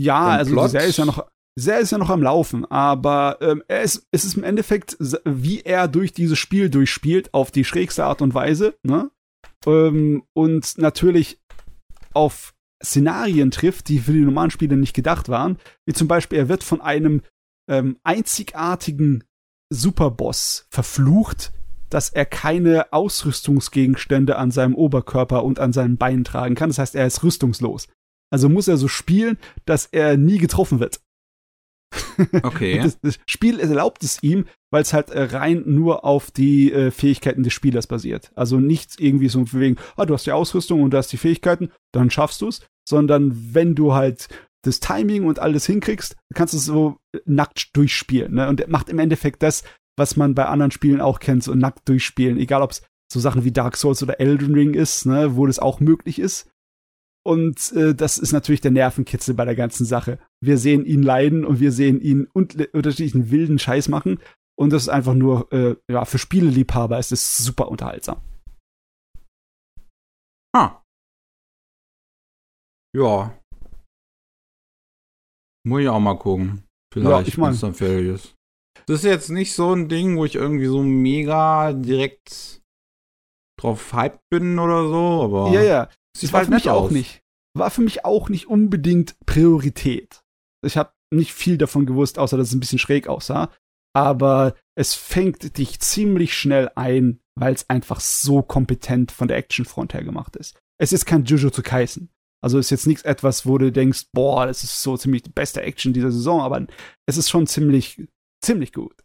[0.00, 0.66] Ja, also Plot?
[0.66, 1.26] die Serie ist ja noch,
[1.56, 5.60] Serie ist ja noch am Laufen, aber ähm, er ist, es ist im Endeffekt, wie
[5.60, 9.10] er durch dieses Spiel durchspielt, auf die schrägste Art und Weise, ne?
[9.66, 11.38] Ähm, und natürlich
[12.14, 15.58] auf Szenarien trifft, die für die normalen Spiele nicht gedacht waren.
[15.86, 17.22] Wie zum Beispiel, er wird von einem
[17.70, 19.24] ähm, einzigartigen
[19.70, 21.52] Superboss verflucht,
[21.92, 26.70] dass er keine Ausrüstungsgegenstände an seinem Oberkörper und an seinen Beinen tragen kann.
[26.70, 27.88] Das heißt, er ist rüstungslos.
[28.30, 31.00] Also muss er so spielen, dass er nie getroffen wird.
[32.42, 32.80] Okay.
[32.82, 36.90] das, das, Spiel erlaubt es ihm, weil es halt äh, rein nur auf die äh,
[36.90, 38.30] Fähigkeiten des Spielers basiert.
[38.34, 41.70] Also nicht irgendwie so wegen, ah, du hast die Ausrüstung und du hast die Fähigkeiten,
[41.92, 44.28] dann schaffst du es, sondern wenn du halt
[44.62, 48.34] das Timing und alles hinkriegst, kannst du es so nackt durchspielen.
[48.34, 48.48] Ne?
[48.48, 49.64] Und er macht im Endeffekt das,
[49.98, 52.82] was man bei anderen Spielen auch kennt, so nackt durchspielen, egal ob es
[53.12, 56.50] so Sachen wie Dark Souls oder Elden Ring ist, ne, wo das auch möglich ist.
[57.24, 60.18] Und äh, das ist natürlich der Nervenkitzel bei der ganzen Sache.
[60.40, 64.18] Wir sehen ihn leiden und wir sehen ihn unterschiedlichen wilden Scheiß machen.
[64.58, 68.20] Und das ist einfach nur, äh, ja, für Spieleliebhaber ist es super unterhaltsam.
[70.54, 70.82] Ah.
[72.94, 73.38] Ja.
[75.64, 76.64] Muss ich auch mal gucken.
[76.92, 78.18] Vielleicht, ja, ich mein, wenn
[78.86, 82.62] Das ist jetzt nicht so ein Ding, wo ich irgendwie so mega direkt
[83.58, 85.50] drauf hyped bin oder so, aber.
[85.52, 85.88] Ja, ja.
[86.20, 86.86] Das war halt für mich aus.
[86.86, 87.22] auch nicht.
[87.54, 90.22] War für mich auch nicht unbedingt Priorität.
[90.64, 93.50] Ich habe nicht viel davon gewusst, außer dass es ein bisschen schräg aussah.
[93.94, 99.94] Aber es fängt dich ziemlich schnell ein, weil es einfach so kompetent von der Actionfront
[99.94, 100.58] her gemacht ist.
[100.78, 102.10] es ist kein Jujutsu Kaisen.
[102.42, 105.62] Also ist jetzt nichts etwas, wo du denkst, boah, das ist so ziemlich die beste
[105.62, 106.66] Action dieser Saison, aber
[107.06, 108.02] es ist schon ziemlich,
[108.44, 109.02] ziemlich gut.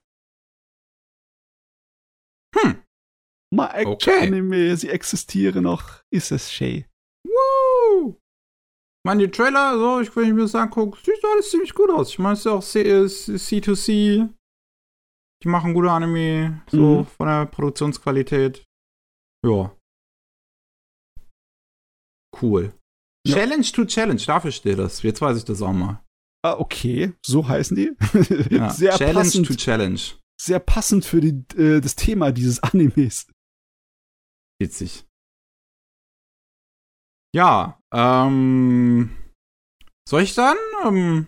[2.55, 2.83] Hm.
[3.53, 6.85] Mal Action-Anime, sie existieren noch, ist es schön.
[7.25, 8.09] Woo!
[8.11, 11.89] Ich meine, die Trailer, so, ich, wenn ich mir das angucke, sieht alles ziemlich gut
[11.89, 12.09] aus.
[12.09, 14.33] Ich meine, es ist ja auch C C2C.
[15.43, 17.05] Die machen gute Anime, so Mhm.
[17.05, 18.65] von der Produktionsqualität.
[19.45, 19.73] Ja.
[22.41, 22.73] Cool.
[23.25, 23.35] Ja.
[23.35, 25.01] Challenge to Challenge, dafür steht das.
[25.03, 26.03] Jetzt weiß ich das auch mal.
[26.43, 27.91] Ah, okay, so heißen die.
[28.55, 28.69] Ja.
[28.69, 29.99] sehr, Challenge passend, to Challenge.
[30.39, 33.27] sehr passend für die, äh, das Thema dieses Animes.
[34.61, 35.05] Witzig.
[37.35, 39.15] Ja, ähm.
[40.07, 40.55] Soll ich dann?
[40.85, 41.27] Ähm,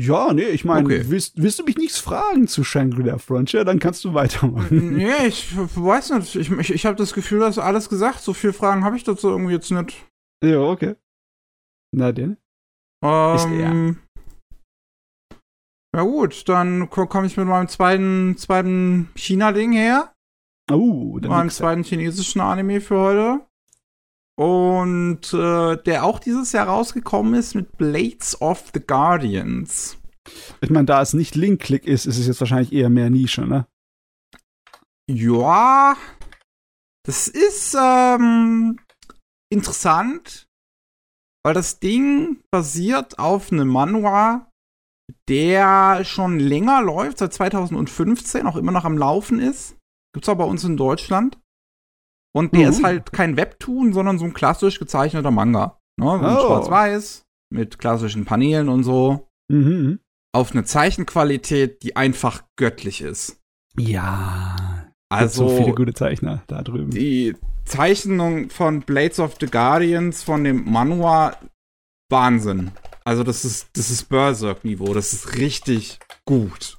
[0.00, 1.04] Ja, nee, ich meine, Okay.
[1.10, 4.96] willst, willst du mich nichts fragen zu Shangri-La Frontier, dann kannst du weitermachen.
[4.96, 6.34] nee, ich weiß nicht.
[6.36, 8.20] Ich, ich, ich habe das Gefühl, dass alles gesagt.
[8.20, 10.06] So viele Fragen habe ich dazu irgendwie jetzt nicht.
[10.44, 10.94] ja, okay.
[11.94, 12.36] Na denn?
[13.00, 14.00] Ist Ähm,
[15.94, 20.12] ja gut, dann ko- komme ich mit meinem zweiten, zweiten China-Ding her.
[20.70, 23.46] Oh, dann meinem zweiten chinesischen Anime für heute.
[24.38, 29.96] Und äh, der auch dieses Jahr rausgekommen ist mit Blades of the Guardians.
[30.60, 33.66] Ich meine, da es nicht Link-Click ist, ist es jetzt wahrscheinlich eher mehr Nische, ne?
[35.10, 35.96] Ja,
[37.04, 38.78] das ist ähm,
[39.50, 40.47] interessant,
[41.44, 44.50] weil das Ding basiert auf einem Manhwa,
[45.28, 49.76] der schon länger läuft, seit 2015, auch immer noch am Laufen ist.
[50.14, 51.38] Gibt's auch bei uns in Deutschland.
[52.34, 52.72] Und der Mhm.
[52.72, 55.78] ist halt kein Webtoon, sondern so ein klassisch gezeichneter Manga.
[55.98, 56.06] Ne?
[56.06, 56.46] So Oh.
[56.46, 59.28] Schwarz-Weiß, mit klassischen Paneelen und so.
[59.50, 60.00] Mhm.
[60.34, 63.40] Auf eine Zeichenqualität, die einfach göttlich ist.
[63.78, 64.90] Ja.
[65.10, 66.90] Also, so viele gute Zeichner da drüben.
[66.90, 67.34] die
[67.68, 71.36] Zeichnung von Blades of the Guardians von dem Manhwa
[72.10, 72.72] Wahnsinn.
[73.04, 76.78] Also das ist das ist Berserk Niveau, das ist richtig gut.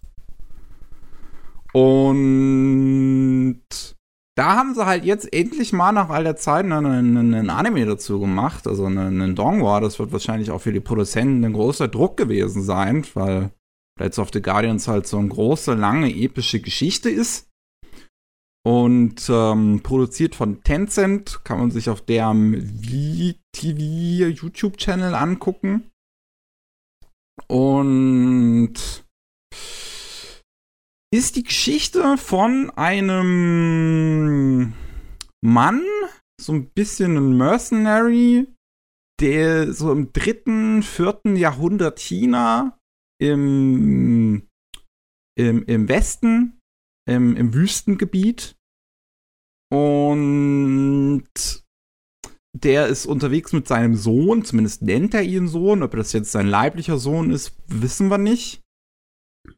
[1.72, 3.62] Und
[4.36, 7.86] da haben sie halt jetzt endlich mal nach all der Zeit einen, einen, einen Anime
[7.86, 9.80] dazu gemacht, also einen, einen Dongwa.
[9.82, 13.52] Das wird wahrscheinlich auch für die Produzenten ein großer Druck gewesen sein, weil
[13.98, 17.49] Blades of the Guardians halt so eine große, lange, epische Geschichte ist
[18.66, 21.44] und ähm, produziert von Tencent.
[21.44, 25.90] Kann man sich auf deren VTV YouTube-Channel angucken.
[27.48, 29.06] Und
[31.12, 34.74] ist die Geschichte von einem
[35.42, 35.84] Mann,
[36.40, 38.48] so ein bisschen ein Mercenary,
[39.20, 42.78] der so im dritten, vierten Jahrhundert China
[43.20, 44.48] im,
[45.36, 46.59] im, im Westen,
[47.10, 48.56] im, im Wüstengebiet.
[49.72, 51.24] Und
[52.54, 55.84] der ist unterwegs mit seinem Sohn, zumindest nennt er ihn Sohn.
[55.84, 58.64] Ob das jetzt sein leiblicher Sohn ist, wissen wir nicht.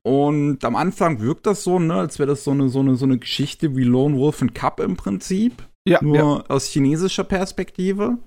[0.04, 3.06] Und am Anfang wirkt das so, ne, als wäre das so eine, so, eine, so
[3.06, 6.46] eine Geschichte wie Lone Wolf and Cup im Prinzip Ja, nur ja.
[6.48, 8.18] aus chinesischer Perspektive.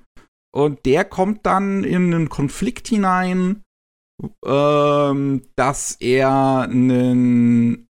[0.54, 3.62] Und der kommt dann in einen Konflikt hinein,
[4.44, 7.86] ähm, dass er einen,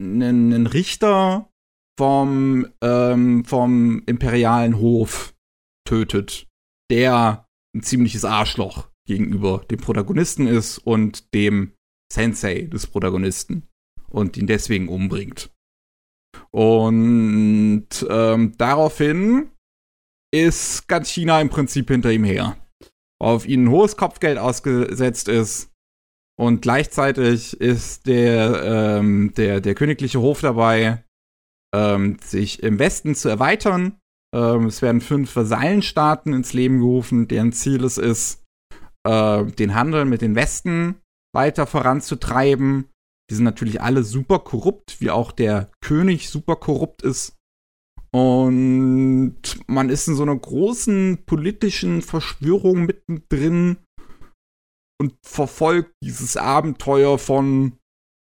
[0.00, 1.50] einen, Richter
[1.98, 5.34] vom, ähm, vom imperialen Hof
[5.86, 6.46] tötet,
[6.90, 11.72] der ein ziemliches Arschloch gegenüber dem Protagonisten ist und dem
[12.12, 13.66] Sensei des Protagonisten
[14.08, 15.50] und ihn deswegen umbringt.
[16.50, 19.50] Und ähm, daraufhin
[20.32, 22.56] ist ganz China im Prinzip hinter ihm her.
[23.20, 25.72] Auf ihn ein hohes Kopfgeld ausgesetzt ist.
[26.38, 28.62] Und gleichzeitig ist der,
[29.00, 31.04] ähm, der, der königliche Hof dabei,
[31.74, 33.98] ähm, sich im Westen zu erweitern.
[34.34, 38.44] Ähm, es werden fünf Vasallenstaaten ins Leben gerufen, deren Ziel es ist,
[39.04, 41.00] äh, den Handel mit den Westen
[41.34, 42.88] weiter voranzutreiben.
[43.30, 47.36] Die sind natürlich alle super korrupt, wie auch der König super korrupt ist.
[48.10, 49.36] Und
[49.66, 53.78] man ist in so einer großen politischen Verschwörung mittendrin
[55.00, 57.74] und verfolgt dieses Abenteuer von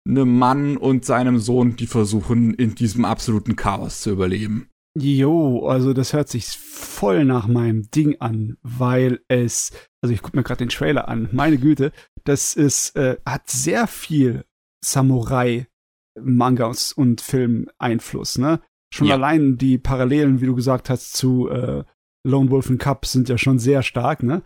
[0.06, 4.68] einem Mann und seinem Sohn, die versuchen, in diesem absoluten Chaos zu überleben.
[4.96, 9.72] Jo, also das hört sich voll nach meinem Ding an, weil es,
[10.02, 11.90] also ich gucke mir gerade den Trailer an, meine Güte,
[12.24, 14.44] das ist, äh, hat sehr viel
[14.84, 18.60] Samurai-Mangas und Film-Einfluss, ne?
[18.92, 19.14] Schon Ja.
[19.16, 21.84] allein die Parallelen, wie du gesagt hast, zu äh,
[22.26, 24.42] Lone Wolf and Cup sind ja schon sehr stark, ne?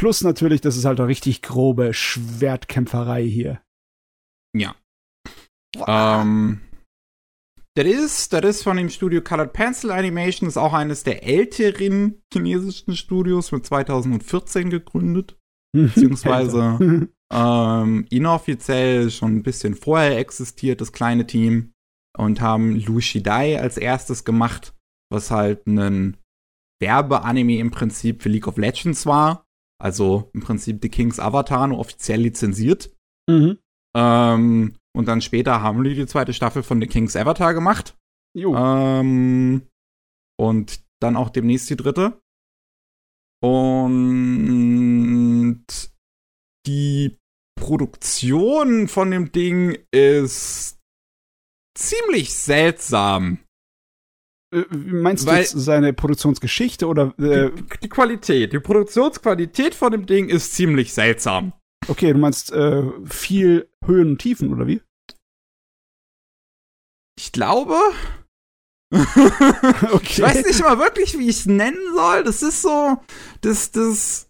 [0.00, 3.60] Plus natürlich, das ist halt eine richtig grobe Schwertkämpferei hier.
[4.56, 4.74] Ja.
[5.86, 6.62] Ähm,
[7.76, 12.22] das ist, das ist von dem Studio Colored Pencil Animation, ist auch eines der älteren
[12.32, 15.38] chinesischen Studios, mit 2014 gegründet.
[15.76, 16.78] Beziehungsweise
[17.30, 21.74] ähm, inoffiziell schon ein bisschen vorher existiert, das kleine Team.
[22.16, 24.74] Und haben Lu Shidai als erstes gemacht,
[25.12, 26.16] was halt ein
[26.80, 29.44] Werbeanime im Prinzip für League of Legends war.
[29.80, 32.94] Also im Prinzip The King's Avatar, nur offiziell lizenziert.
[33.28, 33.58] Mhm.
[33.96, 37.96] Ähm, und dann später haben die die zweite Staffel von The King's Avatar gemacht.
[38.36, 38.54] Jo.
[38.54, 39.62] Ähm,
[40.38, 42.20] und dann auch demnächst die dritte.
[43.42, 45.64] Und
[46.66, 47.16] die
[47.58, 50.78] Produktion von dem Ding ist
[51.74, 53.38] ziemlich seltsam.
[54.52, 59.92] Äh, meinst du Weil- jetzt seine Produktionsgeschichte oder äh, Die, die Qualität, die Produktionsqualität von
[59.92, 61.52] dem Ding ist ziemlich seltsam.
[61.88, 64.80] okay, du meinst äh, viel Höhen und Tiefen oder wie?
[67.18, 67.76] Ich glaube,
[68.92, 69.00] Okay.
[70.02, 72.24] ich weiß nicht mal wirklich, wie ich es nennen soll.
[72.24, 72.98] Das ist so,
[73.40, 74.28] das, das,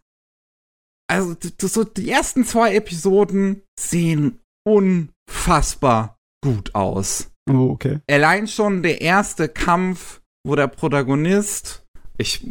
[1.10, 7.30] also das, so die ersten zwei Episoden sehen unfassbar gut aus.
[7.50, 8.00] Oh, okay.
[8.10, 11.84] Allein schon der erste Kampf, wo der Protagonist,
[12.18, 12.46] ich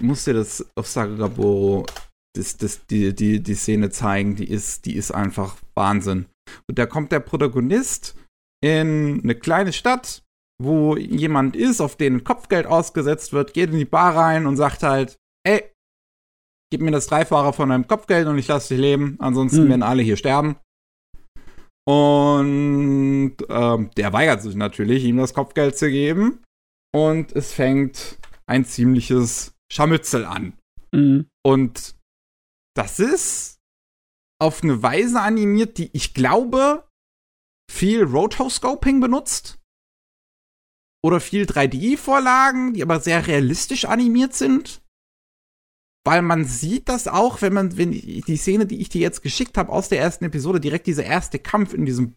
[0.00, 1.86] muss dir das auf Sagagaboro,
[2.36, 6.26] das, das, die, die, die Szene zeigen, die ist, die ist einfach Wahnsinn.
[6.68, 8.16] Und da kommt der Protagonist
[8.62, 10.22] in eine kleine Stadt,
[10.62, 14.82] wo jemand ist, auf den Kopfgeld ausgesetzt wird, geht in die Bar rein und sagt
[14.82, 15.16] halt,
[15.46, 15.64] ey,
[16.70, 19.68] gib mir das Dreifache von deinem Kopfgeld und ich lasse dich leben, ansonsten Hm.
[19.70, 20.56] werden alle hier sterben.
[21.86, 26.42] Und ähm, der weigert sich natürlich, ihm das Kopfgeld zu geben.
[26.94, 30.58] Und es fängt ein ziemliches Scharmützel an.
[30.92, 31.28] Mhm.
[31.44, 31.96] Und
[32.76, 33.58] das ist
[34.40, 36.88] auf eine Weise animiert, die ich glaube,
[37.70, 39.58] viel Rotoscoping benutzt.
[41.02, 44.82] Oder viel 3D-Vorlagen, die aber sehr realistisch animiert sind.
[46.06, 49.58] Weil man sieht das auch, wenn man, wenn die Szene, die ich dir jetzt geschickt
[49.58, 52.14] habe aus der ersten Episode, direkt dieser erste Kampf in diesem,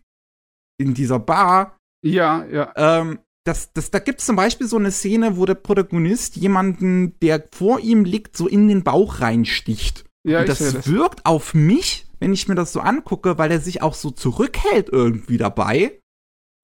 [0.80, 2.72] in dieser Bar, Ja, ja.
[2.76, 7.20] ähm, das, das, da gibt es zum Beispiel so eine Szene, wo der Protagonist jemanden,
[7.20, 10.06] der vor ihm liegt, so in den Bauch reinsticht.
[10.26, 10.88] Ja, Und das, das.
[10.90, 14.88] wirkt auf mich, wenn ich mir das so angucke, weil er sich auch so zurückhält
[14.90, 16.00] irgendwie dabei.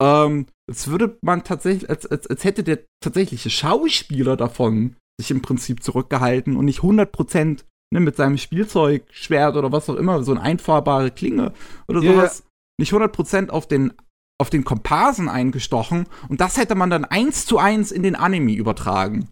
[0.00, 5.42] Ähm, als würde man tatsächlich, als, als, als hätte der tatsächliche Schauspieler davon sich im
[5.42, 10.40] Prinzip zurückgehalten und nicht 100% ne, mit seinem Spielzeugschwert oder was auch immer, so eine
[10.42, 11.52] einfahrbare Klinge
[11.88, 12.44] oder Ja, sowas,
[12.80, 13.92] nicht 100% auf den,
[14.40, 18.52] auf den Komparsen eingestochen und das hätte man dann eins zu eins in den Anime
[18.52, 19.28] übertragen.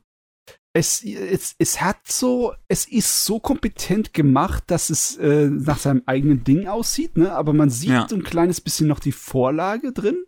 [0.74, 6.02] Es, es, es hat so, es ist so kompetent gemacht, dass es äh, nach seinem
[6.06, 7.32] eigenen Ding aussieht, ne?
[7.32, 8.06] Aber man sieht Ja.
[8.08, 10.24] so ein kleines bisschen noch die Vorlage drin.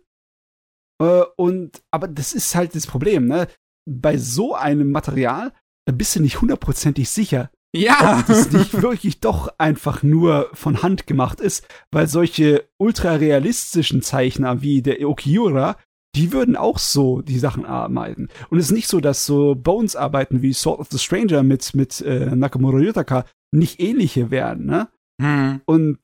[1.01, 3.47] Äh, und, aber das ist halt das Problem, ne?
[3.89, 5.53] Bei so einem Material,
[5.85, 8.19] da bist du nicht hundertprozentig sicher, Ja!
[8.19, 14.01] ob das nicht wirklich doch einfach nur von Hand gemacht ist, weil solche ultra realistischen
[14.01, 15.77] Zeichner wie der Okiura,
[16.15, 18.27] die würden auch so die Sachen arbeiten.
[18.49, 22.01] Und es ist nicht so, dass so Bones-Arbeiten wie Sword of the Stranger mit, mit
[22.01, 24.89] äh, Nakamura Yutaka nicht ähnliche werden, ne?
[25.21, 25.61] hm.
[25.65, 25.99] Und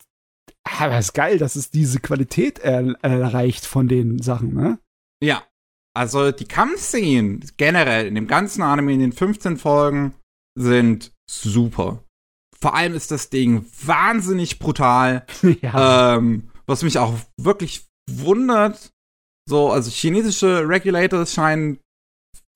[0.79, 4.79] aber es ist geil, dass es diese Qualität er erreicht von den Sachen, ne?
[5.21, 5.43] Ja.
[5.97, 10.13] Also die Kampfszenen generell in dem ganzen Anime in den 15 Folgen
[10.55, 12.03] sind super.
[12.59, 15.25] Vor allem ist das Ding wahnsinnig brutal.
[15.61, 16.15] ja.
[16.17, 18.91] Ähm, was mich auch wirklich wundert.
[19.49, 21.79] So, also chinesische Regulators scheinen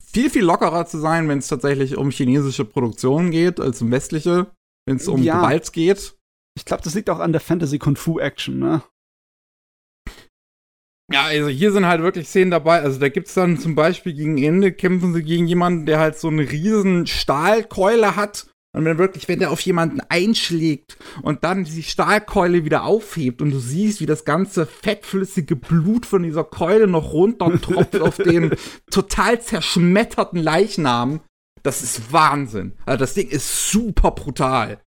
[0.04, 4.52] viel, viel lockerer zu sein, wenn es tatsächlich um chinesische Produktionen geht, als um westliche,
[4.86, 5.38] wenn es um Ja.
[5.38, 6.16] Gewalt geht.
[6.56, 8.84] ich glaube, das liegt auch an der Fantasy Kung Fu Action, ne?
[11.12, 12.82] Ja, also hier sind halt wirklich Szenen dabei.
[12.82, 16.28] Also da gibt's dann zum Beispiel gegen Ende kämpfen sie gegen jemanden, der halt so
[16.28, 18.48] eine riesen Stahlkeule hat.
[18.74, 23.52] Und wenn wirklich, wenn der auf jemanden einschlägt und dann die Stahlkeule wieder aufhebt und
[23.52, 28.56] du siehst, wie das ganze fettflüssige Blut von dieser Keule noch runtertropft auf den
[28.90, 31.20] total zerschmetterten Leichnam,
[31.64, 32.74] das ist Wahnsinn.
[32.86, 34.82] Also das Ding ist super brutal.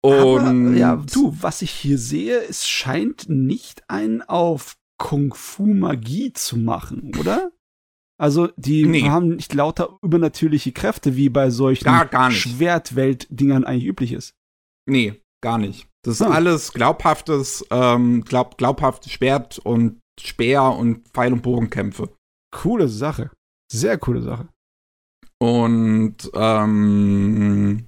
[0.00, 5.66] Und Aber, ja, du, was ich hier sehe, es scheint nicht ein auf Kung Fu
[5.66, 7.52] Magie zu machen, oder?
[8.20, 9.08] Also, die Nee.
[9.08, 12.30] haben nicht lauter übernatürliche Kräfte, wie bei solchen Gar- gar.
[12.32, 14.34] Schwertwelt-Dingern eigentlich üblich ist.
[14.88, 15.86] Nee, gar nicht.
[16.04, 16.32] Das ist Hm.
[16.32, 22.12] alles glaubhaftes, ähm, glaub, glaubhaftes Schwert und Speer und Pfeil- und Bogenkämpfe.
[22.52, 23.30] Coole Sache.
[23.70, 24.48] Sehr coole Sache.
[25.40, 27.86] Und ähm,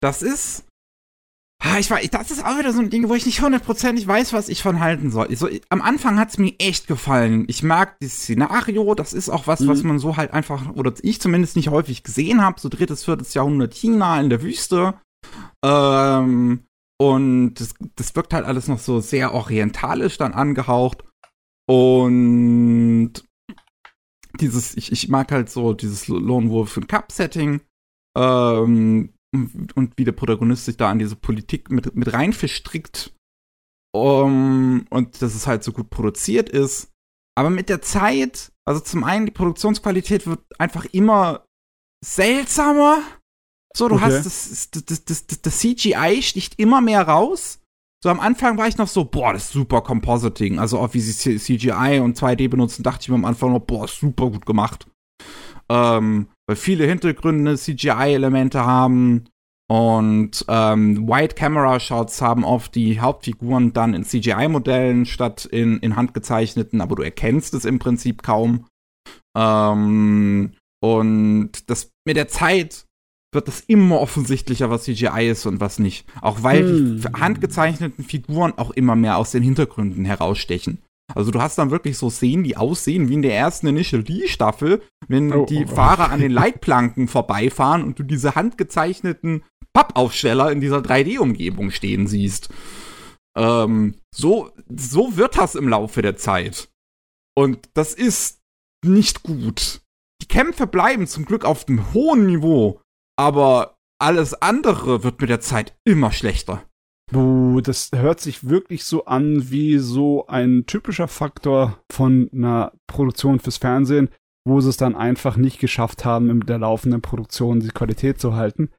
[0.00, 0.68] das ist
[1.78, 4.48] ich weiß, das ist auch wieder so ein Ding, wo ich nicht hundertprozentig weiß, was
[4.48, 5.34] ich von halten soll.
[5.34, 7.44] So, am Anfang hat es mir echt gefallen.
[7.48, 9.68] Ich mag das Szenario, das ist auch was, mhm.
[9.68, 12.60] was man so halt einfach, oder ich zumindest nicht häufig gesehen habe.
[12.60, 14.94] So drittes, viertes Jahrhundert China in der Wüste.
[15.64, 16.64] Ähm,
[17.00, 21.04] und das, das wirkt halt alles noch so sehr orientalisch dann angehaucht.
[21.66, 23.12] Und
[24.40, 27.60] dieses, ich, ich mag halt so dieses Lone Wolf und Cup-Setting.
[28.16, 29.14] Ähm,
[29.74, 33.12] und wie der Protagonist sich da an diese Politik mit, mit rein verstrickt.
[33.94, 36.90] Um, und dass es halt so gut produziert ist.
[37.36, 41.44] Aber mit der Zeit, also zum einen, die Produktionsqualität wird einfach immer
[42.04, 43.02] seltsamer.
[43.76, 44.04] So, du okay.
[44.04, 47.60] hast das, das, das, das, das CGI sticht immer mehr raus.
[48.04, 50.58] So am Anfang war ich noch so, boah, das ist super Compositing.
[50.58, 53.88] Also auch wie sie CGI und 2D benutzen, dachte ich mir am Anfang noch, boah,
[53.88, 54.86] super gut gemacht.
[55.70, 59.24] Ähm, weil viele Hintergründe CGI-Elemente haben
[59.66, 65.96] und ähm, White Camera Shots haben oft die Hauptfiguren dann in CGI-Modellen statt in, in
[65.96, 68.66] handgezeichneten, aber du erkennst es im Prinzip kaum.
[69.36, 70.52] Ähm,
[70.82, 72.84] und das mit der Zeit
[73.32, 76.06] wird es immer offensichtlicher, was CGI ist und was nicht.
[76.20, 77.00] Auch weil hm.
[77.00, 80.82] die handgezeichneten Figuren auch immer mehr aus den Hintergründen herausstechen.
[81.12, 84.82] Also du hast dann wirklich so Szenen, die aussehen wie in der ersten Initial D-Staffel,
[85.06, 85.74] wenn oh, die oh, oh.
[85.74, 89.44] Fahrer an den Leitplanken vorbeifahren und du diese handgezeichneten
[89.74, 92.48] Pappaufsteller in dieser 3D-Umgebung stehen siehst.
[93.36, 96.70] Ähm, so, so wird das im Laufe der Zeit.
[97.36, 98.40] Und das ist
[98.84, 99.82] nicht gut.
[100.22, 102.80] Die Kämpfe bleiben zum Glück auf einem hohen Niveau,
[103.16, 106.64] aber alles andere wird mit der Zeit immer schlechter.
[107.12, 113.40] Buh, das hört sich wirklich so an wie so ein typischer Faktor von einer Produktion
[113.40, 114.08] fürs Fernsehen,
[114.46, 118.34] wo sie es dann einfach nicht geschafft haben, in der laufenden Produktion die Qualität zu
[118.34, 118.70] halten.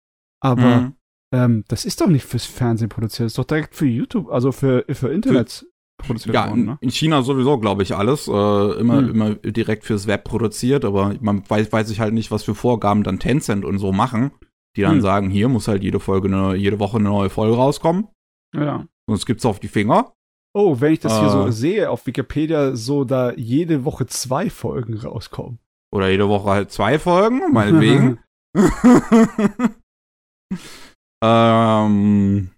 [0.42, 0.94] Aber mhm.
[1.34, 4.52] ähm, das ist doch nicht fürs Fernsehen produziert, das ist doch direkt für YouTube, also
[4.52, 5.52] für, für Internet.
[5.52, 5.66] Für
[5.98, 6.78] produziert ja, worden, ne?
[6.82, 8.28] in China sowieso, glaube ich, alles.
[8.28, 9.10] Äh, immer, hm.
[9.10, 13.04] immer direkt fürs Web produziert, aber man weiß, weiß ich halt nicht, was für Vorgaben
[13.04, 14.32] dann Tencent und so machen,
[14.76, 15.02] die dann hm.
[15.02, 18.08] sagen, hier muss halt jede Folge eine, jede Woche eine neue Folge rauskommen.
[18.56, 18.88] Ja.
[19.08, 20.14] Sonst gibt's auf die Finger.
[20.56, 21.52] Oh, wenn ich das äh, hier so äh.
[21.52, 25.60] sehe auf Wikipedia, so da jede Woche zwei Folgen rauskommen.
[25.94, 28.20] Oder jede Woche halt zwei Folgen, meinetwegen.
[31.24, 32.52] ähm,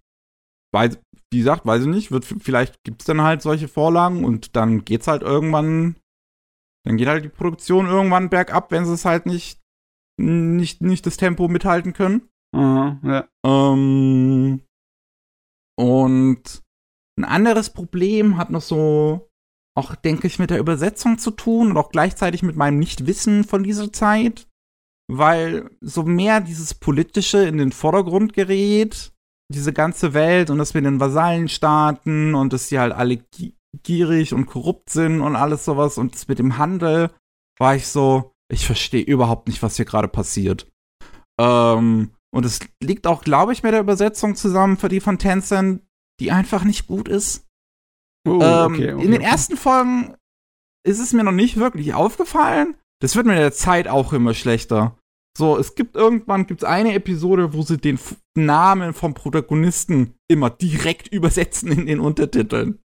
[0.73, 0.99] weiß,
[1.31, 5.07] wie gesagt, weiß ich nicht, wird, vielleicht gibt's dann halt solche Vorlagen und dann geht's
[5.07, 5.95] halt irgendwann,
[6.85, 9.59] dann geht halt die Produktion irgendwann bergab, wenn sie es halt nicht,
[10.19, 12.29] nicht, nicht das Tempo mithalten können.
[12.55, 13.27] Uh, ja.
[13.45, 14.61] Ähm,
[15.77, 16.63] und
[17.17, 19.29] ein anderes Problem hat noch so,
[19.75, 23.63] auch denke ich, mit der Übersetzung zu tun und auch gleichzeitig mit meinem Nichtwissen von
[23.63, 24.47] dieser Zeit,
[25.11, 29.13] weil so mehr dieses Politische in den Vordergrund gerät,
[29.51, 33.23] diese ganze Welt und dass wir den Vasallenstaaten und dass die halt alle
[33.83, 37.11] gierig und korrupt sind und alles sowas und das mit dem Handel,
[37.59, 40.67] war ich so, ich verstehe überhaupt nicht, was hier gerade passiert.
[41.39, 45.81] Ähm, und es liegt auch, glaube ich, mit der Übersetzung zusammen für die von Tencent,
[46.19, 47.47] die einfach nicht gut ist.
[48.27, 49.31] Oh, ähm, okay, okay, in den okay.
[49.31, 50.15] ersten Folgen
[50.85, 52.75] ist es mir noch nicht wirklich aufgefallen.
[53.01, 54.97] Das wird mit der Zeit auch immer schlechter.
[55.37, 57.99] So, es gibt irgendwann gibt's eine Episode, wo sie den
[58.35, 62.79] Namen vom Protagonisten immer direkt übersetzen in den Untertiteln.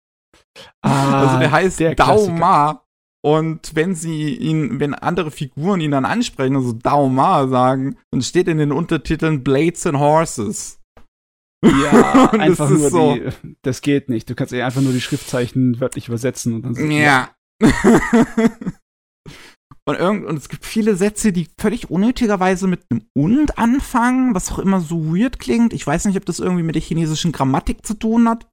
[0.82, 2.84] Ah, also der heißt der Dauma
[3.22, 8.48] und wenn sie ihn, wenn andere Figuren ihn dann ansprechen, also Dauma sagen, dann steht
[8.48, 10.80] in den Untertiteln Blades and Horses.
[11.62, 13.14] Ja, einfach nur so.
[13.14, 13.28] die,
[13.62, 14.30] das geht nicht.
[14.30, 17.30] Du kannst einfach nur die Schriftzeichen wörtlich übersetzen und dann Ja.
[19.84, 24.50] und, irgend, und es gibt viele Sätze, die völlig unnötigerweise mit einem und anfangen, was
[24.50, 25.74] auch immer so weird klingt.
[25.74, 28.46] Ich weiß nicht, ob das irgendwie mit der chinesischen Grammatik zu tun hat.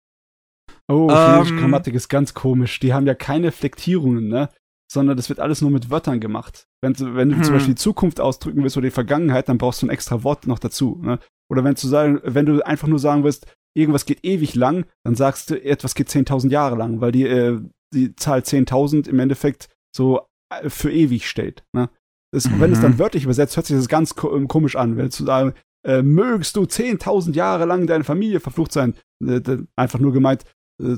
[0.89, 2.79] Oh, chinesische ähm, Grammatik ist ganz komisch.
[2.79, 4.49] Die haben ja keine Flektierungen, ne?
[4.89, 6.67] Sondern das wird alles nur mit Wörtern gemacht.
[6.81, 7.43] Wenn, wenn du hm.
[7.43, 10.47] zum Beispiel die Zukunft ausdrücken willst oder die Vergangenheit, dann brauchst du ein extra Wort
[10.47, 10.99] noch dazu.
[11.03, 11.19] Ne?
[11.51, 15.15] Oder wenn du, sagen, wenn du einfach nur sagen willst, irgendwas geht ewig lang, dann
[15.15, 17.59] sagst du, etwas geht 10.000 Jahre lang, weil die, äh,
[17.93, 21.63] die Zahl 10.000 im Endeffekt so äh, für ewig steht.
[21.73, 21.89] Ne?
[22.33, 22.61] Das, mhm.
[22.61, 22.99] Wenn es dann mhm.
[22.99, 24.97] wörtlich übersetzt, hört sich das ganz komisch an.
[24.97, 25.53] Wenn du sagen,
[25.85, 28.95] äh, mögest du 10.000 Jahre lang deine Familie verflucht sein,
[29.25, 29.41] äh,
[29.75, 30.43] einfach nur gemeint,
[30.81, 30.97] äh,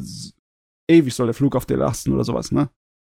[0.89, 2.69] ewig soll der Flug auf dir lasten oder sowas, ne?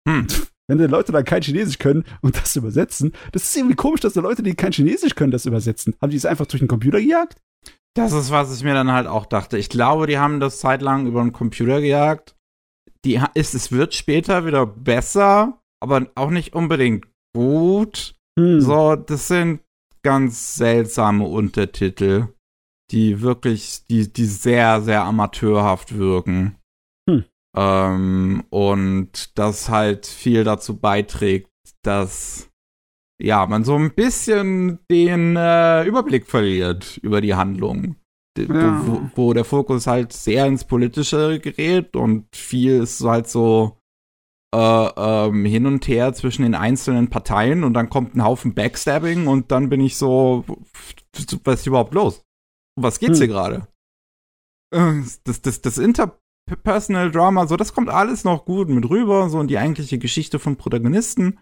[0.08, 0.28] Hm.
[0.68, 4.14] Wenn die Leute dann kein Chinesisch können und das übersetzen, das ist irgendwie komisch, dass
[4.14, 5.94] die Leute, die kein Chinesisch können, das übersetzen.
[6.02, 7.42] Haben die es einfach durch den Computer gejagt?
[7.96, 9.58] Das ist, was ich mir dann halt auch dachte.
[9.58, 12.36] Ich glaube, die haben das zeitlang über den Computer gejagt.
[13.06, 18.16] Die ist, es wird später wieder besser, aber auch nicht unbedingt gut.
[18.40, 18.62] Hm.
[18.62, 19.60] So, das sind
[20.02, 22.30] ganz seltsame Untertitel.
[22.92, 26.58] Die wirklich, die, die sehr, sehr amateurhaft wirken.
[27.10, 27.26] Hm.
[27.56, 31.50] Ähm, und das halt viel dazu beiträgt,
[31.84, 32.50] dass
[33.22, 37.96] ja, man so ein bisschen den äh, Überblick verliert über die Handlung.
[38.38, 38.82] Ja.
[38.86, 43.78] Wo, wo der Fokus halt sehr ins Politische gerät und viel ist halt so
[44.54, 49.28] äh, ähm, hin und her zwischen den einzelnen Parteien und dann kommt ein Haufen Backstabbing
[49.28, 50.44] und dann bin ich so,
[51.44, 52.24] was ist überhaupt los?
[52.76, 53.26] Um was geht's Hm.
[53.26, 53.68] hier gerade?
[54.74, 59.40] Äh, Das, das, das Interpersonal Drama, so, das kommt alles noch gut mit rüber, so
[59.42, 61.40] in die eigentliche Geschichte von Protagonisten.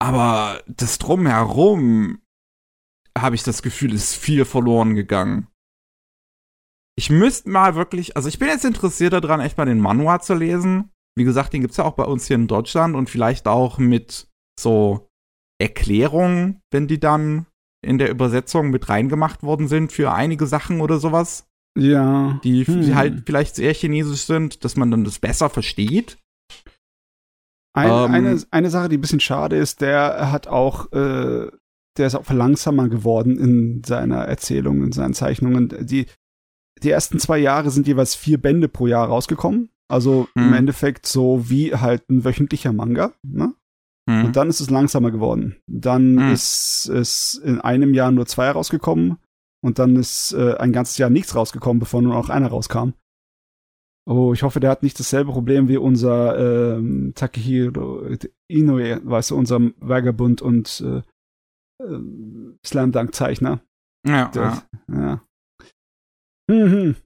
[0.00, 2.20] Aber das Drumherum,
[3.16, 5.48] habe ich das Gefühl, ist viel verloren gegangen.
[6.96, 10.34] Ich müsste mal wirklich, also ich bin jetzt interessiert daran, echt mal den Manhwa zu
[10.34, 10.90] lesen.
[11.16, 14.28] Wie gesagt, den gibt's ja auch bei uns hier in Deutschland und vielleicht auch mit
[14.58, 15.08] so
[15.60, 17.46] Erklärungen, wenn die dann
[17.82, 21.46] in der Übersetzung mit reingemacht worden sind für einige Sachen oder sowas,
[21.76, 22.40] Ja.
[22.42, 22.82] die, Hm.
[22.82, 26.18] die halt vielleicht sehr chinesisch sind, dass man dann das besser versteht.
[27.74, 31.50] Ein, Ähm, eine, eine Sache, die ein bisschen schade ist, der hat auch, äh,
[31.96, 35.68] der ist auch langsamer geworden in seiner Erzählung, in seinen Zeichnungen.
[35.86, 36.06] Die,
[36.82, 39.70] die ersten zwei Jahre sind jeweils vier Bände pro Jahr rausgekommen.
[39.88, 40.54] Also im Hm.
[40.54, 43.12] Endeffekt so wie halt ein wöchentlicher Manga.
[43.22, 43.54] Ne?
[44.08, 44.24] Hm.
[44.26, 45.56] Und dann ist es langsamer geworden.
[45.66, 46.32] Dann Hm.
[46.32, 49.18] ist es in einem Jahr nur zwei rausgekommen.
[49.60, 52.90] Und dann ist äh, ein ganzes Jahr nichts rausgekommen, bevor nur noch einer rauskam.
[54.08, 58.06] Oh, ich hoffe, der hat nicht dasselbe Problem wie unser ähm, Takehiro
[58.48, 61.02] Inoue, weißt du, unser Vagabund und äh,
[61.84, 61.98] äh,
[62.64, 63.60] Slam Dunk Zeichner.
[64.06, 65.20] ja, Der, ja.
[66.48, 66.54] ja.
[66.54, 66.96] Mhm.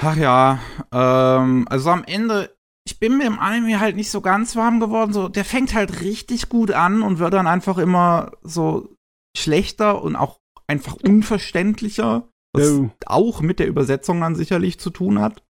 [0.00, 0.58] Ach ja,
[0.92, 2.54] ähm, also am Ende,
[2.88, 5.12] ich bin mit dem Anime halt nicht so ganz warm geworden.
[5.12, 8.96] So, der fängt halt richtig gut an und wird dann einfach immer so
[9.36, 12.90] schlechter und auch einfach unverständlicher, was Oh.
[13.04, 15.44] auch mit der Übersetzung dann sicherlich zu tun hat.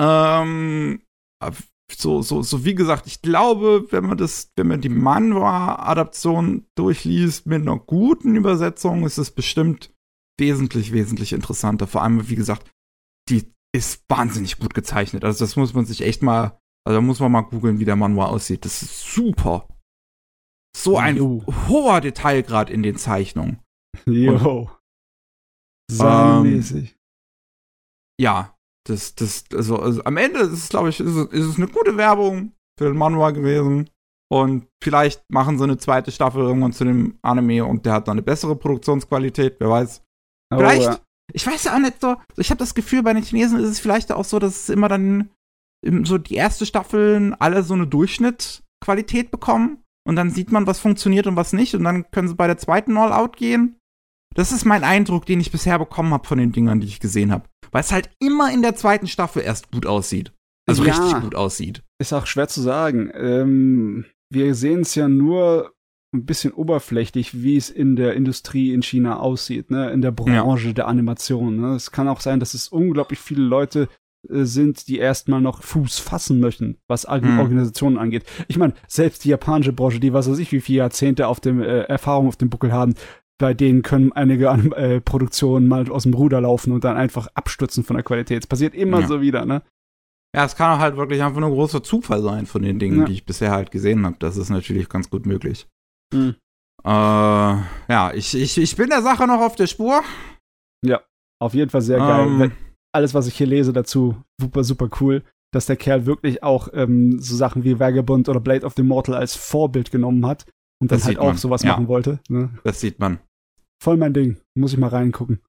[0.00, 1.02] Ähm,
[1.92, 7.46] so, so, so wie gesagt, ich glaube, wenn man das, wenn man die Manhwa-Adaption durchliest
[7.46, 9.92] mit einer guten Übersetzung, ist es bestimmt
[10.40, 11.86] wesentlich, wesentlich interessanter.
[11.86, 12.70] Vor allem, wie gesagt,
[13.28, 15.24] die ist wahnsinnig gut gezeichnet.
[15.24, 17.96] Also das muss man sich echt mal, also da muss man mal googeln, wie der
[17.96, 18.64] Manhwa aussieht.
[18.64, 19.68] Das ist super.
[20.76, 21.44] So ein Jo.
[21.68, 23.60] hoher Detailgrad in den Zeichnungen.
[24.04, 24.70] Jo.
[25.90, 26.96] Saumäßig.
[28.20, 31.56] Ja, das, das, also, also am Ende ist es, glaube ich, ist es, ist es
[31.56, 33.90] eine gute Werbung für den Manhwa gewesen.
[34.28, 38.14] Und vielleicht machen sie eine zweite Staffel irgendwann zu dem Anime und der hat dann
[38.14, 40.02] eine bessere Produktionsqualität, wer weiß.
[40.52, 40.98] Oh, Vielleicht, ja.
[41.32, 43.80] Ich weiß ja auch nicht so, ich habe das Gefühl, bei den Chinesen ist es
[43.80, 45.30] vielleicht auch so, dass es immer dann
[46.02, 51.26] so die erste Staffeln alle so eine Durchschnittqualität bekommen und dann sieht man, was funktioniert
[51.26, 53.76] und was nicht und dann können sie bei der zweiten All-Out gehen.
[54.34, 57.32] Das ist mein Eindruck, den ich bisher bekommen habe von den Dingern, die ich gesehen
[57.32, 57.48] habe.
[57.70, 60.32] Weil es halt immer in der zweiten Staffel erst gut aussieht.
[60.68, 60.94] Also Ja.
[60.94, 61.82] richtig gut aussieht.
[61.98, 63.10] Ist auch schwer zu sagen.
[63.14, 65.72] Ähm, wir sehen es ja nur
[66.16, 69.90] ein bisschen oberflächlich, wie es in der Industrie in China aussieht, ne?
[69.90, 71.60] in der Branche der Animation.
[71.60, 71.74] Ne?
[71.74, 73.88] Es kann auch sein, dass es unglaublich viele Leute
[74.28, 77.38] äh, sind, die erstmal noch Fuß fassen möchten, was Org- Hm.
[77.38, 78.24] Organisationen angeht.
[78.48, 81.60] Ich meine, selbst die japanische Branche, die was weiß ich, wie viele Jahrzehnte auf dem
[81.60, 82.94] äh, Erfahrung auf dem Buckel haben,
[83.38, 87.84] bei denen können einige äh, Produktionen mal aus dem Ruder laufen und dann einfach abstürzen
[87.84, 88.42] von der Qualität.
[88.42, 89.06] Es passiert immer Ja.
[89.06, 89.62] so wieder, ne?
[90.34, 93.04] Ja, es kann halt wirklich einfach nur großer Zufall sein von den Dingen, Ja.
[93.06, 94.16] die ich bisher halt gesehen habe.
[94.18, 95.66] Das ist natürlich ganz gut möglich.
[96.12, 96.36] Hm.
[96.84, 100.02] Äh, ja, ich, ich, ich bin der Sache noch auf der Spur.
[101.38, 102.26] Auf jeden Fall sehr geil.
[102.26, 102.52] Ähm,
[102.92, 105.22] Alles, was ich hier lese dazu, super, super cool,
[105.52, 109.14] dass der Kerl wirklich auch ähm, so Sachen wie Vagabond oder Blade of the Mortal
[109.14, 110.46] als Vorbild genommen hat
[110.80, 111.72] und dann Das halt auch man, sowas ja.
[111.72, 112.20] machen wollte.
[112.28, 112.50] Ne?
[112.64, 113.18] Das sieht man.
[113.82, 114.38] Voll mein Ding.
[114.56, 115.42] Muss ich mal reingucken.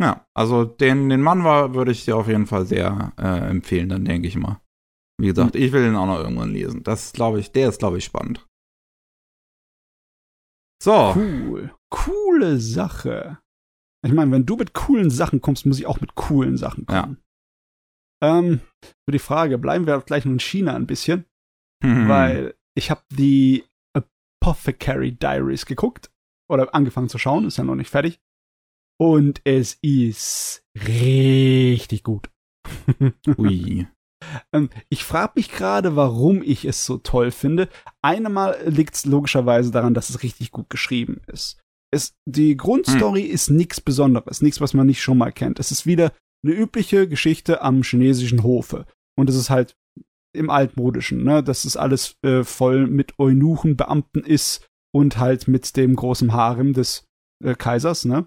[0.00, 3.88] Ja, also den, den Mann war, würde ich dir auf jeden Fall sehr äh, empfehlen,
[3.88, 4.60] dann denke ich mal.
[5.20, 6.82] Wie gesagt, ich will den auch noch irgendwann lesen.
[6.82, 8.46] Das glaube ich, der ist, glaube ich, spannend.
[10.82, 11.72] So, Cool.
[11.90, 13.38] Coole Sache.
[14.04, 17.22] Ich meine, wenn du mit coolen Sachen kommst, muss ich auch mit coolen Sachen kommen.
[18.20, 18.60] Ähm,
[19.04, 21.24] für die Frage, bleiben wir gleich nur in China ein bisschen,
[21.84, 22.08] Hm.
[22.08, 23.64] weil ich habe die
[23.96, 26.10] Apothecary Diaries geguckt
[26.50, 28.20] oder angefangen zu schauen, ist ja noch nicht fertig.
[29.00, 32.28] Und es ist richtig gut.
[33.38, 33.86] Ui.
[34.52, 37.68] Ähm, ich frage mich gerade, warum ich es so toll finde.
[38.02, 41.58] Einmal liegt es logischerweise daran, dass es richtig gut geschrieben ist.
[41.90, 45.60] Es, die Grundstory ist nichts Besonderes, nichts, was man nicht schon mal kennt.
[45.60, 46.12] Es ist wieder
[46.44, 48.86] eine übliche Geschichte am chinesischen Hofe.
[49.16, 49.76] Und es ist halt
[50.34, 51.42] im Altmodischen, ne?
[51.42, 56.72] dass es alles äh, voll mit Eunuchen, Beamten ist und halt mit dem großen Harem
[56.72, 57.04] des
[57.44, 58.26] äh, Kaisers, ne?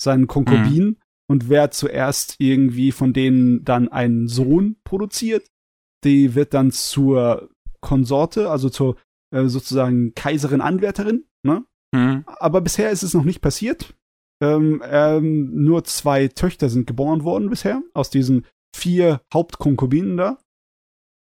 [0.00, 0.98] Seinen Konkubinen.
[1.28, 5.48] Und wer zuerst irgendwie von denen dann einen Sohn produziert,
[6.04, 7.50] die wird dann zur
[7.80, 8.96] Konsorte, also zur
[9.32, 11.24] äh, sozusagen Kaiserin Anwärterin.
[11.42, 11.64] Ne?
[11.92, 12.24] Mhm.
[12.26, 13.94] Aber bisher ist es noch nicht passiert.
[14.42, 18.44] Ähm, ähm, nur zwei Töchter sind geboren worden bisher aus diesen
[18.74, 20.38] vier Hauptkonkubinen da.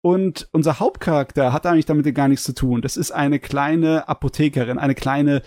[0.03, 2.81] Und unser Hauptcharakter hat eigentlich damit gar nichts zu tun.
[2.81, 5.41] Das ist eine kleine Apothekerin, eine kleine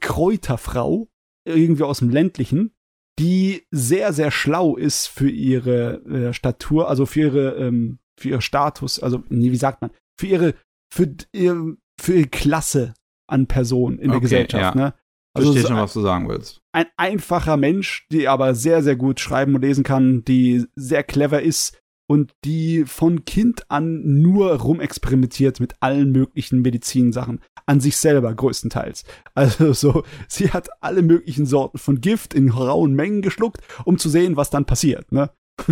[0.00, 1.08] Kräuterfrau,
[1.44, 2.74] irgendwie aus dem ländlichen,
[3.18, 8.40] die sehr, sehr schlau ist für ihre äh, Statur, also für ihre, ähm, für ihr
[8.40, 10.54] Status, also, nee, wie sagt man, für ihre,
[10.92, 12.94] für, ihr, für ihre Klasse
[13.28, 14.80] an Personen in der Gesellschaft, ja.
[14.80, 14.94] ne?
[15.34, 16.62] Also Verstehe schon, was du sagen willst.
[16.72, 21.42] Ein einfacher Mensch, die aber sehr, sehr gut schreiben und lesen kann, die sehr clever
[21.42, 21.78] ist
[22.08, 27.40] und die von Kind an nur rumexperimentiert mit allen möglichen Medizinsachen.
[27.66, 29.04] An sich selber größtenteils.
[29.34, 34.08] Also so, sie hat alle möglichen Sorten von Gift in rauen Mengen geschluckt, um zu
[34.08, 35.30] sehen, was dann passiert, ne?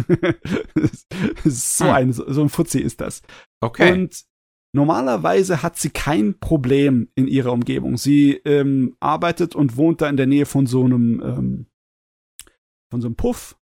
[1.45, 1.91] so hm.
[1.91, 3.23] ein, so ein Fuzzi ist das.
[3.61, 3.93] Okay.
[3.93, 4.25] Und
[4.75, 7.97] normalerweise hat sie kein Problem in ihrer Umgebung.
[7.97, 11.67] Sie ähm, arbeitet und wohnt da in der Nähe von so einem, ähm,
[12.91, 13.57] von so einem Puff,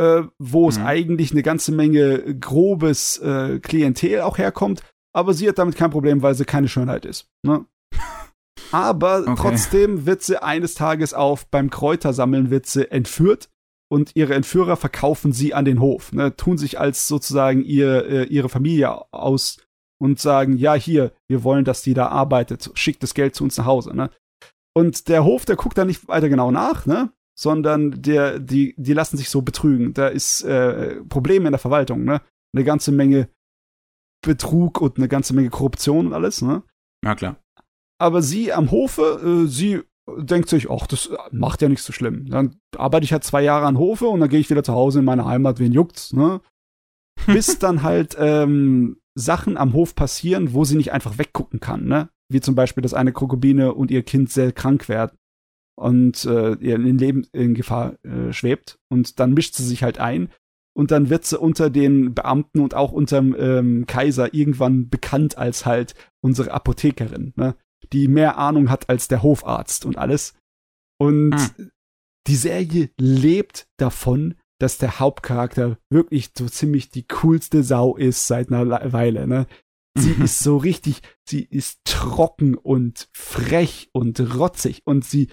[0.00, 0.68] äh, wo mhm.
[0.68, 4.82] es eigentlich eine ganze Menge grobes äh, Klientel auch herkommt.
[5.14, 7.28] Aber sie hat damit kein Problem, weil sie keine Schönheit ist.
[7.44, 7.66] Ne?
[8.72, 9.34] Aber okay.
[9.36, 13.50] trotzdem wird sie eines Tages auf beim Kräutersammeln wird sie entführt
[13.92, 18.24] und ihre Entführer verkaufen sie an den Hof, ne, tun sich als sozusagen ihr, äh,
[18.26, 19.58] ihre Familie aus
[20.00, 23.56] und sagen, ja, hier, wir wollen, dass die da arbeitet, schickt das Geld zu uns
[23.58, 24.10] nach Hause, ne?
[24.72, 27.12] Und der Hof, der guckt da nicht weiter genau nach, ne?
[27.40, 29.94] Sondern der, die, die lassen sich so betrügen.
[29.94, 32.20] Da ist äh, Probleme in der Verwaltung, ne?
[32.54, 33.30] Eine ganze Menge
[34.22, 36.62] Betrug und eine ganze Menge Korruption und alles, ne?
[37.02, 37.36] Ja, klar.
[37.98, 39.80] Aber sie am Hofe, äh, sie
[40.18, 42.28] denkt sich, ach, das macht ja nichts so schlimm.
[42.28, 44.98] Dann arbeite ich halt zwei Jahre an Hofe und dann gehe ich wieder zu Hause
[44.98, 46.42] in meine Heimat, wen juckt's, ne?
[47.26, 52.10] Bis dann halt ähm, Sachen am Hof passieren, wo sie nicht einfach weggucken kann, ne?
[52.30, 55.16] Wie zum Beispiel, dass eine Krokobine und ihr Kind sehr krank werden
[55.80, 58.78] und äh, ihr Leben in Gefahr äh, schwebt.
[58.88, 60.28] Und dann mischt sie sich halt ein.
[60.76, 65.66] Und dann wird sie unter den Beamten und auch unterm ähm, Kaiser irgendwann bekannt als
[65.66, 67.56] halt unsere Apothekerin, ne?
[67.92, 70.34] die mehr Ahnung hat als der Hofarzt und alles.
[70.98, 71.70] Und hm.
[72.26, 78.52] die Serie lebt davon, dass der Hauptcharakter wirklich so ziemlich die coolste Sau ist seit
[78.52, 79.26] einer Weile.
[79.26, 79.46] Ne?
[79.96, 85.28] Sie ist so richtig, sie ist trocken und frech und rotzig und sie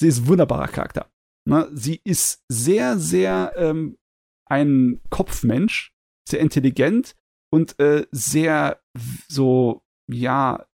[0.00, 1.10] sie ist ein wunderbarer Charakter.
[1.48, 1.68] Ne?
[1.72, 3.98] Sie ist sehr, sehr ähm,
[4.46, 5.92] ein Kopfmensch,
[6.28, 7.14] sehr intelligent
[7.52, 8.80] und äh, sehr
[9.28, 10.66] so, ja,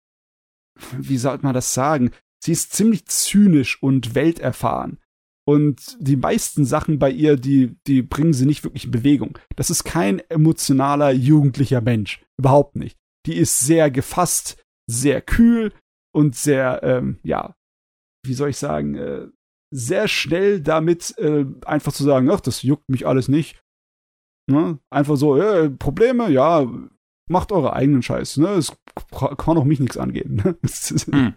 [0.98, 2.12] wie sollte man das sagen?
[2.44, 5.00] Sie ist ziemlich zynisch und welterfahren.
[5.48, 9.38] Und die meisten Sachen bei ihr, die, die bringen sie nicht wirklich in Bewegung.
[9.56, 12.24] Das ist kein emotionaler, jugendlicher Mensch.
[12.38, 12.98] Überhaupt nicht.
[13.26, 15.72] Die ist sehr gefasst, sehr kühl
[16.14, 17.56] und sehr, ähm, ja,
[18.28, 19.28] wie soll ich sagen, äh,
[19.74, 23.62] sehr schnell damit äh, einfach zu sagen, ach, das juckt mich alles nicht.
[24.50, 24.80] Ne?
[24.90, 26.72] Einfach so, äh, Probleme, ja,
[27.30, 28.38] macht eure eigenen Scheiß.
[28.38, 28.50] Ne?
[28.50, 28.76] Es
[29.12, 30.36] kann auch mich nichts angehen.
[30.36, 30.58] Ne?
[30.64, 31.34] Es, ist, hm.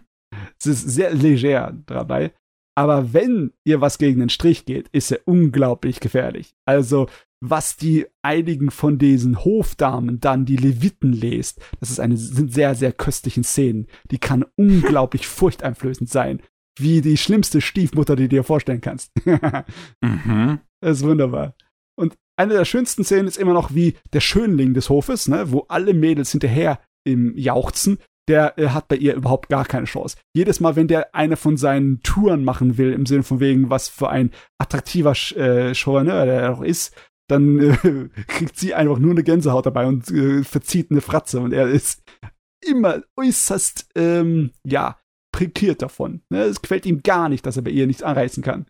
[0.59, 2.33] es ist sehr leger dabei.
[2.77, 6.53] Aber wenn ihr was gegen den Strich geht, ist er unglaublich gefährlich.
[6.65, 7.09] Also,
[7.43, 12.75] was die einigen von diesen Hofdamen dann die Leviten lest, das ist eine, sind sehr,
[12.75, 13.87] sehr köstlichen Szenen.
[14.11, 16.41] Die kann unglaublich furchteinflößend sein
[16.79, 19.11] wie die schlimmste Stiefmutter, die du dir vorstellen kannst.
[20.01, 20.59] mhm.
[20.81, 21.55] Das ist wunderbar.
[21.97, 25.65] Und eine der schönsten Szenen ist immer noch wie der Schönling des Hofes, ne, wo
[25.67, 27.99] alle Mädels hinterher im Jauchzen.
[28.29, 30.15] Der äh, hat bei ihr überhaupt gar keine Chance.
[30.35, 33.89] Jedes Mal, wenn der eine von seinen Touren machen will, im Sinne von wegen, was
[33.89, 36.95] für ein attraktiver äh, Chauvineur der auch ist,
[37.27, 41.39] dann äh, kriegt sie einfach nur eine Gänsehaut dabei und äh, verzieht eine Fratze.
[41.39, 42.03] Und er ist
[42.65, 44.99] immer äußerst, ähm, ja,
[45.39, 46.21] prikiert davon.
[46.29, 46.41] Ne?
[46.41, 48.65] Es gefällt ihm gar nicht, dass er bei ihr nichts anreißen kann.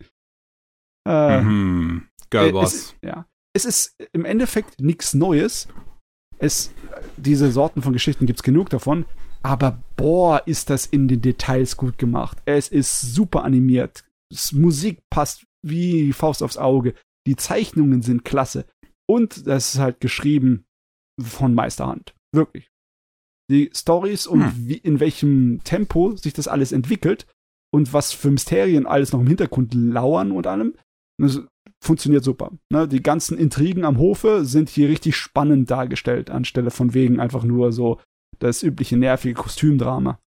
[1.07, 2.07] Äh, mhm.
[2.29, 2.73] Girlboss.
[2.73, 3.25] Es, ja.
[3.55, 5.67] Es ist im Endeffekt nichts Neues.
[6.37, 6.71] Es,
[7.17, 9.05] diese Sorten von Geschichten gibt es genug davon.
[9.41, 12.37] Aber boah, ist das in den Details gut gemacht.
[12.45, 14.03] Es ist super animiert.
[14.31, 16.93] Das Musik passt wie Faust aufs Auge.
[17.25, 18.65] Die Zeichnungen sind klasse.
[19.09, 20.65] Und das ist halt geschrieben
[21.19, 22.13] von Meisterhand.
[22.31, 22.69] Wirklich
[23.49, 24.53] die Stories und hm.
[24.55, 27.25] wie, in welchem Tempo sich das alles entwickelt
[27.73, 30.75] und was für Mysterien alles noch im Hintergrund lauern und allem.
[31.19, 31.41] Das
[31.83, 32.51] funktioniert super.
[32.71, 32.87] Ne?
[32.87, 37.71] Die ganzen Intrigen am Hofe sind hier richtig spannend dargestellt, anstelle von wegen einfach nur
[37.71, 37.99] so
[38.39, 40.19] das übliche nervige Kostümdrama.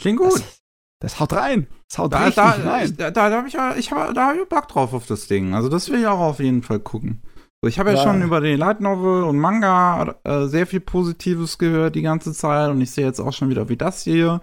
[0.00, 0.34] Klingt gut.
[0.34, 0.62] Das,
[1.00, 1.66] Das haut rein.
[1.88, 2.86] Das haut Da, richtig da, rein.
[2.86, 5.26] ich, da, da hab ich ja, ich hab, da hab ich Bock drauf auf das
[5.26, 5.54] Ding.
[5.54, 7.22] Also das will ich auch auf jeden Fall gucken.
[7.64, 8.02] So, ich habe ja, Ja.
[8.02, 12.68] schon über die Light Novel und Manga äh, sehr viel Positives gehört die ganze Zeit
[12.70, 14.42] und ich sehe jetzt auch schon wieder, wie das hier,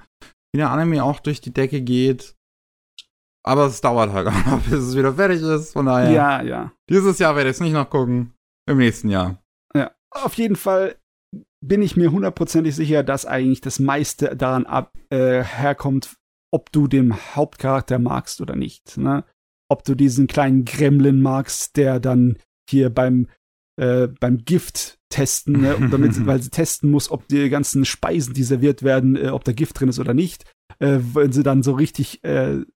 [0.52, 2.34] wie der Anime auch durch die Decke geht.
[3.46, 5.74] Aber es dauert halt auch noch, bis es wieder fertig ist.
[5.74, 6.72] Von daher, Ja, ja.
[6.90, 8.34] dieses Jahr werde ich es nicht noch gucken.
[8.68, 9.38] Im nächsten Jahr.
[9.76, 10.96] Ja, auf jeden Fall
[11.64, 16.16] bin ich mir hundertprozentig sicher, dass eigentlich das meiste daran ab, äh, herkommt,
[16.52, 18.98] ob du den Hauptcharakter magst oder nicht.
[18.98, 19.24] Ne?
[19.70, 22.38] Ob du diesen kleinen Gremlin magst, der dann
[22.72, 23.28] hier beim,
[23.78, 25.76] äh, beim Gift testen, ne?
[25.76, 29.44] und damit, weil sie testen muss, ob die ganzen Speisen, die serviert werden, äh, ob
[29.44, 30.46] da Gift drin ist oder nicht.
[30.80, 32.62] Äh, wenn sie dann so richtig äh,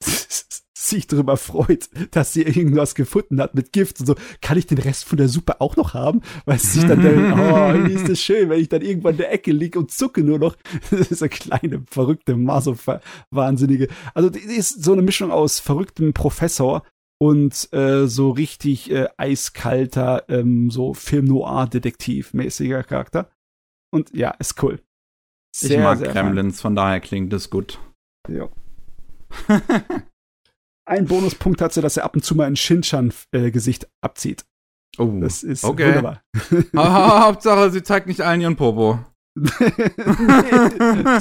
[0.76, 4.80] sich darüber freut, dass sie irgendwas gefunden hat mit Gift und so, kann ich den
[4.80, 6.22] Rest von der Suppe auch noch haben?
[6.45, 9.20] Weil sie sich dann denkt, oh, wie ist das schön, wenn ich dann irgendwann in
[9.20, 10.56] der Ecke liege und zucke nur noch.
[10.91, 13.88] Das ist eine kleine, verrückte Maso-Wahnsinnige.
[14.14, 16.84] Also die ist so eine Mischung aus verrücktem Professor
[17.23, 23.31] und äh, so richtig äh, eiskalter, ähm, so Film-Noir-Detektiv-mäßiger Charakter.
[23.93, 24.81] Und ja, ist cool.
[25.61, 27.79] ich mag Gremlins, von daher klingt das gut.
[28.27, 28.49] Ja.
[30.85, 34.43] Ein Bonuspunkt hat sie, dass er ab und zu mal ein Shinchan-Gesicht abzieht.
[34.97, 35.87] Oh, Das ist okay.
[35.87, 36.21] wunderbar.
[36.75, 38.99] Ah, Hauptsache, sie zeigt nicht allen ihren Popo.
[39.35, 39.49] nee,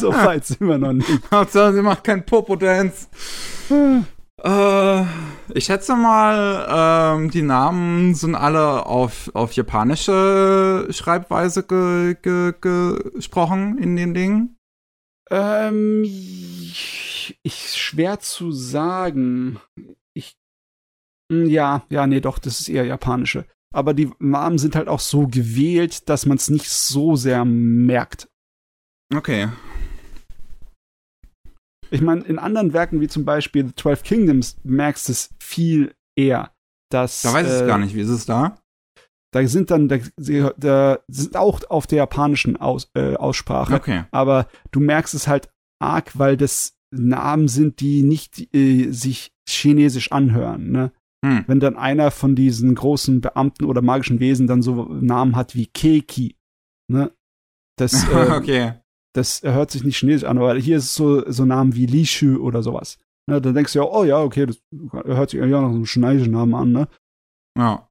[0.01, 1.31] so weit sind wir noch nicht.
[1.31, 3.07] Hauptsache, sie macht keinen Popo-Dance.
[4.43, 5.05] Äh,
[5.55, 13.79] ich schätze mal, ähm, die Namen sind alle auf, auf japanische Schreibweise ge, ge, gesprochen
[13.79, 14.57] in den Dingen.
[15.31, 19.61] Ähm, ich, ich schwer zu sagen.
[20.15, 20.35] Ich,
[21.33, 23.47] Hm, ja, ja, nee, doch, das ist eher japanische.
[23.75, 28.29] Aber die Namen sind halt auch so gewählt, dass man es nicht so sehr merkt.
[29.15, 29.49] Okay.
[31.93, 35.95] Ich meine, in anderen Werken wie zum Beispiel The Twelve Kingdoms merkst du es viel
[36.17, 36.51] eher.
[36.91, 37.95] Dass, Da weiß ich äh, gar nicht.
[37.95, 38.57] Wie ist es da?
[39.33, 39.99] Da sind dann, da,
[40.57, 43.75] da sind auch auf der japanischen Aus, äh, Aussprache.
[43.75, 44.05] Okay.
[44.11, 45.51] aber du merkst es halt
[45.81, 50.71] arg, weil das Namen sind, die nicht äh, sich chinesisch anhören.
[50.71, 50.93] Ne?
[51.25, 51.45] Hm.
[51.47, 55.67] Wenn dann einer von diesen großen Beamten oder magischen Wesen dann so Namen hat wie
[55.67, 56.37] Keki,
[56.91, 57.13] ne?
[57.79, 58.75] Das, äh, okay.
[59.15, 62.07] Das hört sich nicht chinesisch an, aber hier ist es so, so Namen wie Li
[62.07, 62.99] Shu oder sowas.
[63.29, 63.41] Ne?
[63.41, 64.61] Dann denkst du ja, oh ja, okay, das
[65.05, 66.89] hört sich ja nach so einem chinesischen Namen an, ne?
[67.59, 67.89] Ja.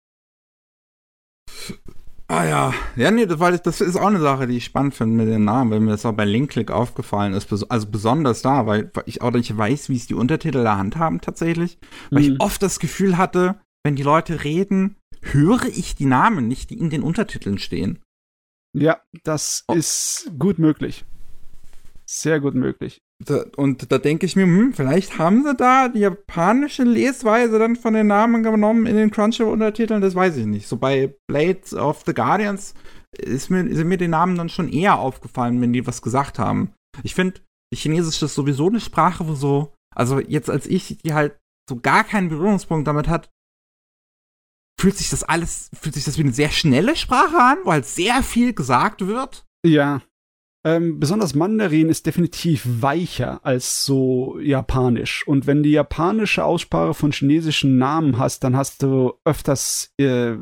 [2.28, 2.74] Ah ja.
[2.96, 5.44] Ja, nee, das, weil das ist auch eine Sache, die ich spannend finde mit den
[5.44, 7.52] Namen, weil mir das auch bei Linkclick aufgefallen ist.
[7.70, 11.78] Also besonders da, weil ich auch nicht weiß, wie es die Untertitel da handhaben tatsächlich.
[12.10, 12.34] Weil Mhm.
[12.36, 16.80] ich oft das Gefühl hatte, wenn die Leute reden, höre ich die Namen nicht, die
[16.80, 18.00] in den Untertiteln stehen.
[18.74, 19.74] Ja, das Oh.
[19.74, 21.04] ist gut möglich.
[22.14, 23.02] Sehr gut möglich.
[23.26, 27.78] Da, und da denke ich mir, hm, vielleicht haben sie da die japanische Lesweise dann
[27.78, 30.68] von den Namen genommen in den Crunchyroll-Untertiteln, das weiß ich nicht.
[30.68, 32.74] So bei Blades of the Guardians
[33.18, 36.74] ist mir, sind mir die Namen dann schon eher aufgefallen, wenn die was gesagt haben.
[37.02, 37.40] Ich finde,
[37.74, 41.40] Chinesisch ist sowieso eine Sprache, wo so, also jetzt als ich, die halt
[41.70, 43.30] so gar keinen Berührungspunkt damit hat,
[44.78, 47.86] fühlt sich das alles, fühlt sich das wie eine sehr schnelle Sprache an, wo halt
[47.86, 49.46] sehr viel gesagt wird.
[49.66, 50.02] Ja.
[50.64, 55.26] Ähm, besonders Mandarin ist definitiv weicher als so japanisch.
[55.28, 60.36] Und wenn du japanische Aussprache von chinesischen Namen hast, dann hast du öfters äh,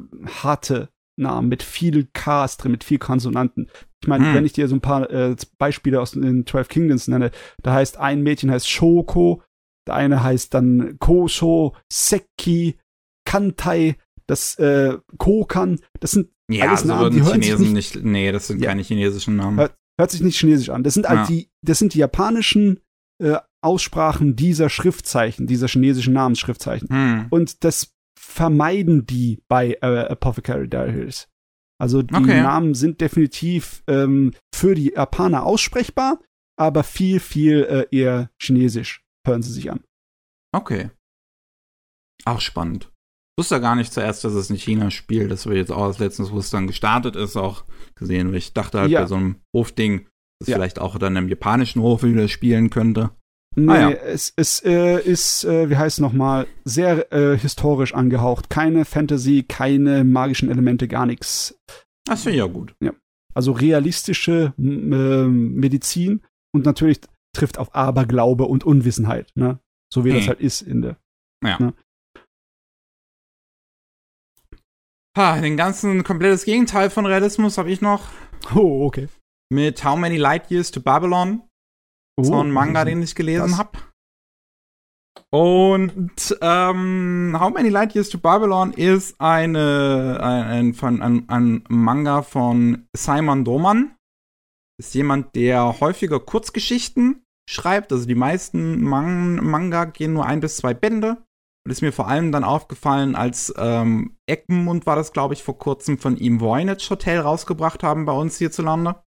[0.43, 3.69] harte Namen mit viel Ks drin, mit viel Konsonanten.
[4.01, 4.33] Ich meine, Hm.
[4.35, 7.31] wenn ich dir so ein paar äh, Beispiele aus den Twelve Kingdoms nenne,
[7.61, 9.41] da heißt ein Mädchen heißt Shoko,
[9.87, 12.77] der eine heißt dann Kosho, Seki,
[13.25, 13.95] Kantai,
[14.27, 18.61] das äh, Kokan, das sind Ja, Alles Namen, würden die Chinesen nicht, nee, das sind
[18.61, 18.69] Ja.
[18.69, 19.59] keine chinesischen Namen.
[19.59, 20.84] Hört- Hört sich nicht chinesisch an.
[20.84, 21.26] Das sind halt Ja.
[21.27, 22.80] die, das sind die japanischen
[23.21, 26.88] äh, Aussprachen dieser Schriftzeichen, dieser chinesischen Namensschriftzeichen.
[26.89, 27.27] Hm.
[27.30, 31.27] Und das vermeiden die bei äh, Apothecary Diaries.
[31.81, 32.41] Also die Okay.
[32.41, 36.19] Namen sind definitiv ähm, für die Japaner aussprechbar,
[36.57, 39.84] aber viel, viel äh, eher chinesisch hören sie sich an.
[40.53, 40.91] Okay.
[42.26, 42.91] Auch spannend.
[43.40, 45.32] Ich wusste ja gar nicht zuerst, dass es in China spielt.
[45.32, 47.64] Das wir jetzt auch als letztens, wo es dann gestartet ist, auch
[47.95, 48.32] gesehen.
[48.32, 48.99] Weil ich dachte halt Ja.
[48.99, 50.07] bei so einem Hofding,
[50.41, 50.56] dass Ja.
[50.57, 53.11] vielleicht auch dann im japanischen Hof wieder spielen könnte.
[53.56, 53.91] Nee, Ah, ja.
[53.91, 58.49] es, es äh, ist, äh, wie heißt es nochmal, sehr äh, historisch angehaucht.
[58.49, 61.57] Keine Fantasy, keine magischen Elemente, gar nichts.
[62.06, 62.76] Das finde ich ja gut.
[63.34, 66.99] Also realistische ähm, Medizin und natürlich
[67.34, 69.60] trifft auf Aberglaube und Unwissenheit, ne?
[69.94, 70.28] So wie das Hm.
[70.28, 70.98] halt ist in der.
[75.18, 78.10] Ha, den ganzen komplettes Gegenteil von Realismus habe ich noch
[78.56, 79.10] Oh, okay.
[79.52, 81.41] mit How Many Light Years to Babylon.
[82.18, 83.80] Oh, so ein Manga, den ich gelesen habe.
[85.31, 92.22] Und ähm, How Many Light Years to Babylon ist eine, ein, ein, ein, ein Manga
[92.22, 93.95] von Simon Doman.
[94.80, 97.91] Ist jemand, der häufiger Kurzgeschichten schreibt.
[97.91, 101.18] Also die meisten Man Manga gehen nur ein bis zwei Bände.
[101.65, 105.57] Und ist mir vor allem dann aufgefallen, als ähm, Eckenmund war das, glaube ich, vor
[105.57, 109.03] kurzem von ihm Voynich Hotel rausgebracht haben bei uns hierzulande.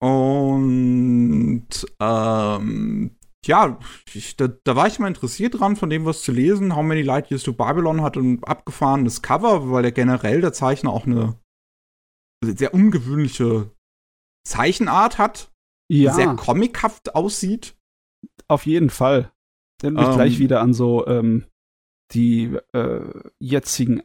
[0.00, 1.68] Und
[2.00, 3.78] ähm, ja,
[4.12, 6.74] ich, da, da, war ich mal interessiert dran, von dem was zu lesen.
[6.74, 10.90] How Many Light Years to Babylon hat ein abgefahrenes Cover, weil der generell der Zeichner
[10.90, 11.38] auch eine
[12.44, 13.70] sehr ungewöhnliche
[14.46, 15.52] Zeichenart hat.
[15.90, 16.12] Ja.
[16.14, 17.76] Sehr comichaft aussieht.
[18.46, 19.32] Auf jeden Fall.
[19.82, 20.38] Erinnert mich um, gleich ähm.
[20.38, 21.44] wieder an so ähm,
[22.12, 23.00] die äh,
[23.38, 24.02] jetzigen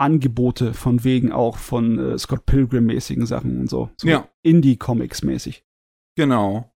[0.00, 3.90] Angebote von wegen auch von äh, Scott Pilgrim-mäßigen Sachen und so.
[3.96, 4.28] so ja.
[4.42, 5.64] Indie-Comics mäßig.
[6.16, 6.72] Genau.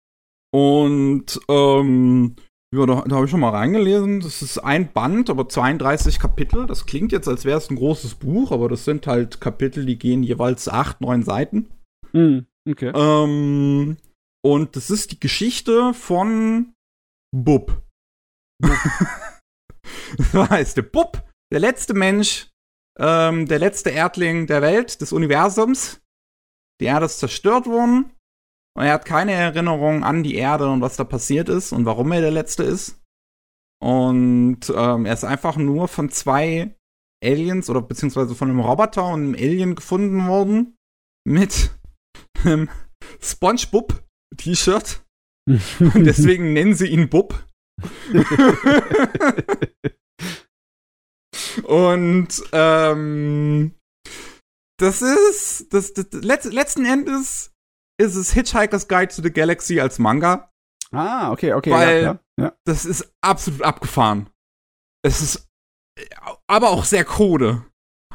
[0.53, 2.35] Und ähm,
[2.73, 4.21] ja, da, da habe ich schon mal reingelesen.
[4.21, 6.67] Das ist ein Band, aber 32 Kapitel.
[6.67, 9.97] Das klingt jetzt, als wäre es ein großes Buch, aber das sind halt Kapitel, die
[9.97, 11.69] gehen jeweils acht, neun Seiten.
[12.13, 12.39] Mm,
[12.69, 12.91] okay.
[12.95, 13.97] Ähm,
[14.43, 16.73] und das ist die Geschichte von
[17.35, 17.81] Bub.
[18.61, 22.49] Das heißt, der Bub, der letzte Mensch,
[22.99, 26.01] ähm, der letzte Erdling der Welt, des Universums.
[26.79, 28.11] Die Erde ist zerstört worden.
[28.75, 32.11] Und er hat keine Erinnerung an die Erde und was da passiert ist und warum
[32.11, 33.01] er der Letzte ist.
[33.81, 36.75] Und ähm, er ist einfach nur von zwei
[37.23, 40.77] Aliens oder beziehungsweise von einem Roboter und einem Alien gefunden worden.
[41.27, 41.71] Mit
[42.43, 42.69] einem
[43.21, 45.03] SpongeBob-T-Shirt.
[45.47, 47.45] und deswegen nennen sie ihn Bub.
[51.63, 53.73] Und ähm,
[54.77, 57.51] das ist, das, das, das letzten Endes
[57.99, 60.51] ist es Hitchhiker's Guide to the Galaxy als Manga.
[60.91, 61.71] Ah, okay, okay.
[61.71, 62.53] Weil ja, ja.
[62.65, 64.29] das ist absolut abgefahren.
[65.03, 65.47] Es ist
[66.47, 67.65] aber auch sehr krude.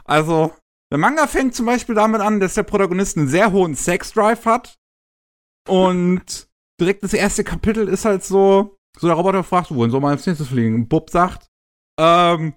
[0.04, 0.54] Also,
[0.90, 4.76] der Manga fängt zum Beispiel damit an, dass der Protagonist einen sehr hohen Sex-Drive hat.
[5.68, 6.48] Und
[6.80, 10.26] direkt das erste Kapitel ist halt so, so der Roboter fragt, wohin soll man als
[10.26, 10.88] nächstes fliegen?
[10.88, 11.48] Bub sagt,
[11.98, 12.54] ähm,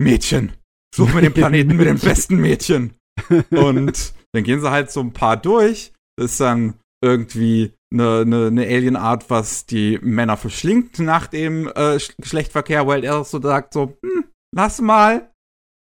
[0.00, 0.52] Mädchen.
[0.94, 2.94] Such mir den Planeten mit dem besten Mädchen.
[3.50, 5.92] Und dann gehen sie halt so ein paar durch.
[6.16, 11.98] Das ist dann irgendwie eine, eine, eine Alienart, was die Männer verschlingt nach dem äh,
[12.18, 15.32] Geschlechtsverkehr, weil er so sagt, so, hm, lass mal.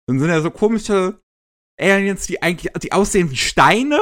[0.07, 1.19] Dann sind ja so komische
[1.79, 3.99] Aliens, die eigentlich, die aussehen wie Steine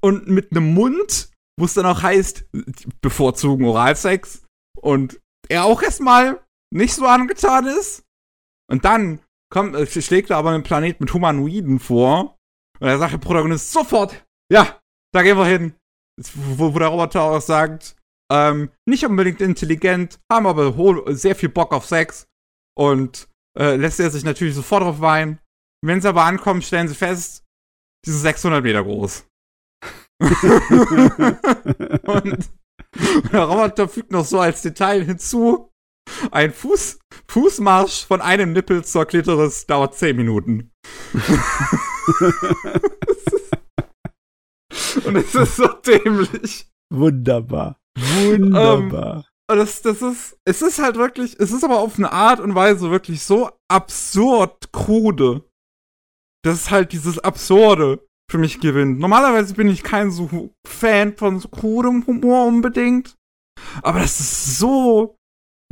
[0.00, 2.46] und mit einem Mund, wo es dann auch heißt,
[3.00, 4.44] bevorzugen Oralsex.
[4.80, 6.40] Und er auch erstmal
[6.72, 8.04] nicht so angetan ist.
[8.70, 12.38] Und dann kommt, äh, schlägt er aber einen Planet mit Humanoiden vor.
[12.80, 14.80] Und er sagt der Protagonist sofort, ja,
[15.12, 15.74] da gehen wir hin.
[16.34, 17.96] Wo, wo der Roboter auch sagt,
[18.30, 20.74] ähm, nicht unbedingt intelligent, haben aber
[21.14, 22.28] sehr viel Bock auf Sex.
[22.76, 23.28] Und
[23.58, 25.40] äh, lässt er sich natürlich sofort drauf weinen.
[25.84, 27.44] Wenn sie aber ankommen, stellen sie fest,
[28.04, 29.26] die sind 600 Meter groß.
[30.20, 32.50] und
[33.32, 35.68] der Roboter fügt noch so als Detail hinzu,
[36.30, 36.98] ein Fuß,
[37.28, 40.72] Fußmarsch von einem Nippel zur Klitoris dauert 10 Minuten.
[45.04, 46.70] Und es ist so dämlich.
[46.92, 47.78] Wunderbar.
[47.96, 49.24] Wunderbar.
[49.50, 52.40] Um, ähm, das, das ist, es ist halt wirklich, es ist aber auf eine Art
[52.40, 55.44] und Weise wirklich so absurd krude,
[56.44, 58.98] dass halt dieses Absurde für mich gewinnt.
[58.98, 63.16] Normalerweise bin ich kein so Fan von so krudem Humor unbedingt.
[63.82, 65.16] Aber das ist so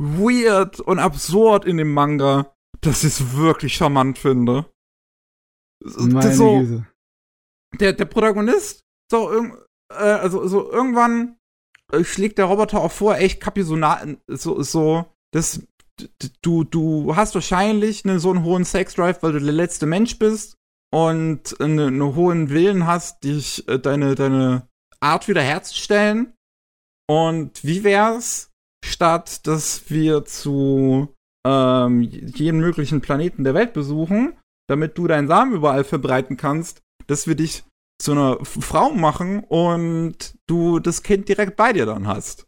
[0.01, 4.71] weird und absurd in dem Manga, dass ich es wirklich charmant finde.
[5.83, 6.87] Meine so, Güte.
[7.79, 8.81] Der, der Protagonist,
[9.11, 9.31] so,
[9.91, 11.37] äh, also, so irgendwann
[11.91, 13.77] äh, schlägt der Roboter auch vor, echt Kapi so,
[14.27, 15.61] so, so, das,
[16.41, 20.56] du, du hast wahrscheinlich ne, so einen hohen Sexdrive, weil du der letzte Mensch bist
[20.91, 24.67] und einen eine hohen Willen hast, dich, äh, deine, deine
[24.99, 26.33] Art wiederherzustellen.
[27.09, 28.51] Und wie wär's,
[28.85, 31.13] statt dass wir zu
[31.45, 34.37] ähm, jeden möglichen Planeten der Welt besuchen,
[34.69, 37.63] damit du deinen Samen überall verbreiten kannst, dass wir dich
[37.99, 42.47] zu einer Frau machen und du das Kind direkt bei dir dann hast.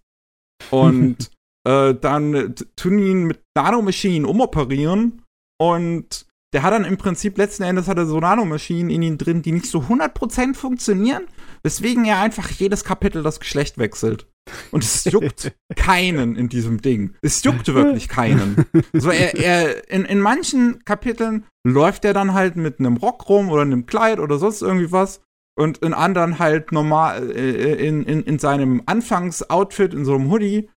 [0.70, 1.32] Und
[1.68, 5.24] äh, dann tun ihn mit Nanomaschinen umoperieren
[5.60, 9.42] und der hat dann im Prinzip letzten Endes hat er so Nanomaschinen in ihm drin,
[9.42, 11.28] die nicht so 100% funktionieren,
[11.64, 14.28] weswegen er einfach jedes Kapitel das Geschlecht wechselt.
[14.72, 17.14] Und es juckt keinen in diesem Ding.
[17.22, 18.66] Es juckt wirklich keinen.
[18.94, 23.50] So, er, er, in, in manchen Kapiteln läuft er dann halt mit einem Rock rum
[23.50, 25.22] oder einem Kleid oder sonst irgendwie was.
[25.56, 30.70] Und in anderen halt normal äh, in, in, in seinem Anfangsoutfit, in so einem Hoodie.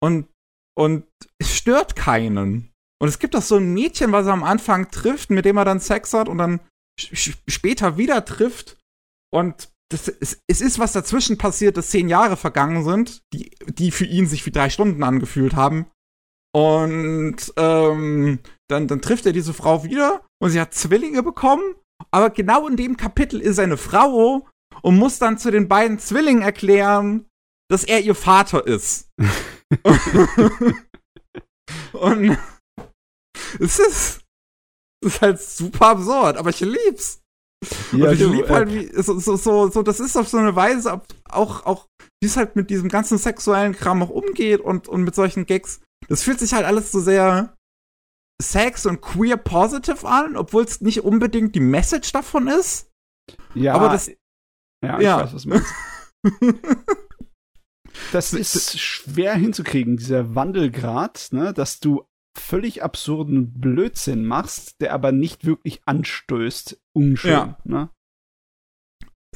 [0.00, 0.28] Und
[0.78, 1.04] und
[1.38, 2.70] es stört keinen.
[3.00, 5.64] Und es gibt auch so ein Mädchen, was er am Anfang trifft, mit dem er
[5.64, 6.60] dann Sex hat und dann
[6.98, 8.76] später wieder trifft.
[9.32, 13.90] Und das, es, es ist was dazwischen passiert, dass zehn Jahre vergangen sind, die, die
[13.90, 15.86] für ihn sich wie drei Stunden angefühlt haben.
[16.54, 21.74] Und ähm, dann, dann trifft er diese Frau wieder und sie hat Zwillinge bekommen.
[22.10, 24.46] Aber genau in dem Kapitel ist er eine Frau
[24.82, 27.26] und muss dann zu den beiden Zwillingen erklären,
[27.70, 29.10] dass er ihr Vater ist.
[31.92, 32.38] und
[33.58, 34.20] es ist,
[35.04, 37.20] es ist halt super absurd, aber ich lieb's.
[37.92, 40.28] Ja, und ich du, lieb halt, äh, wie, so, so, so, so, das ist auf
[40.28, 41.88] so eine Weise auch, auch,
[42.20, 45.80] wie es halt mit diesem ganzen sexuellen Kram auch umgeht und, und mit solchen Gags.
[46.08, 47.56] Das fühlt sich halt alles so sehr
[48.40, 52.90] sex und queer positive an, obwohl es nicht unbedingt die Message davon ist.
[53.54, 54.08] Ja, aber das.
[54.84, 55.20] Ja, ich ja.
[55.20, 55.74] weiß, was du meinst.
[58.12, 62.04] das ist schwer hinzukriegen, dieser Wandelgrad, ne, dass du
[62.40, 66.80] völlig absurden Blödsinn machst, der aber nicht wirklich anstößt.
[66.94, 67.58] Unschön, ja.
[67.64, 67.90] ne?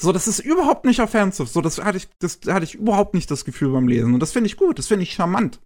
[0.00, 1.48] So, das ist überhaupt nicht offensive.
[1.48, 4.14] So, das hatte ich, das hatte ich überhaupt nicht das Gefühl beim Lesen.
[4.14, 5.60] Und das finde ich gut, das finde ich charmant.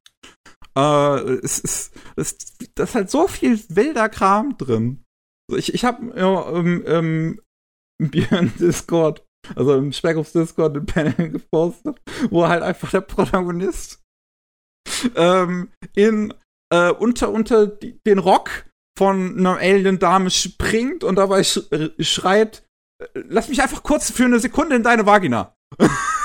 [0.76, 2.36] Äh, es ist, es,
[2.74, 5.04] das ist halt so viel wilder Kram drin.
[5.54, 7.40] Ich, ich habe ja, ähm, ähm,
[7.98, 8.10] im
[8.58, 12.00] Discord, also im Speck of Discord ein Panel gepostet,
[12.30, 14.02] wo halt einfach der Protagonist
[15.14, 16.34] ähm, in
[16.72, 18.66] äh, unter, unter die, den Rock
[18.96, 22.66] von einer Alien-Dame springt und dabei sch äh, schreit,
[22.98, 25.54] äh, lass mich einfach kurz für eine Sekunde in deine Vagina.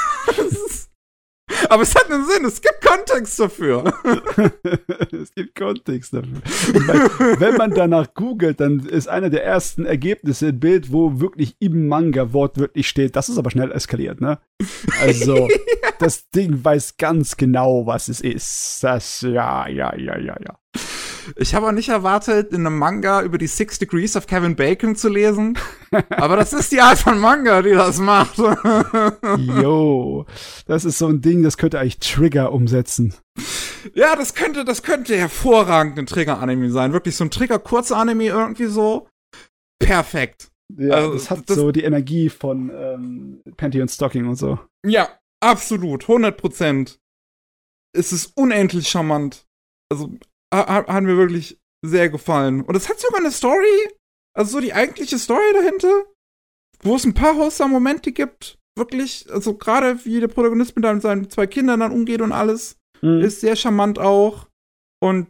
[1.70, 3.94] Aber es hat einen Sinn, es gibt Kontext dafür.
[5.12, 6.42] es gibt Kontext dafür.
[6.86, 11.56] Meine, wenn man danach googelt, dann ist einer der ersten Ergebnisse ein Bild, wo wirklich
[11.60, 13.16] im Manga wortwörtlich steht.
[13.16, 14.40] Das ist aber schnell eskaliert, ne?
[15.02, 15.48] Also,
[16.00, 18.80] das Ding weiß ganz genau, was es ist.
[18.84, 20.58] Das, ja, ja, ja, ja, ja.
[21.36, 24.96] Ich habe auch nicht erwartet, in einem Manga über die Six Degrees of Kevin Bacon
[24.96, 25.58] zu lesen.
[26.10, 28.38] Aber das ist die Art von Manga, die das macht.
[29.38, 30.26] Yo,
[30.68, 33.14] das ist so ein Ding, das könnte eigentlich Trigger umsetzen.
[33.94, 36.94] Ja, das könnte, das könnte hervorragend ein Trigger-Anime sein.
[36.94, 39.08] Wirklich so ein Trigger-Kurz-Anime irgendwie so.
[39.80, 40.52] Perfekt.
[40.78, 44.60] Ja, also, das hat das, so die Energie von ähm, Panty und Stocking und so.
[44.86, 45.10] Ja,
[45.42, 46.04] absolut.
[46.04, 47.00] 100 Prozent.
[47.94, 49.46] Es ist unendlich charmant.
[49.92, 50.14] Also
[50.54, 52.62] hat, hat mir wirklich sehr gefallen.
[52.62, 53.90] Und es hat sogar eine Story,
[54.36, 56.06] also so die eigentliche Story dahinter,
[56.84, 58.58] wo es ein paar wholesome Momente gibt.
[58.78, 63.22] Wirklich, also gerade wie der Protagonist mit seinen zwei Kindern dann umgeht und alles, mhm.
[63.22, 64.48] ist sehr charmant auch.
[65.04, 65.28] Und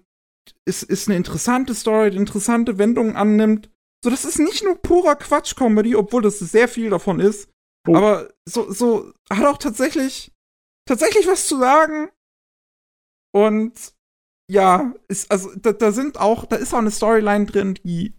[0.66, 3.70] es ist eine interessante Story, die interessante Wendungen annimmt.
[4.04, 7.50] So, das ist nicht nur purer Quatsch-Comedy, obwohl das sehr viel davon ist.
[7.88, 7.96] Oh.
[7.96, 10.32] Aber so, so hat auch tatsächlich,
[10.88, 12.10] tatsächlich was zu sagen.
[13.34, 13.94] Und
[14.52, 18.14] ja, ist, also da, da, sind auch, da ist auch eine Storyline drin, die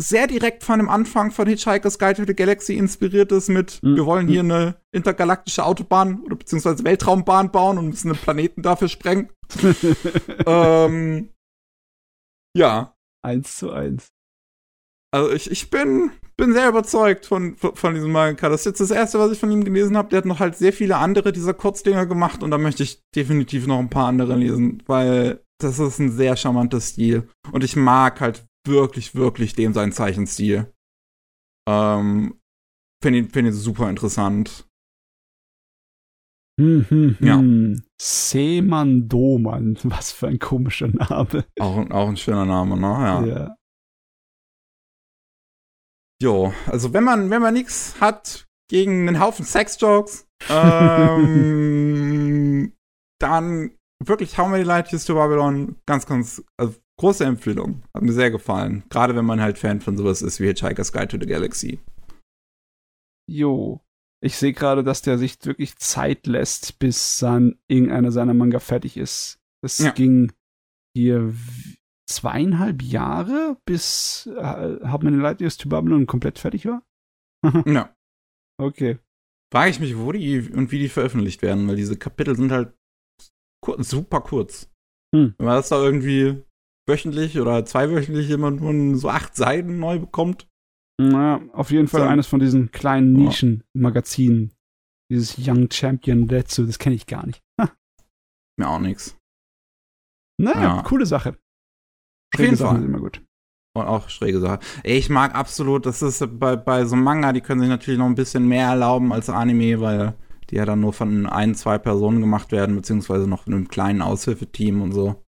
[0.00, 3.96] sehr direkt von dem Anfang von Hitchhiker's Guide to the Galaxy inspiriert ist mit, mhm.
[3.96, 8.88] wir wollen hier eine intergalaktische Autobahn oder beziehungsweise Weltraumbahn bauen und müssen einen Planeten dafür
[8.88, 9.30] sprengen.
[10.46, 11.30] ähm,
[12.54, 12.94] ja.
[13.24, 14.08] Eins zu eins.
[15.10, 18.48] Also ich, ich bin, bin sehr überzeugt von, von, von diesem Manga.
[18.50, 20.10] Das ist jetzt das erste, was ich von ihm gelesen habe.
[20.10, 23.66] Der hat noch halt sehr viele andere dieser Kurzdinger gemacht und da möchte ich definitiv
[23.66, 27.28] noch ein paar andere lesen, weil das ist ein sehr charmanter Stil.
[27.52, 30.72] Und ich mag halt wirklich, wirklich dem seinen Zeichenstil.
[31.68, 32.40] Ähm,
[33.02, 34.66] Finde ihn, find ihn super interessant.
[36.58, 37.26] Hm, hm, hm.
[37.26, 37.40] Ja.
[38.00, 41.44] Seemann Doman, was für ein komischer Name.
[41.60, 42.86] Auch, auch ein schöner Name, ne?
[42.86, 43.24] Ja.
[43.24, 43.54] ja.
[46.20, 51.52] Jo, also wenn man, wenn man nichts hat gegen einen Haufen Sexjokes, ähm,
[53.20, 57.82] dann wirklich How Many Light Years to Babylon, ganz, ganz, also große Empfehlung.
[57.94, 58.84] Hat mir sehr gefallen.
[58.90, 61.80] Gerade wenn man halt Fan von sowas ist wie Hitchhiker's Guide to the Galaxy.
[63.28, 63.80] Jo.
[64.20, 68.96] Ich sehe gerade, dass der sich wirklich Zeit lässt, bis dann irgendeiner seiner Manga fertig
[68.96, 69.38] ist.
[69.62, 69.90] Das ja.
[69.90, 70.32] ging
[70.96, 71.34] hier
[72.08, 76.82] zweieinhalb Jahre, bis äh, How Many Light Years to Babylon komplett fertig war?
[77.66, 77.94] ja.
[78.60, 78.98] Okay.
[79.52, 82.74] Frage ich mich, wo die und wie die veröffentlicht werden, weil diese Kapitel sind halt
[83.64, 84.70] kur super kurz.
[85.14, 85.34] Hm.
[85.38, 86.42] Wenn man das da irgendwie
[86.88, 90.48] wöchentlich oder zweiwöchentlich jemand nur so acht Seiten neu bekommt.
[91.00, 92.06] Na, auf jeden Fall so.
[92.08, 94.52] eines von diesen kleinen Nischen-Magazinen.
[95.10, 97.42] Dieses Young Champion dazu, das kenne ich gar nicht.
[98.58, 99.16] Mir auch nichts.
[100.40, 100.82] Naja, ja.
[100.82, 101.38] coole Sache.
[102.34, 103.22] Schräge Sachen sind immer gut.
[103.76, 104.58] Und auch schräge Sachen.
[104.82, 108.16] Ich mag absolut, das ist bei, bei so Manga, die können sich natürlich noch ein
[108.16, 110.14] bisschen mehr erlauben als Anime, weil
[110.50, 114.02] die ja dann nur von ein, zwei Personen gemacht werden, beziehungsweise noch von einem kleinen
[114.02, 115.22] Aushilfeteam und so.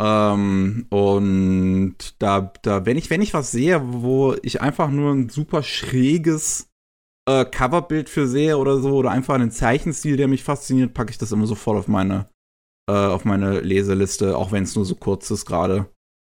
[0.00, 5.28] Ähm, und da, da, wenn ich, wenn ich was sehe, wo ich einfach nur ein
[5.28, 6.70] super schräges
[7.28, 11.18] äh, Coverbild für sehe oder so, oder einfach einen Zeichenstil, der mich fasziniert, packe ich
[11.18, 12.30] das immer sofort auf meine,
[12.88, 15.90] äh, auf meine Leseliste, auch wenn es nur so kurz ist gerade.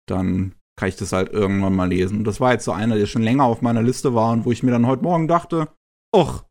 [0.10, 2.18] Dann kann ich das halt irgendwann mal lesen.
[2.18, 4.52] Und das war jetzt so einer, der schon länger auf meiner Liste war und wo
[4.52, 5.68] ich mir dann heute Morgen dachte,
[6.16, 6.44] och,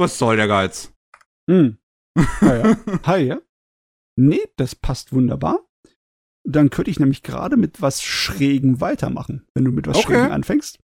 [0.00, 0.92] was soll der Geiz?
[1.48, 1.78] Hm.
[2.16, 2.76] Ah, ja.
[3.06, 3.40] Hi, ja.
[4.18, 5.60] Nee, das passt wunderbar.
[6.44, 10.06] Dann könnte ich nämlich gerade mit was Schrägen weitermachen, wenn du mit was Okay.
[10.14, 10.78] Schrägen anfängst.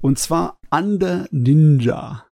[0.00, 2.26] Und zwar Under Ninja.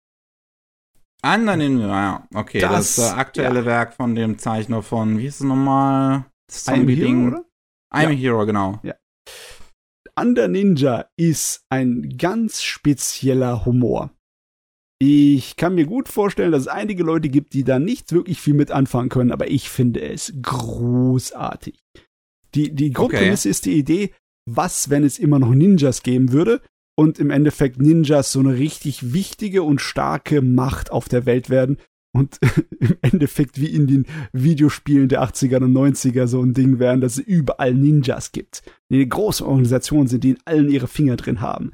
[1.23, 2.27] Under Ninja, ja.
[2.33, 3.65] Okay, das, Das- das aktuelle ja.
[3.65, 6.25] Werk von dem Zeichner von, wie hieß es nochmal?
[6.47, 7.27] Das I'm Hero, Zombie-Ding.
[7.27, 7.45] oder?
[7.93, 8.09] I'm a Ja.
[8.09, 8.81] Hero, genau.
[10.19, 14.11] Under Ninja ist ein ganz spezieller Humor.
[15.03, 18.53] Ich kann mir gut vorstellen, dass es einige Leute gibt, die da nicht wirklich viel
[18.53, 21.79] mit anfangen können, aber ich finde es großartig.
[22.53, 24.13] Die, die Grundprämisse ist die Idee,
[24.47, 26.61] was, wenn es immer noch Ninjas geben würde
[26.95, 31.77] und im Endeffekt Ninjas so eine richtig wichtige und starke Macht auf der Welt werden
[32.13, 32.37] und
[32.79, 37.13] im Endeffekt wie in den Videospielen der 80er und 90er so ein Ding wären, dass
[37.13, 38.61] es überall Ninjas gibt.
[38.91, 41.71] Die eine große Organisation sind, die in allen ihre Finger drin haben.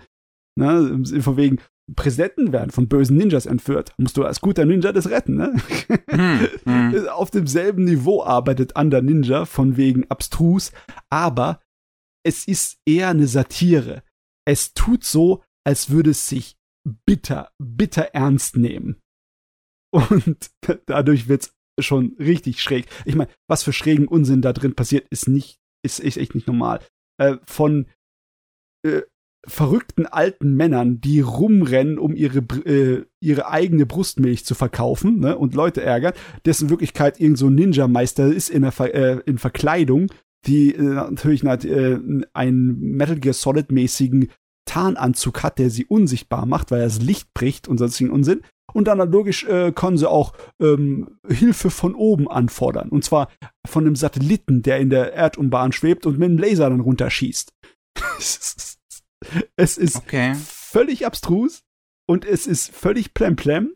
[0.56, 1.04] Ne?
[1.20, 1.60] Von wegen,
[1.96, 3.94] Präsidenten werden von bösen Ninjas entführt.
[3.98, 5.56] Musst du als guter Ninja das retten, ne?
[6.10, 7.08] Hm, hm.
[7.10, 10.72] Auf demselben Niveau arbeitet Under Ninja, von wegen abstrus,
[11.10, 11.62] aber
[12.26, 14.04] es ist eher eine Satire.
[14.46, 16.58] Es tut so, als würde es sich
[17.06, 19.02] bitter, bitter ernst nehmen.
[19.92, 20.52] Und
[20.86, 22.88] dadurch wird's schon richtig schräg.
[23.06, 26.48] Ich meine, was für schrägen Unsinn da drin passiert, ist nicht, ist, ist echt nicht
[26.48, 26.86] normal.
[27.18, 27.88] Äh, von
[28.86, 29.04] äh,
[29.48, 35.56] verrückten alten Männern, die rumrennen, um ihre, äh, ihre eigene Brustmilch zu verkaufen ne, und
[35.56, 36.14] Leute ärgern,
[36.46, 40.08] dessen Wirklichkeit irgend so ein Ninja-Meister ist in, der Ver äh, in Verkleidung,
[40.46, 42.00] die äh, natürlich äh,
[42.34, 44.30] einen Metal Gear Solid-mäßigen
[44.66, 48.42] Tarnanzug hat, der sie unsichtbar macht, weil er das Licht bricht und sonstigen Unsinn.
[48.74, 52.90] Und dann logisch äh, können sie auch ähm, Hilfe von oben anfordern.
[52.90, 53.30] Und zwar
[53.66, 57.54] von einem Satelliten, der in der Erdumbahn schwebt und mit einem Laser dann runterschießt.
[59.56, 60.36] es ist Okay.
[60.36, 61.64] völlig abstrus
[62.08, 63.74] und es ist völlig plemplem.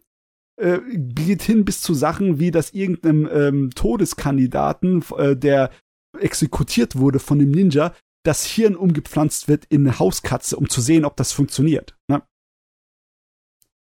[0.57, 5.71] Äh, geht hin bis zu Sachen wie, dass irgendeinem ähm, Todeskandidaten, äh, der
[6.19, 11.05] exekutiert wurde von dem Ninja, das Hirn umgepflanzt wird in eine Hauskatze, um zu sehen,
[11.05, 11.97] ob das funktioniert.
[12.07, 12.21] Ne?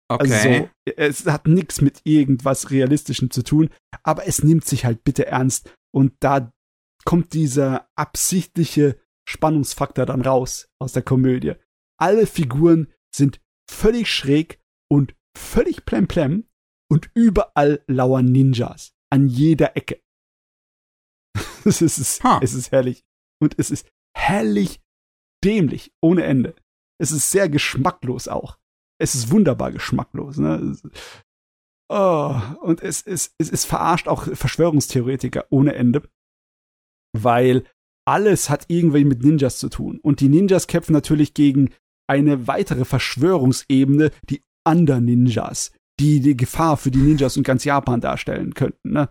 [0.07, 0.33] Okay.
[0.33, 3.69] Also so, es hat nichts mit irgendwas Realistischem zu tun,
[4.03, 6.51] aber es nimmt sich halt bitte ernst und da
[7.05, 8.99] kommt dieser absichtliche
[9.31, 11.53] Spannungsfaktor dann raus aus der Komödie.
[11.99, 16.47] Alle Figuren sind völlig schräg und völlig plemplem
[16.89, 20.01] und überall lauern Ninjas an jeder Ecke.
[21.65, 22.39] es, ist, Ha.
[22.43, 23.03] es ist herrlich
[23.41, 24.81] und es ist herrlich
[25.43, 26.55] dämlich ohne Ende.
[26.99, 28.61] Es ist sehr geschmacklos auch
[29.01, 30.37] es ist wunderbar geschmacklos.
[30.37, 30.77] Ne?
[31.89, 36.07] Oh, und es, es, es, es verarscht auch Verschwörungstheoretiker ohne Ende,
[37.17, 37.65] weil
[38.11, 39.99] alles hat irgendwie mit Ninjas zu tun.
[40.03, 41.69] Und die Ninjas kämpfen natürlich gegen
[42.07, 48.53] eine weitere Verschwörungsebene, die Under-Ninjas, die die Gefahr für die Ninjas und ganz Japan darstellen
[48.53, 48.91] könnten.
[48.91, 49.07] Ne?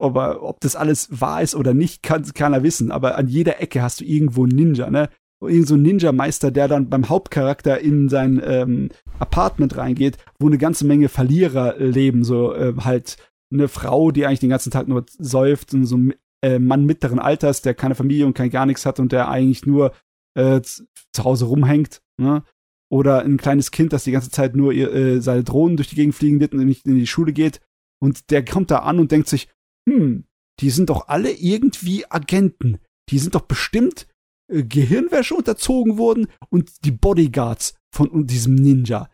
[0.00, 2.92] Aber ob das alles wahr ist oder nicht, kann keiner wissen.
[2.92, 5.10] Aber an jeder Ecke hast du irgendwo einen Ninja, ne?
[5.42, 10.58] Irgend so ein Ninja-Meister, der dann beim Hauptcharakter in sein ähm, Apartment reingeht, wo eine
[10.58, 12.24] ganze Menge Verlierer leben.
[12.24, 13.16] So äh, halt
[13.50, 15.98] eine Frau, die eigentlich den ganzen Tag nur säuft und so
[16.42, 19.66] äh, Mann mittleren Alters, der keine Familie und kein gar nichts hat und der eigentlich
[19.66, 19.92] nur
[20.34, 22.02] äh, zu Hause rumhängt.
[22.18, 22.42] Ne?
[22.90, 25.96] Oder ein kleines Kind, das die ganze Zeit nur ihr, äh, seine Drohnen durch die
[25.96, 27.60] Gegend fliegen wird und nicht in die Schule geht.
[28.02, 29.48] Und der kommt da an und denkt sich,
[29.88, 30.24] hm,
[30.60, 32.78] die sind doch alle irgendwie Agenten.
[33.10, 34.06] Die sind doch bestimmt
[34.50, 39.08] äh, Gehirnwäsche unterzogen worden und die Bodyguards von diesem Ninja.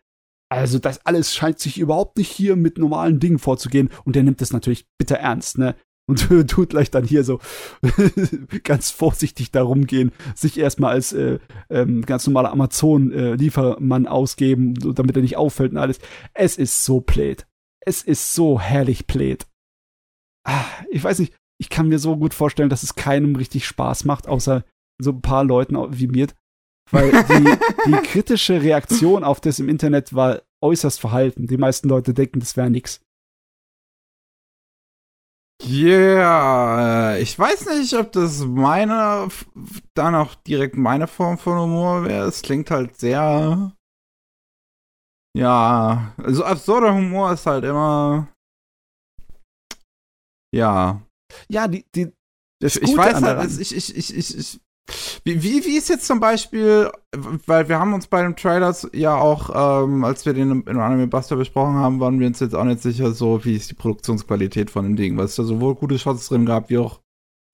[0.49, 4.41] Also das alles scheint sich überhaupt nicht hier mit normalen Dingen vorzugehen und der nimmt
[4.41, 5.75] das natürlich bitter ernst, ne?
[6.09, 7.41] Und tut gleich dann hier so
[8.63, 15.17] ganz vorsichtig darum gehen, sich erstmal als äh, ähm, ganz normaler Amazon-Liefermann ausgeben, so, damit
[15.17, 15.99] er nicht auffällt und alles.
[16.33, 17.47] Es ist so blöd.
[17.81, 19.47] Es ist so herrlich blöd.
[20.45, 24.05] Ah, ich weiß nicht, ich kann mir so gut vorstellen, dass es keinem richtig Spaß
[24.05, 24.65] macht, außer
[24.99, 26.29] so ein paar Leuten wie mir.
[26.93, 31.49] Weil die, die kritische Reaktion auf das im Internet war äußerst verhalten.
[31.49, 33.01] Die meisten Leute denken, das wäre nix.
[35.63, 39.29] Ja, yeah, ich weiß nicht, ob das meine,
[39.95, 42.27] dann auch direkt meine Form von Humor wäre.
[42.27, 43.73] Es klingt halt sehr.
[45.37, 48.29] Ja, also absurder Humor ist halt immer.
[50.55, 51.03] Ja.
[51.49, 52.13] Ja, die, die,
[52.63, 54.61] Das ich weiß halt, ich, ich, ich, ich, ich
[55.25, 56.91] wie, wie, wie ist jetzt zum Beispiel,
[57.47, 61.09] weil wir haben uns bei dem Trailers ja auch, ähm, als wir den in Anime
[61.09, 64.71] Buster besprochen haben, waren wir uns jetzt auch nicht sicher, so wie ist die Produktionsqualität
[64.71, 67.01] von dem Ding, weil es da sowohl gute Shots drin gab, wie auch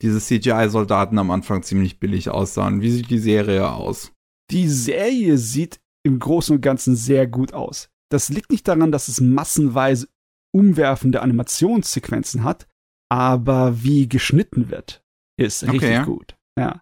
[0.03, 2.81] diese CGI-Soldaten am Anfang ziemlich billig aussahen.
[2.83, 4.13] Wie sieht die Serie aus?
[4.51, 7.89] Die Serie sieht im Großen und Ganzen sehr gut aus.
[8.11, 10.09] Das liegt nicht daran, dass es massenweise
[10.55, 12.69] umwerfende Animationssequenzen hat,
[13.11, 15.03] aber wie geschnitten wird,
[15.39, 16.05] ist richtig okay.
[16.05, 16.37] gut.
[16.59, 16.82] Ja.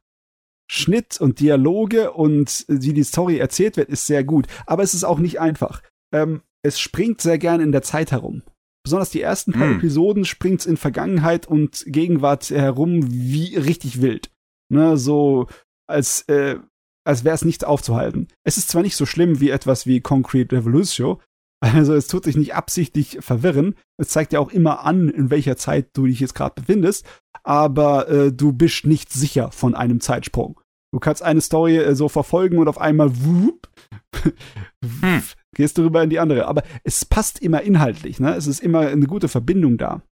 [0.73, 4.47] Schnitt und Dialoge und wie die Story erzählt wird, ist sehr gut.
[4.67, 5.83] Aber es ist auch nicht einfach.
[6.15, 8.45] Ähm, es springt sehr gern in der Zeit herum.
[8.85, 9.79] Besonders die ersten paar hm.
[9.79, 14.31] Episoden springt es in Vergangenheit und Gegenwart herum wie richtig wild.
[14.73, 15.49] Ne, so
[15.89, 16.61] als, äh,
[17.05, 18.29] als wäre es nicht aufzuhalten.
[18.45, 21.19] Es ist zwar nicht so schlimm wie etwas wie Concrete Revolution,
[21.61, 23.75] also es tut sich nicht absichtlich verwirren.
[23.99, 27.05] Es zeigt ja auch immer an, in welcher Zeit du dich jetzt gerade befindest,
[27.43, 30.60] aber äh, du bist nicht sicher von einem Zeitsprung.
[30.93, 33.69] Du kannst eine Story äh, so verfolgen und auf einmal wup,
[35.01, 35.23] hm.
[35.55, 36.47] gehst du rüber in die andere.
[36.47, 38.35] Aber es passt immer inhaltlich, ne?
[38.35, 40.03] Es ist immer eine gute Verbindung da.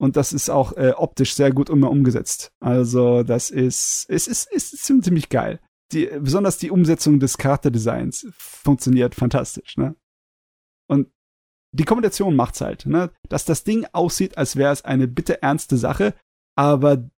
[0.00, 2.52] Und das ist auch äh, optisch sehr gut immer umgesetzt.
[2.60, 5.60] Also, das ist, es ist, ist, ist ziemlich geil.
[5.92, 9.94] Die, besonders die Umsetzung des Charakterdesigns funktioniert fantastisch, ne?
[10.88, 11.10] Und
[11.72, 13.10] die Kombination macht's halt, ne?
[13.28, 16.14] Dass das Ding aussieht, als wäre es eine bitte ernste Sache,
[16.56, 17.10] aber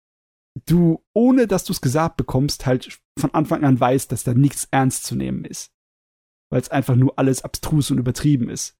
[0.65, 4.67] du, ohne dass du es gesagt bekommst, halt von Anfang an weißt, dass da nichts
[4.71, 5.71] ernst zu nehmen ist.
[6.49, 8.77] Weil es einfach nur alles abstrus und übertrieben ist.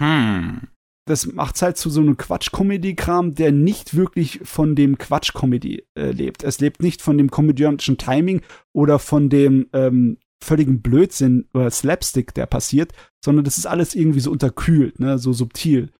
[0.00, 0.68] Hm.
[1.04, 6.44] Das macht's halt zu so einem Quatsch-Comedy-Kram, der nicht wirklich von dem Quatsch-Comedy äh, lebt.
[6.44, 12.34] Es lebt nicht von dem komödiantischen Timing oder von dem ähm, völligen Blödsinn oder Slapstick,
[12.34, 12.92] der passiert,
[13.24, 15.92] sondern das ist alles irgendwie so unterkühlt, ne, so subtil.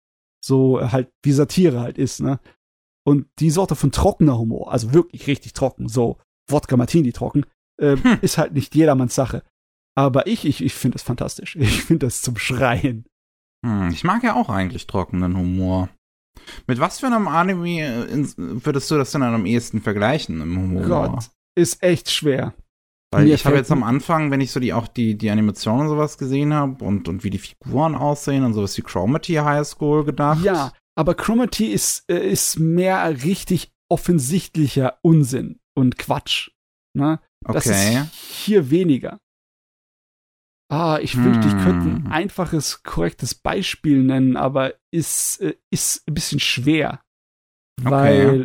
[0.45, 2.39] So halt, wie Satire halt ist, ne.
[3.05, 6.19] Und die Sorte von trockener Humor, also wirklich richtig trocken, so
[6.49, 7.45] Wodka Martini trocken,
[7.81, 8.19] äh, hm.
[8.21, 9.43] ist halt nicht jedermanns Sache.
[9.95, 11.57] Aber ich, ich, ich finde das fantastisch.
[11.61, 13.05] Ich finde das zum Schreien.
[13.65, 15.89] Hm, ich mag ja auch eigentlich trockenen Humor.
[16.67, 20.89] Mit was für einem Anime äh, würdest du das denn am ehesten vergleichen im Humor?
[20.89, 22.55] Gott, ist echt schwer.
[23.13, 25.83] Weil Mir ich habe jetzt am Anfang, wenn ich so die auch die, die Animationen
[25.83, 29.67] und sowas gesehen habe und, und wie die Figuren aussehen und sowas wie Chromity High
[29.67, 30.43] School gedacht.
[30.43, 36.51] Ja, aber Chromity ist, äh, ist mehr richtig offensichtlicher Unsinn und Quatsch.
[36.95, 37.21] Ne?
[37.41, 38.01] Das okay.
[38.01, 39.21] ist hier weniger.
[40.71, 41.25] Ah, ich hm.
[41.25, 42.13] wünschte, ich könnte ein hm.
[42.13, 47.03] einfaches, korrektes Beispiel nennen, aber ist, äh, ist ein bisschen schwer.
[47.81, 48.43] Weil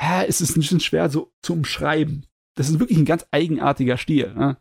[0.00, 0.22] okay.
[0.22, 2.26] äh, es ist ein bisschen schwer so zu umschreiben
[2.56, 4.34] das ist wirklich ein ganz eigenartiger Stil.
[4.34, 4.56] Ne?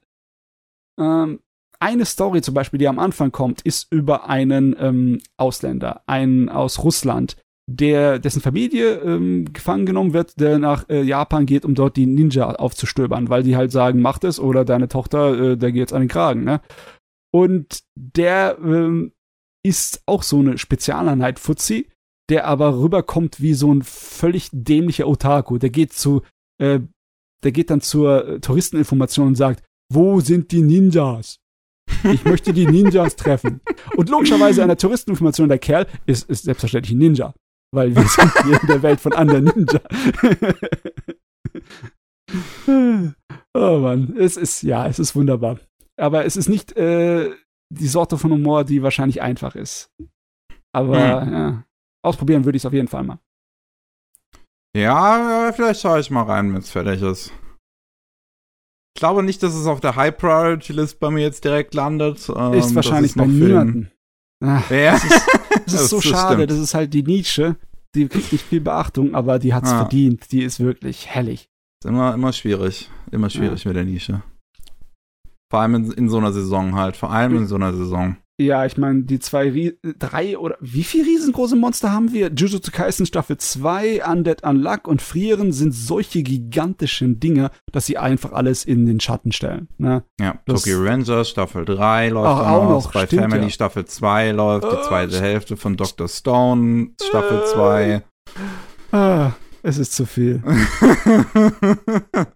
[0.99, 1.39] Ähm,
[1.79, 6.83] eine Story zum Beispiel, die am Anfang kommt, ist über einen ähm, Ausländer, einen aus
[6.83, 7.37] Russland,
[7.67, 12.05] der dessen Familie ähm, gefangen genommen wird, der nach äh, Japan geht, um dort die
[12.05, 15.93] Ninja aufzustöbern, weil die halt sagen, mach das oder deine Tochter, äh, der geht jetzt
[15.93, 16.43] an den Kragen.
[16.43, 16.61] Ne?
[17.33, 19.11] Und der ähm,
[19.63, 21.89] ist auch so eine Spezialeinheit Fuzzi,
[22.29, 25.57] der aber rüberkommt wie so ein völlig dämlicher Otaku.
[25.57, 26.21] Der geht zu
[26.59, 26.79] äh,
[27.45, 31.37] der geht dann zur äh, Touristeninformation und sagt, wo sind die Ninjas?
[32.03, 33.61] Ich möchte die Ninjas treffen.
[33.95, 37.33] Und logischerweise an der Touristeninformation, der Kerl ist, ist selbstverständlich ein Ninja.
[37.73, 39.81] Weil wir sind hier in der Welt von anderen Ninja.
[43.53, 45.59] oh Mann, es ist, ja, es ist wunderbar.
[45.97, 47.31] Aber es ist nicht äh,
[47.69, 49.91] die Sorte von Humor, die wahrscheinlich einfach ist.
[50.73, 51.33] Aber hm.
[51.33, 51.63] ja,
[52.03, 53.19] ausprobieren würde ich es auf jeden Fall mal.
[54.75, 57.31] Ja, vielleicht schaue ich mal rein, wenn es fertig ist.
[58.95, 62.31] Ich glaube nicht, dass es auf der High Priority List bei mir jetzt direkt landet.
[62.33, 63.91] Ähm, ist wahrscheinlich bei niemanden.
[64.41, 64.93] Ach, ja.
[64.93, 65.27] Das ist,
[65.65, 66.35] das ist so schade.
[66.35, 66.51] Stimmt.
[66.51, 67.57] Das ist halt die Nische.
[67.93, 69.79] Die kriegt nicht viel Beachtung, aber die hat's ah.
[69.79, 70.31] verdient.
[70.31, 71.49] Die ist wirklich hellig.
[71.83, 72.89] Ist immer, immer schwierig.
[73.11, 73.69] Immer schwierig ja.
[73.69, 74.21] mit der Nische.
[75.51, 76.95] Vor allem in, in, so einer Saison halt.
[76.95, 78.15] Vor allem in so einer Saison.
[78.37, 82.31] Ja, ich meine, die zwei, drei oder wie viele riesengroße Monster haben wir?
[82.33, 88.33] Jujutsu Kaisen Staffel 2, Undead Unluck und Frieren sind solche gigantischen Dinge, dass sie einfach
[88.33, 89.69] alles in den Schatten stellen.
[89.77, 90.03] Ne?
[90.19, 92.91] Ja, das Tokyo Rangers Staffel 3 läuft Ach, auch noch.
[92.91, 93.49] Bei Stimmt, Family ja.
[93.49, 96.09] Staffel 2 läuft die zweite Hälfte von Dr.
[96.09, 98.03] Stone Staffel 2.
[98.91, 99.31] Ah,
[99.63, 100.43] es ist zu viel.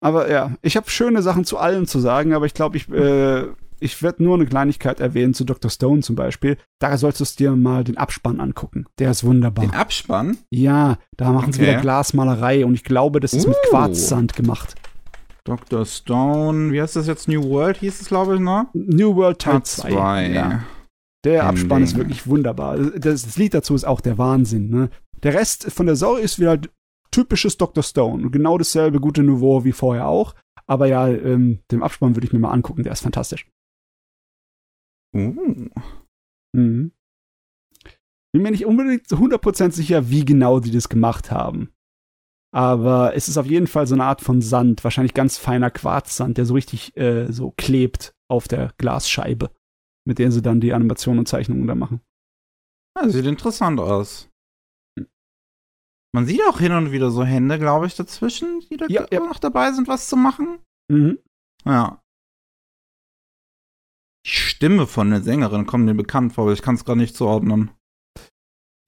[0.00, 3.48] aber ja, ich habe schöne Sachen zu allem zu sagen, aber ich glaube, ich äh,
[3.84, 5.70] ich werde nur eine Kleinigkeit erwähnen zu Dr.
[5.70, 6.56] Stone zum Beispiel.
[6.78, 8.86] Da solltest du dir mal den Abspann angucken.
[8.98, 9.66] Der ist wunderbar.
[9.66, 10.38] Den Abspann?
[10.48, 11.52] Ja, da machen okay.
[11.52, 13.50] sie wieder Glasmalerei und ich glaube, das ist uh.
[13.50, 14.74] mit Quarzsand gemacht.
[15.44, 15.84] Dr.
[15.84, 17.28] Stone, wie heißt das jetzt?
[17.28, 18.66] New World hieß es, glaube ich, ne?
[18.72, 20.30] New World Teil 2.
[20.30, 20.64] Ja.
[21.24, 21.48] Der Ending.
[21.48, 22.78] Abspann ist wirklich wunderbar.
[22.78, 24.88] Das, Lied dazu ist auch der Wahnsinn, ne?
[25.22, 26.58] Der Rest von der Story ist wieder
[27.10, 27.82] typisches Dr.
[27.82, 28.30] Stone.
[28.30, 30.34] Genau dasselbe gute Nouveau wie vorher auch.
[30.66, 33.46] Aber ja, ähm, dem Abspann würde ich mir mal angucken, der ist fantastisch.
[35.14, 35.68] Uh.
[36.54, 36.92] Mhm.
[38.32, 41.72] Bin mir nicht unbedingt zu 100% sicher, wie genau die das gemacht haben.
[42.52, 46.38] Aber es ist auf jeden Fall so eine Art von Sand, wahrscheinlich ganz feiner Quarzsand,
[46.38, 49.50] der so richtig äh, so klebt auf der Glasscheibe,
[50.06, 52.00] mit der sie dann die Animationen und Zeichnungen da machen.
[52.96, 54.30] Ja, sieht interessant aus.
[56.14, 59.18] Man sieht auch hin und wieder so Hände, glaube ich, dazwischen, die da Ja, ja.
[59.18, 60.60] noch dabei sind, was zu machen.
[60.88, 61.18] Mhm.
[61.64, 62.03] Ja.
[64.26, 67.16] Die Stimme von der Sängerin kommt mir bekannt vor, aber ich kann es gerade nicht
[67.16, 67.70] zuordnen.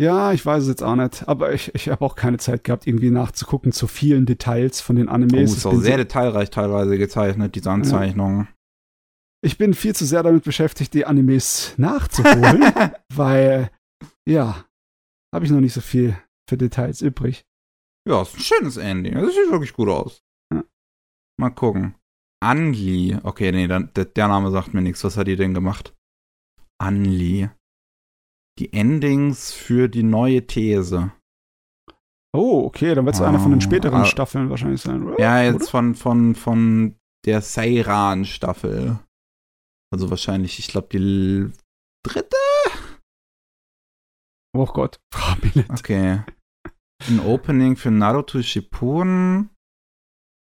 [0.01, 2.87] Ja, ich weiß es jetzt auch nicht, aber ich, ich habe auch keine Zeit gehabt,
[2.87, 5.53] irgendwie nachzugucken zu vielen Details von den Oh, Animes.
[5.53, 8.49] ist ich, auch sehr so, detailreich teilweise gezeichnet, diese Anzeichnungen.
[9.43, 12.63] ich bin viel zu sehr damit beschäftigt, die Animes nachzuholen,
[13.15, 13.71] weil,
[14.29, 14.67] ja,
[15.35, 16.19] habe ich noch nicht so viel
[16.49, 17.47] für Details übrig.
[18.07, 19.15] Ja, ist ein schönes Ending.
[19.15, 20.23] Das sieht wirklich gut aus.
[20.53, 20.63] Ja.
[21.41, 21.95] Mal gucken.
[22.43, 23.17] Anli.
[23.23, 25.05] Okay, nee, dann, der, der Name sagt mir nichts.
[25.05, 25.95] Was hat die denn gemacht?
[26.79, 27.49] Anli.
[28.59, 31.13] Die Endings für die neue These.
[32.35, 34.05] Oh, okay, dann wird es einer von den Ah, späteren ah.
[34.05, 35.19] Staffeln wahrscheinlich sein, oder?
[35.19, 35.67] Ja, jetzt Oder?
[35.71, 38.99] von, von, von der Seiran-Staffel.
[39.91, 41.51] Also wahrscheinlich, ich glaube, die
[42.05, 42.37] dritte?
[44.55, 44.99] Oh Gott.
[45.71, 46.23] Okay.
[47.09, 49.51] Ein Opening für Naruto Shippuden.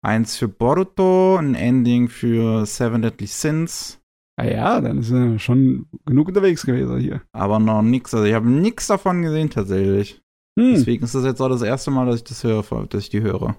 [0.06, 1.38] Eins für Boruto.
[1.38, 4.00] Ein Ending für Seven Deadly Sins.
[4.40, 7.24] Ah ja, dann ist er schon genug unterwegs gewesen hier.
[7.32, 8.14] Aber noch nix.
[8.14, 10.22] Also ich habe nix davon gesehen tatsächlich.
[10.60, 13.10] Hm, Deswegen ist das jetzt auch das erste Mal, dass ich das höre, dass ich
[13.10, 13.56] die höre.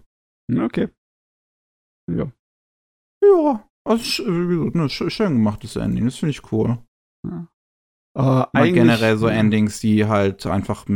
[0.56, 0.88] okay.
[2.10, 2.30] Ja.
[3.22, 3.68] Ja.
[3.84, 6.04] Also sch- wie gesagt, ne, sch- schön gemachtes Ending.
[6.04, 6.78] Das finde ich cool.
[8.18, 10.86] Äh, generell so Endings, die halt einfach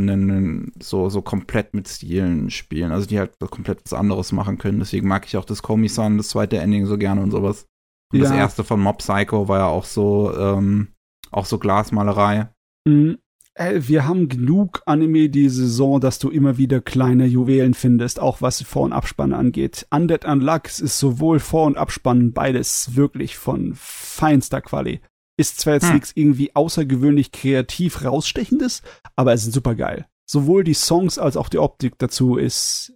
[0.81, 2.91] so, so komplett mit Stilen spielen.
[2.91, 4.79] Also die halt komplett was anderes machen können.
[4.79, 7.65] Deswegen mag ich auch das Komi-san, das zweite Ending so gerne und sowas.
[8.11, 8.35] Und das Ja.
[8.35, 10.89] erste von Mob Psycho war ja auch so, ähm,
[11.31, 12.49] auch so Glasmalerei.
[12.85, 13.19] Mhm.
[13.55, 18.41] Äh, wir haben genug Anime die Saison, dass du immer wieder kleine Juwelen findest, auch
[18.41, 19.87] was Vor- und Abspann angeht.
[19.91, 24.99] Undead Unlux ist sowohl Vor- und Abspann beides wirklich von feinster Quali.
[25.37, 25.93] Ist zwar jetzt Hm.
[25.95, 28.81] nichts irgendwie außergewöhnlich kreativ rausstechendes,
[29.15, 30.07] aber es ist super geil.
[30.29, 32.93] Sowohl die Songs als auch die Optik dazu ist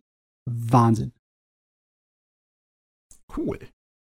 [0.49, 1.13] Wahnsinn.
[3.35, 3.59] Cool.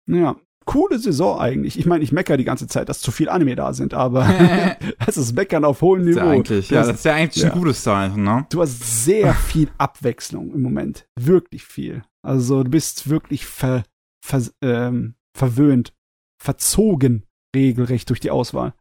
[0.09, 0.35] Ja,
[0.65, 1.79] coole Saison eigentlich.
[1.79, 4.27] Ich meine, ich mecker die ganze Zeit, dass zu viel Anime da sind, aber
[5.07, 6.19] es ist Meckern auf hohem Niveau.
[6.19, 7.51] ja eigentlich, ja, das ist ja eigentlich ja.
[7.51, 8.45] ein gutes Zeichen, ne?
[8.49, 11.07] Du hast sehr viel Abwechslung im Moment.
[11.17, 12.03] Wirklich viel.
[12.25, 13.83] Also du bist wirklich ver,
[14.25, 15.93] ver, ähm, verwöhnt,
[16.41, 18.73] verzogen regelrecht durch die Auswahl.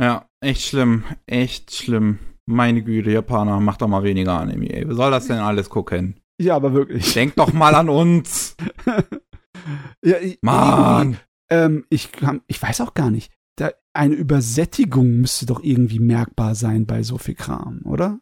[0.00, 1.04] Ja, echt schlimm.
[1.26, 2.18] Echt schlimm.
[2.46, 4.86] Meine Güte, Japaner, macht doch mal weniger Anime, ey.
[4.86, 6.20] Wer soll das denn alles gucken?
[6.40, 7.12] Ja, aber wirklich.
[7.14, 8.56] Denk doch mal an uns.
[10.04, 11.18] ja, ich, Mann.
[11.50, 13.32] Ähm, ich, kann, ich weiß auch gar nicht.
[13.56, 18.20] Da, eine Übersättigung müsste doch irgendwie merkbar sein bei so viel Kram, oder?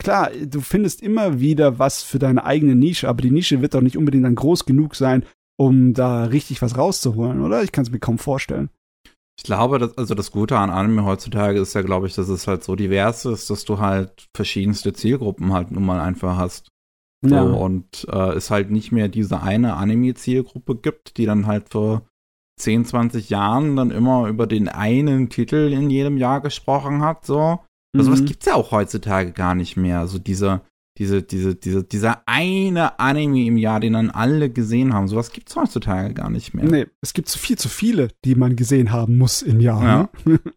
[0.00, 3.80] Klar, du findest immer wieder was für deine eigene Nische, aber die Nische wird doch
[3.80, 5.24] nicht unbedingt dann groß genug sein,
[5.58, 7.62] um da richtig was rauszuholen, oder?
[7.62, 8.70] Ich kann es mir kaum vorstellen.
[9.38, 12.46] Ich glaube, dass, also das Gute an Anime heutzutage ist ja, glaube ich, dass es
[12.48, 16.68] halt so divers ist, dass du halt verschiedenste Zielgruppen halt nun mal einfach hast.
[17.24, 22.02] So, und äh, es halt nicht mehr diese eine Anime-Zielgruppe gibt, die dann halt vor
[22.60, 27.58] 10, 20 Jahren dann immer über den einen Titel in jedem Jahr gesprochen hat, so.
[27.96, 28.26] Also was Mhm.
[28.26, 30.06] gibt's ja auch heutzutage gar nicht mehr.
[30.06, 30.60] So diese,
[30.98, 35.08] diese, diese, diese, dieser eine Anime im Jahr, den dann alle gesehen haben.
[35.08, 36.64] Sowas gibt's heutzutage gar nicht mehr.
[36.64, 39.82] Nee, es gibt so viel zu viele, die man gesehen haben muss im Jahr.
[39.82, 40.08] Ja.
[40.24, 40.40] Ne?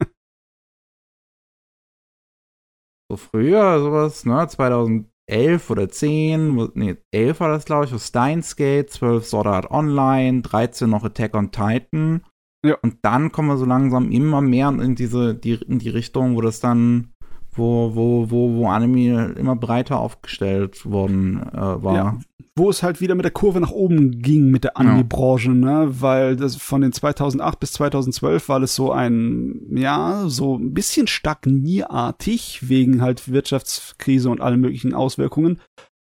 [3.11, 7.97] So früher, sowas, ne, 2011 oder 10, wo- nee, 11 war das, glaube ich, wo
[7.97, 12.23] Steins Gate, 12 Sword Art Online, 13 noch Attack on Titan.
[12.65, 12.77] Ja.
[12.81, 16.41] Und dann kommen wir so langsam immer mehr in diese, die, in die Richtung, wo
[16.41, 17.11] das dann,
[17.53, 21.95] wo, wo, wo, wo Anime immer breiter aufgestellt worden äh, war.
[21.95, 22.19] Ja.
[22.56, 25.88] Wo es halt wieder mit der Kurve nach oben ging mit der Anime-Branche, ne?
[26.02, 31.07] Weil das von den 2008 bis 2012 war das so ein, ja, so ein bisschen
[31.07, 35.61] stagnierartig wegen halt Wirtschaftskrise und allen möglichen Auswirkungen.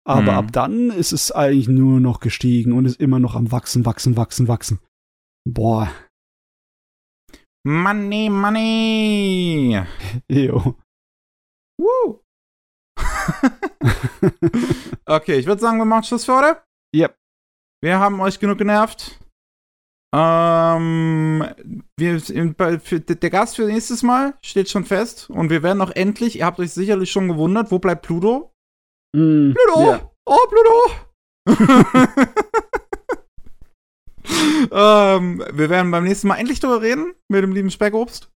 [0.06, 0.38] Aber Mhm.
[0.38, 4.16] ab dann ist es eigentlich nur noch gestiegen und ist immer noch am wachsen, wachsen,
[4.16, 4.78] wachsen, wachsen.
[5.44, 5.88] Boah,
[7.68, 9.76] Money, money!
[10.28, 10.74] ew.
[11.78, 12.22] Woo!
[15.06, 16.62] okay, ich würde sagen, wir machen Schluss für heute.
[16.94, 17.16] Yep.
[17.82, 19.18] Wir haben euch genug genervt.
[20.14, 21.44] Ähm,
[21.98, 22.20] wir,
[22.80, 25.28] für, der Gast für nächstes Mal steht schon fest.
[25.30, 28.54] Und wir werden auch endlich, ihr habt euch sicherlich schon gewundert, wo bleibt Pluto?
[29.14, 29.90] Mm, Pluto!
[29.90, 30.10] ja.
[30.24, 30.90] Oh, Pluto!
[34.72, 38.32] ähm, wir werden beim nächsten Mal endlich drüber reden mit dem lieben Speckobst.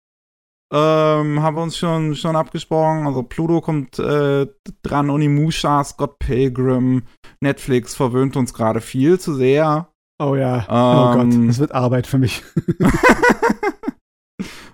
[0.71, 3.07] Ähm, haben wir uns schon, schon abgesprochen.
[3.07, 4.47] Also Pluto kommt äh,
[4.83, 7.03] dran, Onimusha, Scott Pilgrim,
[7.41, 9.89] Netflix verwöhnt uns gerade viel zu sehr.
[10.21, 10.65] Oh ja.
[10.69, 12.43] oh Gott, Ähm, das wird Arbeit für mich.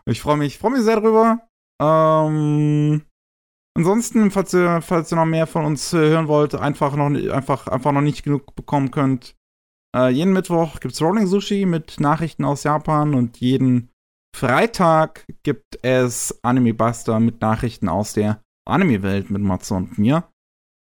[0.07, 1.39] Ich freue mich, freue mich sehr drüber.
[1.81, 3.01] Ähm,
[3.75, 7.67] ansonsten, falls ihr, falls ihr noch mehr von uns äh, hören wollt, einfach noch, einfach,
[7.67, 9.35] einfach noch nicht genug bekommen könnt.
[9.97, 13.89] Äh, jeden Mittwoch gibt's Rolling Sushi mit Nachrichten aus Japan und jeden
[14.35, 20.29] Freitag gibt es Anime Buster mit Nachrichten aus der Anime-Welt mit Matze und mir.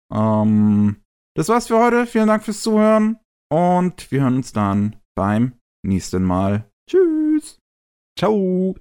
[0.09, 1.03] Ähm,
[1.35, 2.05] das war's für heute.
[2.05, 3.19] Vielen Dank fürs Zuhören
[3.51, 6.71] und wir hören uns dann beim nächsten Mal.
[6.89, 7.59] Tschüss.
[8.17, 8.75] Ciao.